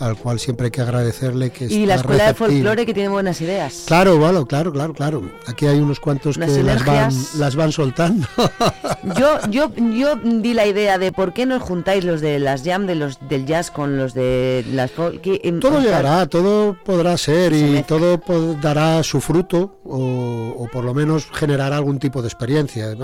al 0.00 0.16
cual 0.16 0.40
siempre 0.40 0.66
hay 0.66 0.70
que 0.70 0.80
agradecerle 0.80 1.50
que 1.50 1.66
Y 1.66 1.86
la 1.86 1.94
escuela 1.96 2.24
de 2.24 2.32
receptivo. 2.32 2.48
folclore 2.50 2.86
que 2.86 2.94
tiene 2.94 3.08
buenas 3.10 3.40
ideas. 3.40 3.84
Claro, 3.86 4.16
bueno, 4.18 4.46
claro, 4.46 4.72
claro, 4.72 4.92
claro. 4.94 5.22
Aquí 5.46 5.66
hay 5.66 5.78
unos 5.78 6.00
cuantos 6.00 6.36
Unas 6.36 6.50
que 6.50 6.62
las 6.62 6.84
van, 6.84 7.12
las 7.38 7.54
van 7.54 7.70
soltando. 7.72 8.26
Yo, 9.18 9.38
yo, 9.50 9.72
yo 9.74 10.16
di 10.16 10.52
la 10.52 10.66
idea 10.66 10.98
de 10.98 11.10
por 11.10 11.32
qué 11.32 11.46
no 11.46 11.58
juntáis 11.58 12.04
los 12.04 12.20
de 12.20 12.38
las 12.38 12.62
jam 12.64 12.86
de 12.86 12.94
los 12.94 13.18
del 13.28 13.46
jazz 13.46 13.70
con 13.70 13.96
los 13.96 14.12
de 14.12 14.64
las 14.72 14.90
folk. 14.90 15.22
Todo 15.60 15.72
o 15.78 15.80
sea, 15.80 15.80
llegará, 15.80 16.26
todo 16.26 16.76
podrá 16.84 17.16
ser 17.16 17.52
y 17.52 17.82
todo 17.84 18.20
dará 18.60 19.02
su 19.02 19.20
fruto 19.20 19.80
o, 19.84 20.54
o 20.58 20.68
por 20.70 20.84
lo 20.84 20.92
menos 20.94 21.28
generará 21.32 21.76
algún 21.76 21.98
tipo 21.98 22.20
de 22.20 22.28
experiencia. 22.28 22.92
Eh, 22.92 22.96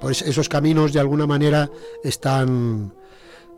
pues 0.00 0.22
esos 0.22 0.48
caminos 0.48 0.92
de 0.92 1.00
alguna 1.00 1.26
manera 1.26 1.70
están 2.04 2.92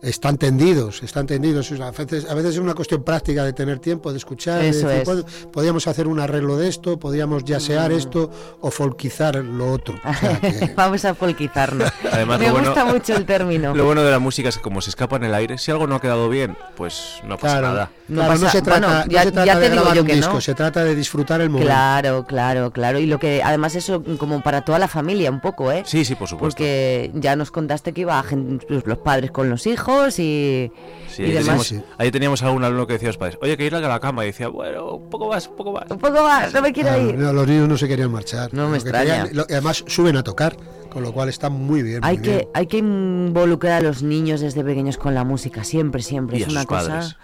están 0.04 0.36
tendidos, 0.38 1.02
están 1.02 1.26
tendidos. 1.26 1.70
A 1.80 1.90
veces, 1.90 2.28
a 2.30 2.34
veces 2.34 2.52
es 2.54 2.58
una 2.60 2.74
cuestión 2.74 3.02
práctica 3.02 3.44
de 3.44 3.52
tener 3.52 3.78
tiempo, 3.78 4.12
de 4.12 4.18
escuchar. 4.18 4.60
de 4.60 4.66
decir, 4.66 4.88
es. 4.88 5.04
"Bueno, 5.04 5.24
podríamos 5.52 5.86
hacer 5.86 6.06
un 6.06 6.20
arreglo 6.20 6.56
de 6.56 6.68
esto, 6.68 6.98
podríamos 6.98 7.44
yasear 7.44 7.90
Mm. 7.90 7.94
esto 7.96 8.30
o 8.60 8.70
folquizar 8.70 9.36
lo 9.36 9.72
otro. 9.72 9.94
O 10.04 10.14
sea 10.14 10.38
que- 10.40 10.72
Vamos 10.76 11.04
a 11.04 11.14
folquizarnos. 11.14 11.90
Además, 12.12 12.38
Me 12.40 12.50
bueno- 12.50 12.66
gusta 12.68 12.84
mucho 12.84 13.14
el 13.16 13.24
término. 13.24 13.74
Lo 13.74 13.84
bueno 13.84 14.02
de 14.02 14.10
la 14.10 14.18
música 14.18 14.48
es 14.48 14.56
que 14.58 14.62
como 14.62 14.80
se 14.80 14.90
escapa 14.90 15.16
en 15.16 15.24
el 15.24 15.34
aire, 15.34 15.58
si 15.58 15.70
algo 15.70 15.86
no 15.86 15.96
ha 15.96 16.00
quedado 16.00 16.28
bien, 16.28 16.56
pues 16.76 17.20
no 17.24 17.36
pasa 17.38 17.58
Claro, 17.60 17.68
nada. 17.74 17.90
No 18.06 18.16
claro, 18.16 18.34
no 18.34 18.40
pasa- 18.40 18.52
se 18.52 18.62
trata, 18.62 18.80
bueno, 18.86 19.04
no 19.06 19.10
ya- 19.10 19.22
se 19.22 19.32
trata 19.32 19.46
ya 19.46 19.54
de 19.54 19.60
te 19.64 19.70
digo 19.70 19.80
grabar 19.82 19.96
yo 19.96 20.02
un 20.02 20.06
que 20.08 20.14
disco, 20.16 20.32
no. 20.34 20.40
se 20.42 20.54
trata 20.54 20.84
de 20.84 20.94
disfrutar 20.94 21.40
el 21.40 21.48
momento. 21.48 21.68
Claro, 21.72 22.24
claro, 22.26 22.70
claro. 22.70 22.98
Y 22.98 23.06
lo 23.06 23.18
que 23.18 23.42
además 23.42 23.74
eso 23.76 24.02
como 24.18 24.42
para 24.42 24.60
toda 24.62 24.78
la 24.78 24.88
familia 24.88 25.30
un 25.30 25.40
poco, 25.40 25.72
¿eh? 25.72 25.84
Sí, 25.86 26.04
sí, 26.04 26.14
por 26.14 26.28
supuesto. 26.28 26.56
Porque 26.58 27.10
ya 27.14 27.34
nos 27.34 27.50
contaste 27.50 27.92
que 27.94 28.02
iba 28.02 28.22
gen- 28.22 28.60
pues, 28.68 28.86
los 28.86 28.98
padres 28.98 29.30
con 29.30 29.48
los 29.48 29.66
hijos 29.66 30.18
y, 30.18 30.70
Sí, 31.08 31.22
y 31.22 31.24
ahí, 31.24 31.32
demás. 31.32 31.66
teníamos, 31.66 31.74
ahí 31.96 32.10
teníamos 32.10 32.42
algún 32.42 32.62
alumno 32.64 32.86
que 32.86 32.92
decía 32.94 33.08
a 33.08 33.12
los 33.12 33.16
padres, 33.18 33.38
oye, 33.40 33.56
que 33.56 33.64
ir 33.64 33.74
a 33.74 33.80
la 33.80 34.00
cama. 34.00 34.24
Y 34.24 34.26
decía, 34.28 34.48
bueno, 34.48 34.96
un 34.96 35.08
poco 35.08 35.28
más, 35.28 35.46
un 35.48 35.56
poco 35.56 35.72
más. 35.72 35.84
Un 35.90 35.98
poco 35.98 36.22
más, 36.22 36.52
no 36.52 36.60
me 36.60 36.72
quiero 36.74 36.90
Claro, 36.90 37.08
ir. 37.08 37.16
no, 37.16 37.32
los 37.32 37.46
niños 37.46 37.68
no 37.68 37.78
se 37.78 37.88
querían 37.88 38.12
marchar. 38.12 38.52
No 38.52 38.68
me 38.68 38.76
extraña. 38.76 39.24
querían- 39.24 39.36
lo- 39.36 39.46
además 39.48 39.82
suben 39.86 40.16
a 40.18 40.22
tocar, 40.22 40.56
con 40.90 41.02
lo 41.02 41.12
cual 41.14 41.30
está 41.30 41.48
muy 41.48 41.82
bien. 41.82 42.00
Hay 42.04 42.18
muy 42.18 42.26
bien. 42.28 42.38
que, 42.40 42.48
hay 42.52 42.66
que 42.66 42.76
involucrar 42.76 43.78
a 43.78 43.80
los 43.80 44.02
niños 44.02 44.42
desde 44.42 44.62
pequeños 44.62 44.98
con 44.98 45.14
la 45.14 45.24
música, 45.24 45.64
siempre, 45.64 46.02
siempre. 46.02 46.36
Y 46.38 46.42
es 46.42 46.48
a 46.48 46.50
una 46.50 46.60
sus 46.60 46.68
cosa. 46.68 47.16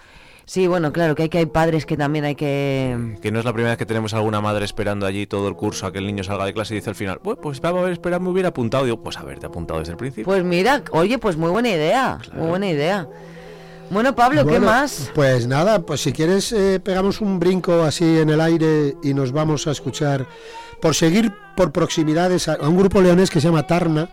Sí, 0.45 0.67
bueno, 0.67 0.93
claro, 0.93 1.15
que 1.15 1.23
hay 1.23 1.29
que 1.29 1.39
hay 1.39 1.47
padres 1.47 1.87
que 1.87 1.97
también 1.97 2.25
hay 2.25 2.35
que... 2.35 3.17
Que 3.23 3.31
no 3.31 3.39
es 3.39 3.45
la 3.45 3.53
primera 3.53 3.71
vez 3.73 3.79
que 3.79 3.87
tenemos 3.87 4.15
alguna 4.15 4.41
madre 4.41 4.65
esperando 4.65 5.07
allí 5.07 5.27
todo 5.27 5.47
el 5.49 5.55
curso 5.55 5.87
a 5.87 5.93
que 5.93 5.99
el 5.99 6.07
niño 6.07 6.25
salga 6.25 6.45
de 6.45 6.53
clase 6.53 6.75
y 6.75 6.79
dice 6.79 6.91
al 6.91 6.97
final, 6.97 7.21
pues, 7.23 7.39
pues 7.41 7.61
vamos 7.61 7.81
a 7.81 7.85
ver, 7.85 7.93
espera, 7.93 8.19
me 8.19 8.29
hubiera 8.31 8.49
apuntado. 8.49 8.85
Digo, 8.85 9.01
pues 9.01 9.17
haberte 9.17 9.47
apuntado 9.47 9.79
desde 9.79 9.93
el 9.93 9.99
principio. 9.99 10.25
Pues 10.25 10.43
mira, 10.43 10.83
oye, 10.91 11.19
pues 11.19 11.37
muy 11.37 11.51
buena 11.51 11.69
idea, 11.69 12.19
muy 12.35 12.49
buena 12.49 12.69
idea. 12.69 13.09
Bueno, 13.91 14.15
Pablo, 14.15 14.45
¿qué 14.45 14.53
Bueno, 14.53 14.67
más? 14.67 15.11
Pues 15.15 15.47
nada, 15.47 15.83
pues 15.83 16.01
si 16.01 16.13
quieres 16.13 16.53
eh, 16.53 16.79
pegamos 16.79 17.21
un 17.21 17.41
brinco 17.41 17.83
así 17.83 18.19
en 18.19 18.31
el 18.31 18.41
aire 18.41 18.95
y 19.03 19.15
nos 19.15 19.33
vamos 19.33 19.67
a 19.67 19.73
escuchar, 19.73 20.27
por 20.81 20.95
seguir 20.95 21.33
por 21.57 21.73
proximidades, 21.73 22.49
a, 22.49 22.55
a 22.55 22.69
un 22.69 22.77
grupo 22.77 23.01
leonés 23.01 23.31
que 23.31 23.41
se 23.41 23.49
llama 23.49 23.67
Tarna, 23.67 24.09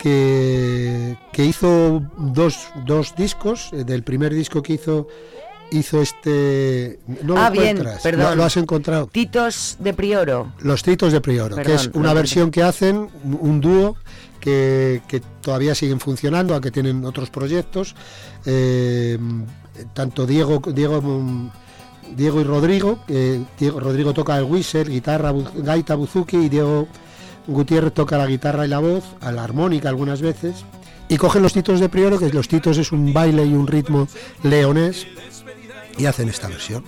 que, 0.00 1.16
que 1.32 1.44
hizo 1.44 2.02
dos, 2.16 2.68
dos 2.86 3.14
discos, 3.16 3.70
eh, 3.72 3.84
del 3.84 4.02
primer 4.02 4.32
disco 4.32 4.62
que 4.62 4.74
hizo, 4.74 5.06
hizo 5.70 6.00
este... 6.00 6.98
No 7.22 7.34
lo 7.34 7.38
ah, 7.38 7.50
bien, 7.50 7.76
encuentras, 7.76 8.02
perdón. 8.02 8.30
¿Lo, 8.30 8.36
lo 8.36 8.44
has 8.44 8.56
encontrado? 8.56 9.06
Titos 9.08 9.76
de 9.78 9.92
Prioro. 9.92 10.52
Los 10.60 10.82
Titos 10.82 11.12
de 11.12 11.20
Prioro, 11.20 11.56
que 11.56 11.74
es 11.74 11.90
una 11.92 12.14
versión 12.14 12.50
que 12.50 12.62
hacen, 12.62 13.08
un 13.24 13.60
dúo 13.60 13.96
que, 14.40 15.02
que 15.06 15.20
todavía 15.42 15.74
siguen 15.74 16.00
funcionando, 16.00 16.54
aunque 16.54 16.70
tienen 16.70 17.04
otros 17.04 17.28
proyectos. 17.28 17.94
Eh, 18.46 19.18
tanto 19.92 20.26
Diego, 20.26 20.62
Diego, 20.74 21.02
mm, 21.02 21.50
Diego 22.16 22.40
y 22.40 22.44
Rodrigo, 22.44 23.00
que 23.06 23.42
Diego, 23.58 23.80
Rodrigo 23.80 24.14
toca 24.14 24.38
el 24.38 24.44
whistle, 24.44 24.84
guitarra, 24.84 25.30
bu- 25.32 25.62
gaita, 25.62 25.94
buzuki 25.94 26.38
y 26.38 26.48
Diego 26.48 26.88
Gutiérrez 27.46 27.92
toca 27.92 28.18
la 28.18 28.26
guitarra 28.26 28.66
y 28.66 28.68
la 28.68 28.78
voz, 28.78 29.04
a 29.20 29.32
la 29.32 29.44
armónica 29.44 29.88
algunas 29.88 30.20
veces. 30.20 30.64
Y 31.08 31.16
cogen 31.16 31.42
los 31.42 31.52
titos 31.52 31.80
de 31.80 31.88
Prioro, 31.88 32.18
que 32.18 32.30
los 32.30 32.48
titos 32.48 32.78
es 32.78 32.92
un 32.92 33.12
baile 33.12 33.44
y 33.44 33.52
un 33.52 33.66
ritmo 33.66 34.06
leonés, 34.42 35.06
y 35.98 36.06
hacen 36.06 36.28
esta 36.28 36.48
versión. 36.48 36.84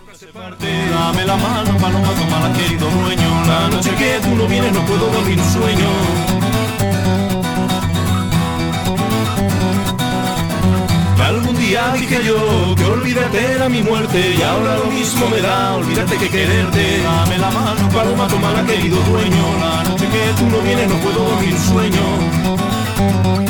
Día 11.72 11.92
dije 11.94 12.22
yo 12.22 12.74
que 12.76 12.84
olvídate 12.84 13.52
era 13.54 13.66
mi 13.70 13.82
muerte 13.82 14.34
y 14.38 14.42
ahora 14.42 14.76
lo 14.76 14.86
mismo 14.90 15.26
me 15.30 15.40
da, 15.40 15.76
olvídate 15.76 16.18
que 16.18 16.28
quererte. 16.28 17.02
Dame 17.02 17.38
la 17.38 17.50
mano, 17.50 17.88
paloma, 17.88 18.28
tómala, 18.28 18.62
querido 18.66 18.98
dueño. 19.10 19.44
La 19.58 19.82
noche 19.84 20.06
que 20.06 20.22
tú 20.38 20.44
no 20.50 20.60
vienes 20.60 20.88
no 20.90 20.96
puedo 20.96 21.24
dormir 21.30 21.56
sueño. 21.58 23.41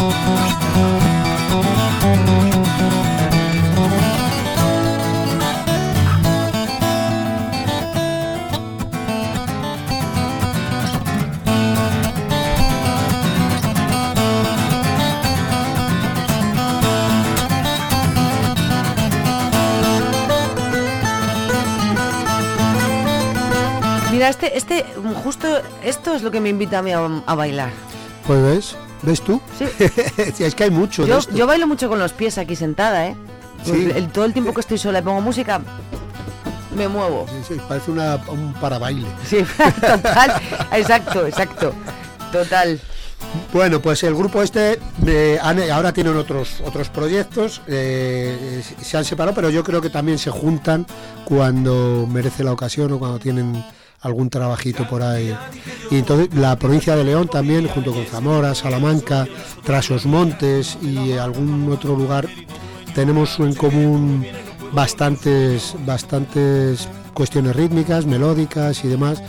Mira, 24.22 24.30
este, 24.30 24.56
este, 24.56 24.84
justo 25.24 25.48
esto 25.82 26.14
es 26.14 26.22
lo 26.22 26.30
que 26.30 26.40
me 26.40 26.48
invita 26.48 26.78
a 26.78 26.82
mí 26.82 26.92
a, 26.92 27.00
a 27.26 27.34
bailar. 27.34 27.70
Pues 28.24 28.40
ves, 28.40 28.76
¿ves 29.02 29.20
tú? 29.20 29.40
Sí. 29.58 29.64
Es 30.44 30.54
que 30.54 30.62
hay 30.62 30.70
mucho 30.70 31.02
de 31.02 31.08
Yo, 31.08 31.18
esto. 31.18 31.34
yo 31.34 31.44
bailo 31.48 31.66
mucho 31.66 31.88
con 31.88 31.98
los 31.98 32.12
pies 32.12 32.38
aquí 32.38 32.54
sentada, 32.54 33.08
¿eh? 33.08 33.16
Sí. 33.64 33.90
El- 33.92 34.10
todo 34.12 34.24
el 34.24 34.32
tiempo 34.32 34.54
que 34.54 34.60
estoy 34.60 34.78
sola 34.78 35.00
y 35.00 35.02
pongo 35.02 35.20
música, 35.20 35.60
me 36.76 36.86
muevo. 36.86 37.26
Sí, 37.28 37.54
sí, 37.54 37.60
parece 37.68 37.90
una, 37.90 38.14
un 38.28 38.52
parabaile. 38.60 39.08
Sí, 39.28 39.38
total. 39.80 40.40
Exacto, 40.70 41.26
exacto. 41.26 41.72
Total. 42.30 42.80
Bueno, 43.52 43.80
pues 43.82 44.04
el 44.04 44.14
grupo 44.14 44.40
este 44.40 44.78
eh, 45.04 45.40
ahora 45.42 45.92
tienen 45.92 46.16
otros 46.16 46.60
otros 46.64 46.90
proyectos, 46.90 47.60
eh, 47.66 48.62
se 48.80 48.96
han 48.96 49.04
separado, 49.04 49.34
pero 49.34 49.50
yo 49.50 49.64
creo 49.64 49.80
que 49.80 49.90
también 49.90 50.18
se 50.18 50.30
juntan 50.30 50.86
cuando 51.24 52.06
merece 52.08 52.44
la 52.44 52.52
ocasión 52.52 52.92
o 52.92 53.00
cuando 53.00 53.18
tienen 53.18 53.64
algún 54.02 54.28
trabajito 54.28 54.86
por 54.88 55.02
ahí. 55.02 55.34
Y 55.90 55.96
entonces 55.96 56.34
la 56.34 56.56
provincia 56.56 56.96
de 56.96 57.04
León 57.04 57.28
también, 57.28 57.66
junto 57.68 57.92
con 57.92 58.04
Zamora, 58.04 58.54
Salamanca, 58.54 59.26
Trasos 59.64 60.06
Montes 60.06 60.76
y 60.82 61.12
algún 61.12 61.70
otro 61.72 61.96
lugar, 61.96 62.28
tenemos 62.94 63.38
en 63.38 63.54
común 63.54 64.26
bastantes, 64.72 65.74
bastantes 65.86 66.88
cuestiones 67.14 67.54
rítmicas, 67.56 68.06
melódicas 68.06 68.84
y 68.84 68.88
demás, 68.88 69.22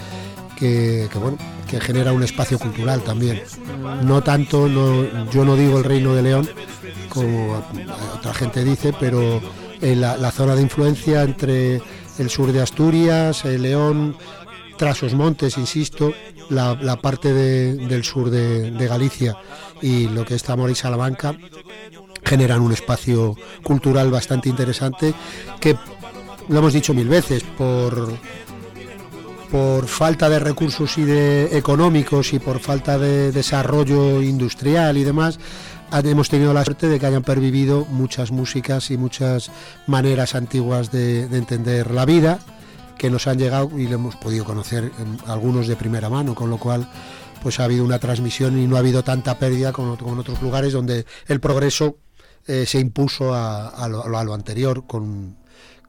que, 0.58 1.08
que, 1.12 1.18
bueno, 1.18 1.38
que 1.70 1.80
genera 1.80 2.14
un 2.14 2.24
espacio 2.24 2.60
cultural 2.60 3.02
también. 3.02 3.42
No 4.04 4.22
tanto, 4.22 4.68
no, 4.68 5.30
yo 5.32 5.46
no 5.46 5.56
digo 5.56 5.80
el 5.80 5.84
Reino 5.84 6.14
de 6.14 6.22
León, 6.22 6.50
como 7.10 7.64
otra 8.16 8.34
gente 8.34 8.64
dice, 8.64 8.94
pero 9.00 9.42
en 9.82 10.02
la, 10.02 10.32
zona 10.32 10.56
de 10.56 10.62
influencia 10.62 11.24
entre 11.24 11.82
el 12.18 12.30
sur 12.30 12.52
de 12.52 12.62
Asturias, 12.62 13.44
el 13.46 13.64
León, 13.64 14.16
Trasos 14.78 15.14
Montes, 15.14 15.58
insisto, 15.58 16.14
la, 16.50 16.76
parte 17.02 17.34
de- 17.34 17.76
del 17.88 18.04
sur 18.04 18.30
de, 18.30 18.72
Galicia 18.88 19.38
y 19.82 20.08
lo 20.08 20.26
que 20.26 20.36
es 20.36 20.44
Zamora 20.44 20.72
y 20.72 20.76
Salamanca 20.76 21.36
generan 22.26 22.62
un 22.62 22.72
espacio 22.72 23.36
cultural 23.64 24.10
bastante 24.12 24.50
interesante 24.50 25.14
que 25.60 25.76
lo 26.50 26.60
hemos 26.60 26.74
dicho 26.74 26.94
mil 26.94 27.08
veces 27.08 27.44
por 27.58 28.18
por 29.52 29.88
falta 29.88 30.30
de 30.30 30.40
recursos 30.40 30.98
y 30.98 31.04
de 31.04 31.56
económicos 31.58 32.34
y 32.34 32.40
por 32.40 32.60
falta 32.60 32.98
de 32.98 33.32
desarrollo 33.32 34.22
industrial 34.22 34.98
y 34.98 35.04
demás 35.04 35.38
hemos 36.04 36.28
tenido 36.30 36.54
la 36.54 36.66
suerte 36.66 36.88
de 36.88 37.00
que 37.00 37.06
hayan 37.06 37.22
pervivido 37.22 37.86
muchas 37.86 38.32
músicas 38.32 38.90
y 38.90 38.98
muchas 38.98 39.52
maneras 39.86 40.34
antiguas 40.34 40.92
de 40.92 41.22
entender 41.26 41.92
la 41.92 42.06
vida 42.06 42.40
que 42.98 43.10
nos 43.10 43.28
han 43.28 43.38
llegado 43.38 43.70
y 43.78 43.88
le 43.88 43.96
hemos 43.96 44.16
podido 44.16 44.46
conocer 44.46 44.92
en 45.00 45.18
algunos 45.28 45.68
de 45.68 45.76
primera 45.76 46.10
mano, 46.10 46.36
con 46.36 46.50
lo 46.50 46.58
cual 46.58 46.90
pues 47.42 47.60
ha 47.60 47.66
habido 47.66 47.84
una 47.84 48.00
transmisión 48.00 48.58
y 48.58 48.68
no 48.68 48.76
ha 48.78 48.80
habido 48.80 49.04
tanta 49.04 49.38
pérdida 49.38 49.74
como, 49.74 49.98
como 49.98 50.14
en 50.14 50.20
otros 50.20 50.42
lugares 50.42 50.72
donde 50.74 51.06
el 51.28 51.40
progreso 51.42 51.98
eh, 52.48 52.66
se 52.66 52.80
impuso 52.80 53.34
a, 53.34 53.68
a 53.70 53.88
lo, 53.90 54.04
a 54.18 54.24
lo 54.24 54.34
anterior 54.34 54.86
con, 54.88 55.38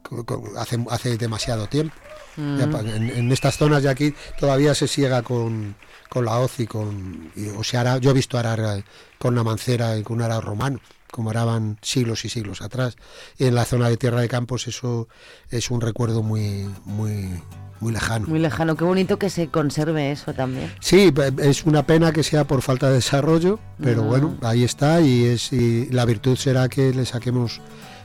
con- 0.03 0.25
con- 0.25 0.57
hace, 0.59 0.85
hace 0.91 1.17
demasiado 1.17 1.69
tiempo. 1.69 1.95
Mm. 2.37 2.59
Ya 2.59 2.65
en, 2.97 3.11
en 3.11 3.33
estas 3.33 3.57
zonas 3.57 3.83
de 3.85 3.89
aquí 3.91 4.15
todavía 4.41 4.75
se 4.75 4.89
siega 4.89 5.23
con, 5.23 5.77
con 6.09 6.25
la 6.25 6.39
hoz 6.41 6.59
y 6.59 6.67
con... 6.67 7.31
y- 7.37 7.49
o 7.51 7.63
se 7.63 7.77
hará, 7.77 7.99
yo 7.99 8.11
he 8.11 8.15
visto 8.15 8.37
arar 8.37 8.59
eh, 8.61 8.85
con 9.19 9.35
una 9.35 9.45
mancera 9.45 9.97
y 9.97 10.03
con 10.03 10.17
un 10.17 10.23
arado 10.23 10.41
romano, 10.41 10.81
como 11.15 11.31
araban 11.31 11.79
siglos 11.81 12.25
y 12.25 12.29
siglos 12.29 12.61
atrás. 12.61 12.97
Y 13.39 13.45
en 13.45 13.55
la 13.55 13.65
zona 13.65 13.89
de 13.89 13.97
Tierra 13.97 14.21
de 14.21 14.29
Campos 14.29 14.67
eso 14.67 15.07
es 15.49 15.71
un 15.71 15.81
recuerdo 15.81 16.25
muy, 16.25 16.69
muy, 16.85 17.41
muy 17.79 17.93
lejano. 17.93 18.27
Muy 18.27 18.41
lejano. 18.41 18.75
Qué 18.77 18.83
bonito 18.83 19.17
que 19.17 19.31
se 19.31 19.47
conserve 19.47 20.11
eso 20.11 20.35
también. 20.35 20.73
Sí, 20.81 21.15
es 21.39 21.65
una 21.67 21.87
pena 21.87 22.13
que 22.13 22.25
sea 22.25 22.45
por 22.49 22.63
falta 22.63 22.89
de 22.89 22.95
desarrollo, 22.95 23.61
pero 23.81 24.03
Mm. 24.03 24.09
bueno, 24.09 24.35
ahí 24.43 24.65
está 24.65 25.01
y, 25.01 25.25
es, 25.25 25.53
y 25.53 25.87
la 25.93 26.05
virtud 26.05 26.37
será 26.37 26.69
que 26.69 26.93
le 26.93 27.07
saquemos 27.07 27.61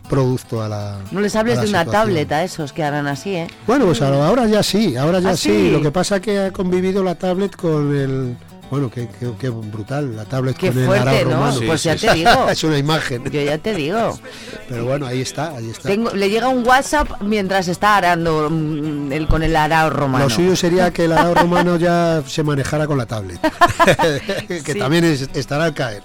producto 0.07 0.61
a 0.61 0.69
la... 0.69 0.99
No 1.11 1.19
les 1.19 1.35
hables 1.35 1.55
de 1.61 1.67
una 1.67 1.79
situación. 1.79 1.91
tablet 1.91 2.31
a 2.31 2.43
esos 2.43 2.73
que 2.73 2.83
harán 2.83 3.07
así, 3.07 3.35
¿eh? 3.35 3.47
Bueno, 3.65 3.85
pues 3.85 4.01
ahora 4.03 4.27
ahora 4.27 4.45
ya 4.47 4.61
sí, 4.61 4.95
ahora 4.95 5.19
ya 5.19 5.29
¿Ah, 5.31 5.35
sí? 5.37 5.49
sí? 5.49 5.71
Lo 5.71 5.81
que 5.81 5.91
pasa 5.91 6.19
que 6.21 6.39
ha 6.39 6.51
convivido 6.53 7.03
la 7.03 7.15
tablet 7.15 7.55
con 7.55 7.95
el... 7.95 8.37
Bueno, 8.69 8.89
qué, 8.91 9.07
qué- 9.19 9.31
qué 9.39 9.49
brutal, 9.49 10.15
la 10.15 10.25
tablet 10.25 10.55
Qué 10.55 10.69
con 10.69 10.77
el 10.79 10.85
fuerte, 10.85 11.09
arado 11.09 11.25
¿no? 11.25 11.31
romano. 11.37 11.59
Pues 11.65 11.83
ya 11.83 11.95
te 11.95 12.13
digo. 12.13 12.49
es 12.51 12.63
una 12.63 12.77
imagen. 12.77 13.23
Yo 13.31 13.41
ya 13.41 13.57
te 13.57 13.73
digo. 13.73 14.19
Pero 14.67 14.85
bueno, 14.85 15.07
ahí 15.07 15.21
está, 15.21 15.49
ahí 15.55 15.69
está. 15.71 15.89
Tengo, 15.89 16.11
le 16.11 16.29
llega 16.29 16.49
un 16.49 16.65
WhatsApp 16.67 17.21
mientras 17.21 17.67
está 17.67 17.97
arando 17.97 18.47
mm, 18.49 19.11
el, 19.11 19.27
con 19.27 19.41
el 19.41 19.55
arao 19.55 19.89
romano. 19.89 20.25
Lo 20.25 20.29
suyo 20.29 20.55
sería 20.55 20.91
que 20.93 21.05
el 21.05 21.13
arado 21.13 21.33
romano 21.33 21.77
ya 21.77 22.21
se 22.27 22.43
manejara 22.43 22.85
con 22.85 22.97
la 22.99 23.07
tablet. 23.07 23.39
que 24.47 24.73
Sí. 24.73 24.77
también 24.79 25.03
es- 25.05 25.29
estará 25.33 25.65
al 25.65 25.73
caer. 25.73 26.03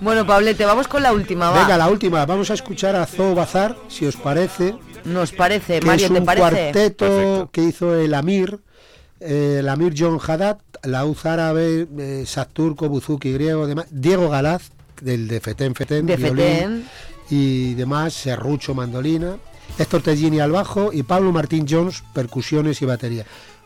Bueno, 0.00 0.26
Pablete, 0.26 0.64
vamos 0.64 0.88
con 0.88 1.02
la 1.02 1.12
última, 1.12 1.50
va. 1.50 1.60
Venga, 1.62 1.76
la 1.76 1.88
última, 1.88 2.26
vamos 2.26 2.50
a 2.50 2.54
escuchar 2.54 2.96
a 2.96 3.06
Zoo 3.06 3.34
Bazar, 3.34 3.76
si 3.88 4.06
os 4.06 4.16
parece. 4.16 4.74
Nos 5.04 5.32
parece, 5.32 5.80
Mario, 5.82 6.06
es 6.06 6.12
¿te 6.12 6.18
un 6.18 6.24
parece? 6.24 6.46
cuarteto 6.72 7.48
que 7.52 7.62
hizo 7.62 7.94
el 7.94 8.14
Amir, 8.14 8.60
eh, 9.20 9.58
el 9.60 9.68
Amir 9.68 9.94
John 9.96 10.18
Haddad, 10.24 10.58
la 10.82 11.04
uz 11.04 11.24
árabe, 11.26 11.86
eh, 11.98 12.24
Saturco, 12.26 12.88
Buzuki 12.88 13.32
griego, 13.32 13.66
demás, 13.66 13.86
Diego 13.90 14.28
Galaz, 14.28 14.70
del 15.00 15.28
de 15.28 15.40
Fetén 15.40 15.74
Fetén, 15.74 16.06
De 16.06 16.16
violín, 16.16 16.36
Fetén. 16.36 16.84
y 17.30 17.74
demás, 17.74 18.14
Serrucho, 18.14 18.74
mandolina, 18.74 19.36
Héctor 19.78 20.02
Tellini 20.02 20.40
al 20.40 20.52
bajo 20.52 20.92
y 20.92 21.02
Pablo 21.02 21.32
Martín 21.32 21.66
Jones, 21.68 22.02
percusiones 22.12 22.82
y 22.82 22.86
batería. 22.86 23.24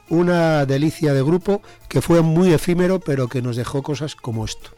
Una 0.08 0.64
delicia 0.66 1.12
de 1.12 1.22
grupo 1.22 1.62
que 1.88 2.00
fue 2.00 2.22
muy 2.22 2.52
efímero, 2.52 3.00
pero 3.00 3.28
que 3.28 3.42
nos 3.42 3.56
dejó 3.56 3.82
cosas 3.82 4.14
como 4.14 4.44
esto. 4.44 4.70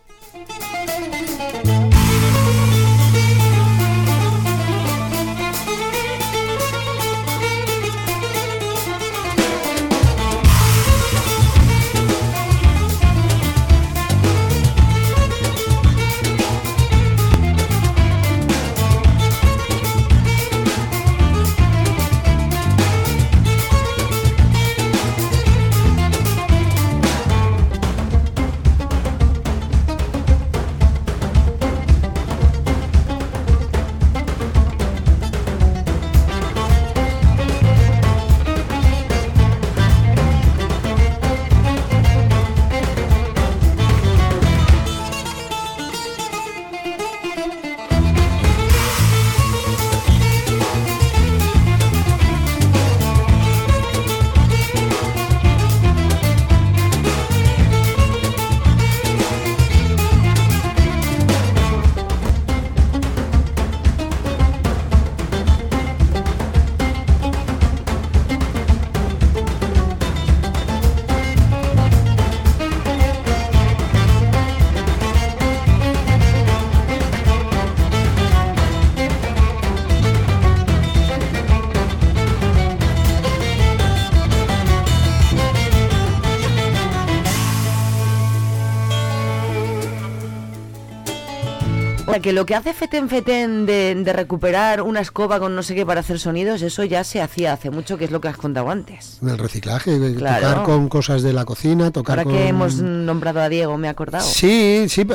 O 92.28 92.30
sea, 92.30 92.34
que 92.34 92.40
lo 92.40 92.44
que 92.46 92.54
hace 92.54 92.74
Feten 92.74 93.08
Feten 93.08 93.64
de, 93.64 93.94
de 93.94 94.12
recuperar 94.12 94.82
una 94.82 95.00
escoba 95.00 95.38
con 95.40 95.54
no 95.54 95.62
sé 95.62 95.74
qué 95.74 95.86
para 95.86 96.00
hacer 96.00 96.18
sonidos, 96.18 96.60
eso 96.62 96.84
ya 96.84 97.02
se 97.04 97.22
hacía 97.22 97.52
hace 97.54 97.70
mucho, 97.70 97.96
que 97.96 98.04
es 98.04 98.10
lo 98.10 98.20
que 98.20 98.28
has 98.28 98.36
contado 98.36 98.68
antes. 98.70 99.18
El 99.22 99.38
reciclaje, 99.38 99.98
Claro. 100.14 100.48
tocar 100.48 100.64
con 100.64 100.88
cosas 100.90 101.22
de 101.22 101.32
la 101.32 101.44
cocina, 101.46 101.90
tocar 101.90 102.18
Ahora 102.18 102.24
con... 102.24 102.34
que 102.34 102.48
hemos 102.48 102.74
nombrado 102.82 103.40
a 103.40 103.48
Diego, 103.48 103.78
me 103.78 103.86
he 103.86 103.90
acordado. 103.90 104.26
Sí, 104.28 104.84
sí, 104.88 105.06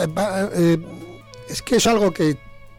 eh, 0.55 0.78
es 1.49 1.61
que 1.61 1.76
es 1.76 1.86
algo 1.88 2.11
que 2.11 2.38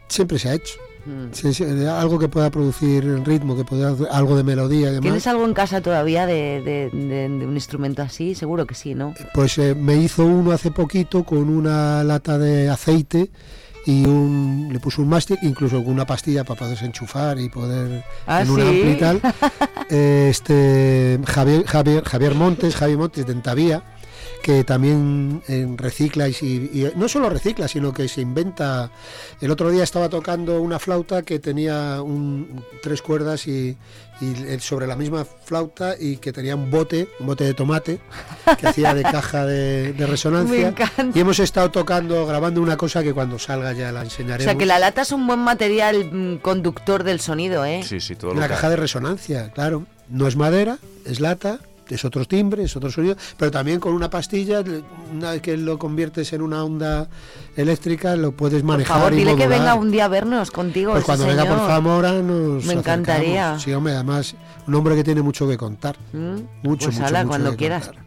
siempre 0.09 0.39
se 0.39 0.49
ha 0.49 0.55
hecho. 0.55 0.75
Mm. 1.07 1.33
Sí, 1.33 1.53
sí, 1.53 1.65
algo 1.87 2.19
que 2.19 2.29
pueda 2.29 2.51
producir 2.51 3.05
ritmo, 3.25 3.55
que 3.57 3.65
pueda 3.65 3.95
algo 4.11 4.37
de 4.37 4.43
melodía 4.43 4.89
y 4.89 4.95
demás. 4.95 5.03
¿Tienes 5.03 5.27
algo 5.27 5.45
en 5.45 5.53
casa 5.55 5.81
todavía 5.83 6.25
de, 6.27 6.61
de- 6.63 6.91
de- 6.91 7.29
de 7.29 7.47
un 7.47 7.55
instrumento 7.55 8.01
así? 8.03 8.35
Seguro 8.35 8.67
que 8.67 8.75
sí, 8.75 8.95
¿no? 8.95 9.13
Pues 9.35 9.59
eh, 9.59 9.75
me 9.75 9.97
hizo 9.97 10.25
uno 10.25 10.51
hace 10.53 10.71
poquito 10.71 11.23
con 11.25 11.51
una 11.51 12.03
lata 12.05 12.39
de 12.39 12.71
aceite 12.71 13.31
y 13.87 14.05
un, 14.07 14.69
le 14.73 14.81
puso 14.81 15.03
un 15.03 15.09
mástil, 15.09 15.39
incluso 15.43 15.83
con 15.85 15.93
una 15.93 16.07
pastilla 16.07 16.45
para 16.45 16.59
poderse 16.61 16.85
enchufar 16.87 17.39
y 17.39 17.49
poder 17.49 18.03
Ah, 18.27 18.43
en 18.43 18.51
un 18.51 18.61
¿sí? 18.61 18.67
ampli 18.67 18.91
y 18.93 18.97
tal. 18.99 19.21
Este 19.91 21.21
Javier, 21.27 21.65
Javier, 21.67 22.05
Javier 22.05 22.35
Montes, 22.35 22.75
Javi 22.75 22.97
Montes 22.97 23.27
de 23.27 23.33
Entavía, 23.33 23.83
que 24.45 24.63
también 24.63 25.43
eh, 25.49 25.67
recicla 25.75 26.29
y, 26.29 26.93
no 26.97 27.09
solo 27.09 27.31
recicla, 27.31 27.67
sino 27.67 27.95
que 27.95 28.07
se 28.09 28.21
inventa. 28.21 28.91
El 29.41 29.51
otro 29.51 29.71
día 29.71 29.83
estaba 29.83 30.11
tocando 30.11 30.61
una 30.61 30.79
flauta 30.79 31.23
que 31.23 31.39
tenía 31.39 32.03
un- 32.03 32.63
tres 32.83 33.01
cuerdas 33.01 33.47
y, 33.47 33.79
sobre 34.61 34.87
la 34.87 34.97
misma 34.97 35.25
flauta 35.25 35.95
y 35.99 36.19
que 36.19 36.31
tenía 36.31 36.55
un 36.57 36.71
bote, 36.71 37.09
un 37.21 37.27
bote 37.27 37.45
de 37.45 37.55
tomate 37.55 38.01
que 38.61 38.67
hacía 38.69 38.93
de 38.95 39.03
caja 39.03 39.47
de, 39.47 39.95
de 39.95 40.07
resonancia. 40.07 40.57
Me 40.61 40.69
encanta. 40.69 41.19
Y 41.19 41.21
hemos 41.23 41.39
estado 41.39 41.71
tocando, 41.71 42.27
grabando 42.27 42.61
una 42.61 42.77
cosa 42.77 43.03
que 43.03 43.15
cuando 43.15 43.39
salga 43.39 43.73
ya 43.73 43.93
la 43.93 44.01
O 44.01 44.05
enseñaremos. 44.05 44.45
sea, 44.45 44.57
que 44.59 44.67
la 44.67 44.79
lata 44.79 45.01
es 45.03 45.13
un 45.13 45.27
buen 45.27 45.41
material 45.41 46.05
mm, 46.13 46.37
conductor 46.43 47.03
del 47.03 47.21
sonido, 47.21 47.65
¿eh? 47.65 47.83
Sí, 47.83 47.99
sí, 47.99 48.15
todo 48.15 48.33
Una 48.33 48.47
caja 48.47 48.69
de 48.69 48.77
resonancia, 48.77 49.51
claro. 49.53 49.87
No 50.11 50.29
es 50.29 50.37
madera, 50.37 50.77
es 51.07 51.19
lata, 51.21 51.61
es 51.89 52.05
otro 52.05 52.25
timbre, 52.25 52.65
es 52.65 52.77
otro 52.77 52.91
sonido, 52.91 53.17
pero 53.37 53.51
también 53.51 53.81
con 53.81 53.93
una 53.93 54.09
pastilla, 54.11 54.63
una 55.13 55.33
vez 55.33 55.43
que 55.43 55.57
lo 55.57 55.79
conviertes 55.79 56.33
en 56.33 56.43
una 56.43 56.65
onda 56.65 57.09
eléctrica, 57.57 58.17
lo 58.17 58.33
puedes 58.33 58.63
Por 58.63 58.69
manejar. 58.69 58.97
favor, 58.99 59.13
y 59.13 59.17
dile 59.17 59.33
que 59.37 59.45
modular. 59.45 59.59
venga 59.59 59.75
un 59.75 59.91
día 59.91 60.05
a 60.07 60.09
vernos 60.09 60.51
contigo. 60.51 60.93
Pues 60.93 61.05
cuando 61.05 61.27
venga 61.27 61.45
por 61.45 61.55
señor. 61.57 61.71
Zamora 61.71 62.13
nos 62.13 62.23
Me 62.23 62.73
acercamos. 62.75 62.75
encantaría. 62.79 63.59
Sí, 63.59 63.73
hombre, 63.73 63.95
además, 63.95 64.35
un 64.67 64.75
hombre 64.75 64.95
que 64.97 65.05
tiene 65.05 65.23
mucho 65.23 65.47
que 65.49 65.57
contar. 65.57 65.97
Mm, 66.13 66.37
Mucho, 66.63 66.87
pues 66.87 66.97
mucho, 66.99 67.07
ala, 67.07 67.19
mucho 67.21 67.29
cuando 67.29 67.51
que 67.53 67.57
quieras. 67.57 67.87
contar. 67.87 68.04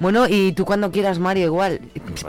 Bueno, 0.00 0.26
y 0.28 0.52
tú 0.52 0.64
cuando 0.64 0.90
quieras, 0.92 1.18
Mario, 1.18 1.46
igual. 1.46 1.80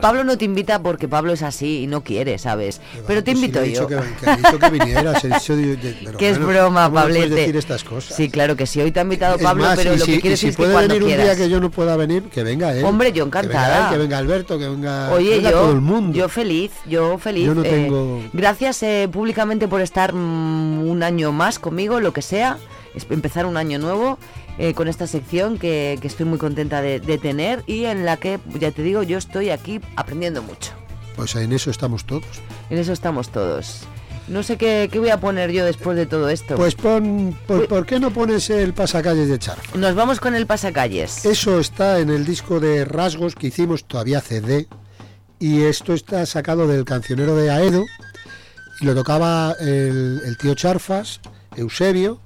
Pablo 0.01 0.23
no 0.23 0.37
te 0.37 0.45
invita 0.45 0.81
porque 0.81 1.07
Pablo 1.07 1.33
es 1.33 1.43
así 1.43 1.83
y 1.83 1.87
no 1.87 2.03
quiere, 2.03 2.37
¿sabes? 2.39 2.81
Pero 3.05 3.23
te 3.23 3.31
sí, 3.31 3.37
invito 3.37 3.63
yo. 3.63 3.87
que, 3.87 3.95
que 3.95 4.35
dicho 4.37 4.59
que 4.59 4.69
vinieras, 4.71 5.21
de- 5.21 5.29
que 6.17 6.29
es 6.29 6.37
bueno, 6.39 6.53
broma, 6.61 6.85
¿cómo 6.85 6.95
me 6.95 7.03
puedes 7.03 7.21
Pablete. 7.23 7.35
decir 7.41 7.57
estas 7.57 7.83
cosas? 7.83 8.15
Sí, 8.17 8.29
claro 8.29 8.55
que 8.55 8.65
sí. 8.65 8.81
Hoy 8.81 8.91
te 8.91 8.99
ha 8.99 9.03
invitado 9.03 9.35
Es 9.35 9.43
Pablo, 9.43 9.63
más, 9.65 9.75
pero 9.77 9.93
y 9.93 9.97
lo 9.97 10.05
si, 10.05 10.13
que 10.13 10.21
quiero 10.21 10.33
y 10.33 10.37
si 10.37 10.47
es 10.47 10.55
que 10.55 10.63
puede 10.63 10.73
cuando 10.73 10.93
venir 10.95 11.03
un 11.03 11.09
quieras. 11.09 11.25
día 11.37 11.45
que 11.45 11.51
yo 11.51 11.59
no 11.59 11.69
pueda 11.69 11.95
venir, 11.95 12.23
que 12.23 12.43
venga 12.43 12.73
él. 12.75 12.83
Hombre, 12.83 13.11
yo 13.11 13.25
Que 13.29 13.37
venga 13.37 13.39
encantada. 13.41 13.87
él, 13.89 13.93
Que 13.93 13.97
venga, 13.99 14.17
Alberto, 14.17 14.57
que 14.59 14.67
venga, 14.67 15.11
Oye, 15.11 15.29
que 15.29 15.35
venga 15.37 15.51
yo, 15.51 15.57
todo 15.59 15.71
el 15.73 15.81
mundo. 15.81 16.17
yo 16.17 16.29
feliz, 16.29 16.71
yo 16.87 17.17
feliz. 17.19 17.45
Yo 17.45 17.55
no 17.55 17.63
eh, 17.63 17.69
tengo- 17.69 18.21
gracias 18.33 18.81
eh, 18.83 19.07
públicamente 19.11 19.67
por 19.67 19.81
estar 19.81 20.13
mm, 20.13 20.87
un 20.89 21.03
año 21.03 21.31
más 21.31 21.59
conmigo, 21.59 21.99
lo 21.99 22.13
que 22.13 22.21
sea. 22.21 22.57
es- 22.95 23.05
empezar 23.11 23.45
un 23.45 23.55
año 23.57 23.77
nuevo 23.77 24.17
eh, 24.59 24.73
con 24.73 24.89
esta 24.89 25.07
sección 25.07 25.57
que, 25.57 25.97
que 26.01 26.07
estoy 26.07 26.25
muy 26.25 26.37
contenta 26.37 26.81
de, 26.81 26.99
de 26.99 27.17
tener 27.17 27.63
y 27.65 27.85
en 27.85 28.05
la 28.05 28.17
que, 28.17 28.39
ya 28.59 28.71
te 28.71 28.83
digo, 28.83 29.03
yo 29.03 29.17
estoy 29.17 29.49
aquí 29.51 29.79
aprendiendo 29.95 30.43
mucho. 30.43 30.73
Pues 31.15 31.33
en 31.35 31.53
eso 31.53 31.71
estamos 31.71 32.05
todos. 32.05 32.25
En 32.69 32.77
eso 32.77 32.91
estamos 32.91 33.29
todos. 33.29 33.83
No 34.27 34.43
sé 34.43 34.57
qué, 34.57 34.89
qué 34.91 34.99
voy 34.99 35.09
a 35.11 35.19
poner 35.19 35.51
yo 35.51 35.63
después 35.63 35.95
de 35.95 36.05
todo 36.05 36.29
esto. 36.29 36.55
Pues 36.55 36.75
pon, 36.75 37.35
pues, 37.47 37.67
¿por 37.67 37.85
qué 37.85 38.01
no 38.01 38.11
pones 38.11 38.49
el 38.49 38.73
pasacalles 38.73 39.29
de 39.29 39.39
Charf? 39.39 39.75
Nos 39.75 39.95
vamos 39.95 40.19
con 40.19 40.35
el 40.35 40.45
pasacalles. 40.45 41.25
Eso 41.25 41.59
está 41.59 41.99
en 41.99 42.09
el 42.09 42.25
disco 42.25 42.59
de 42.59 42.83
Rasgos 42.83 43.35
que 43.35 43.47
hicimos 43.47 43.85
todavía 43.85 44.19
CD 44.19 44.67
y 45.39 45.61
esto 45.63 45.93
está 45.93 46.25
sacado 46.25 46.67
del 46.67 46.83
cancionero 46.83 47.35
de 47.37 47.49
Aedo 47.49 47.85
y 48.81 48.85
lo 48.85 48.93
tocaba 48.93 49.55
el, 49.61 50.21
el 50.25 50.37
tío 50.37 50.53
Charfas, 50.53 51.21
Eusebio, 51.55 52.19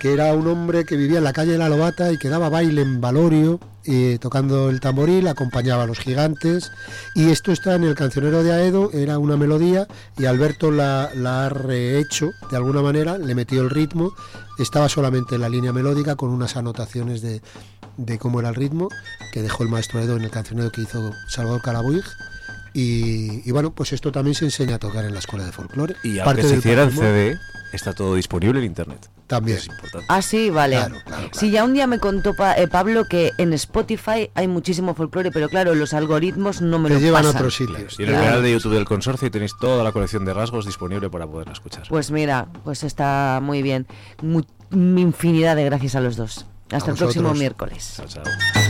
que 0.00 0.14
era 0.14 0.32
un 0.32 0.48
hombre 0.48 0.86
que 0.86 0.96
vivía 0.96 1.18
en 1.18 1.24
la 1.24 1.34
calle 1.34 1.52
de 1.52 1.58
la 1.58 1.68
Lobata 1.68 2.10
y 2.10 2.16
que 2.16 2.30
daba 2.30 2.48
baile 2.48 2.80
en 2.80 3.02
Valorio 3.02 3.60
eh, 3.84 4.16
tocando 4.18 4.70
el 4.70 4.80
tamboril, 4.80 5.28
acompañaba 5.28 5.82
a 5.82 5.86
los 5.86 5.98
gigantes. 5.98 6.72
Y 7.14 7.28
esto 7.30 7.52
está 7.52 7.74
en 7.74 7.84
el 7.84 7.94
cancionero 7.94 8.42
de 8.42 8.50
Aedo, 8.50 8.90
era 8.92 9.18
una 9.18 9.36
melodía 9.36 9.86
y 10.16 10.24
Alberto 10.24 10.70
la, 10.70 11.10
ha 11.12 11.48
rehecho 11.50 12.30
de 12.50 12.56
alguna 12.56 12.80
manera, 12.80 13.18
le 13.18 13.34
metió 13.34 13.60
el 13.60 13.68
ritmo, 13.68 14.12
estaba 14.58 14.88
solamente 14.88 15.34
en 15.34 15.42
la 15.42 15.50
línea 15.50 15.72
melódica 15.72 16.16
con 16.16 16.30
unas 16.30 16.56
anotaciones 16.56 17.20
de, 17.20 17.42
de 17.98 18.18
cómo 18.18 18.40
era 18.40 18.48
el 18.48 18.54
ritmo 18.54 18.88
que 19.34 19.42
dejó 19.42 19.64
el 19.64 19.68
maestro 19.68 20.00
Edo 20.00 20.16
en 20.16 20.24
el 20.24 20.30
cancionero 20.30 20.72
que 20.72 20.80
hizo 20.80 21.12
Salvador 21.28 21.60
Carabuig 21.60 22.04
y, 22.74 23.48
y 23.48 23.52
bueno, 23.52 23.72
pues 23.72 23.92
esto 23.92 24.12
también 24.12 24.34
se 24.34 24.44
enseña 24.44 24.76
a 24.76 24.78
tocar 24.78 25.04
en 25.04 25.12
la 25.12 25.18
escuela 25.20 25.44
de 25.44 25.52
folclore. 25.52 25.96
Y 26.02 26.18
Parte 26.18 26.42
aunque 26.42 26.42
se 26.42 26.56
hiciera 26.58 26.82
en 26.84 26.88
patrimonio. 26.90 27.12
CD, 27.14 27.38
está 27.72 27.92
todo 27.92 28.14
disponible 28.14 28.60
en 28.60 28.66
internet. 28.66 29.08
También. 29.26 29.58
Es 29.58 29.68
importante. 29.68 30.06
Ah, 30.08 30.22
sí, 30.22 30.50
vale. 30.50 30.74
Claro, 30.76 30.96
claro, 31.06 31.28
Sí, 31.32 31.52
ya 31.52 31.62
un 31.62 31.72
día 31.72 31.86
me 31.86 32.00
contó 32.00 32.34
Pa- 32.34 32.54
eh, 32.58 32.66
Pablo 32.66 33.04
que 33.08 33.30
en 33.38 33.52
Spotify 33.52 34.28
hay 34.34 34.48
muchísimo 34.48 34.92
folclore, 34.96 35.30
pero 35.30 35.48
claro, 35.48 35.74
los 35.76 35.94
algoritmos 35.94 36.62
no 36.62 36.80
me 36.80 36.88
Te 36.88 36.94
lo 36.94 37.00
llevan 37.00 37.22
a 37.24 37.28
pasan. 37.28 37.36
otros 37.42 37.54
sitios. 37.54 37.94
Y 38.00 38.02
en 38.02 38.08
el 38.08 38.14
Claro. 38.16 38.26
canal 38.26 38.42
de 38.42 38.50
YouTube 38.52 38.74
del 38.74 38.86
consorcio 38.86 39.30
tenéis 39.30 39.52
toda 39.60 39.84
la 39.84 39.92
colección 39.92 40.24
de 40.24 40.34
rasgos 40.34 40.66
disponible 40.66 41.10
para 41.10 41.28
poderla 41.28 41.52
escuchar. 41.52 41.84
Pues 41.88 42.10
mira, 42.10 42.48
pues 42.64 42.82
está 42.82 43.38
muy 43.40 43.62
bien. 43.62 43.86
Mu- 44.20 44.42
infinidad 44.72 45.54
de 45.54 45.64
gracias 45.64 45.94
a 45.94 46.00
los 46.00 46.16
dos. 46.16 46.46
Hasta 46.72 46.90
A 46.90 46.94
el 46.94 46.98
próximo 46.98 47.32
miércoles. 47.34 47.94
Chao, 47.98 48.06
chao. 48.08 48.69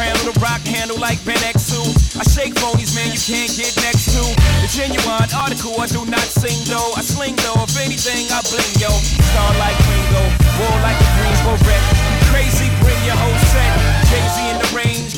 Soprano, 0.00 0.32
the 0.32 0.40
rock 0.40 0.62
handle 0.64 0.96
like 0.98 1.22
Ben 1.26 1.36
X2. 1.36 2.16
I 2.16 2.24
shake 2.24 2.54
phonies, 2.54 2.96
man, 2.96 3.12
you 3.12 3.20
can't 3.20 3.52
get 3.52 3.76
next 3.84 4.16
to. 4.16 4.22
The 4.64 4.68
genuine 4.72 5.28
article, 5.36 5.76
I 5.78 5.86
do 5.88 6.06
not 6.08 6.24
sing 6.24 6.56
though. 6.72 6.92
I 6.96 7.02
sling 7.02 7.36
though, 7.44 7.60
if 7.60 7.76
anything, 7.76 8.32
I 8.32 8.40
bling 8.48 8.72
yo. 8.80 8.88
Star 8.88 9.52
like 9.60 9.76
Ringo, 9.92 10.24
war 10.56 10.76
like 10.80 10.96
a 10.96 11.08
Greensboro 11.20 11.56
wreck. 11.68 11.84
Crazy, 12.32 12.72
bring 12.80 12.96
your 13.04 13.16
whole 13.16 13.38
set. 13.52 13.89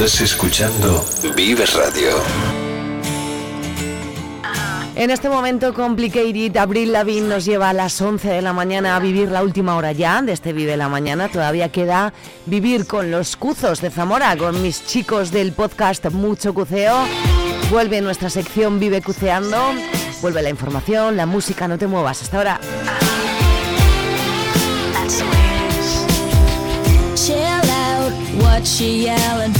Estás 0.00 0.22
escuchando 0.22 1.04
Vives 1.36 1.74
Radio. 1.74 2.08
En 4.96 5.10
este 5.10 5.28
momento 5.28 5.74
Complicated, 5.74 6.56
Abril 6.56 6.94
Lavín 6.94 7.28
nos 7.28 7.44
lleva 7.44 7.68
a 7.68 7.74
las 7.74 8.00
11 8.00 8.26
de 8.26 8.40
la 8.40 8.54
mañana 8.54 8.96
a 8.96 8.98
vivir 8.98 9.30
la 9.30 9.42
última 9.42 9.76
hora 9.76 9.92
ya 9.92 10.22
de 10.22 10.32
este 10.32 10.54
Vive 10.54 10.78
la 10.78 10.88
Mañana. 10.88 11.28
Todavía 11.28 11.70
queda 11.70 12.14
vivir 12.46 12.86
con 12.86 13.10
los 13.10 13.36
cuzos 13.36 13.82
de 13.82 13.90
Zamora, 13.90 14.34
con 14.38 14.62
mis 14.62 14.86
chicos 14.86 15.32
del 15.32 15.52
podcast 15.52 16.06
Mucho 16.06 16.54
Cuceo. 16.54 16.96
Vuelve 17.70 18.00
nuestra 18.00 18.30
sección 18.30 18.80
Vive 18.80 19.02
Cuceando. 19.02 19.58
Vuelve 20.22 20.40
la 20.40 20.48
información, 20.48 21.18
la 21.18 21.26
música, 21.26 21.68
no 21.68 21.76
te 21.76 21.86
muevas. 21.86 22.22
Hasta 22.22 22.38
ahora. 22.38 22.60
Chill 27.16 27.36
out, 27.36 28.12
what 28.42 28.64
you 28.80 28.86
yelling 28.86 29.59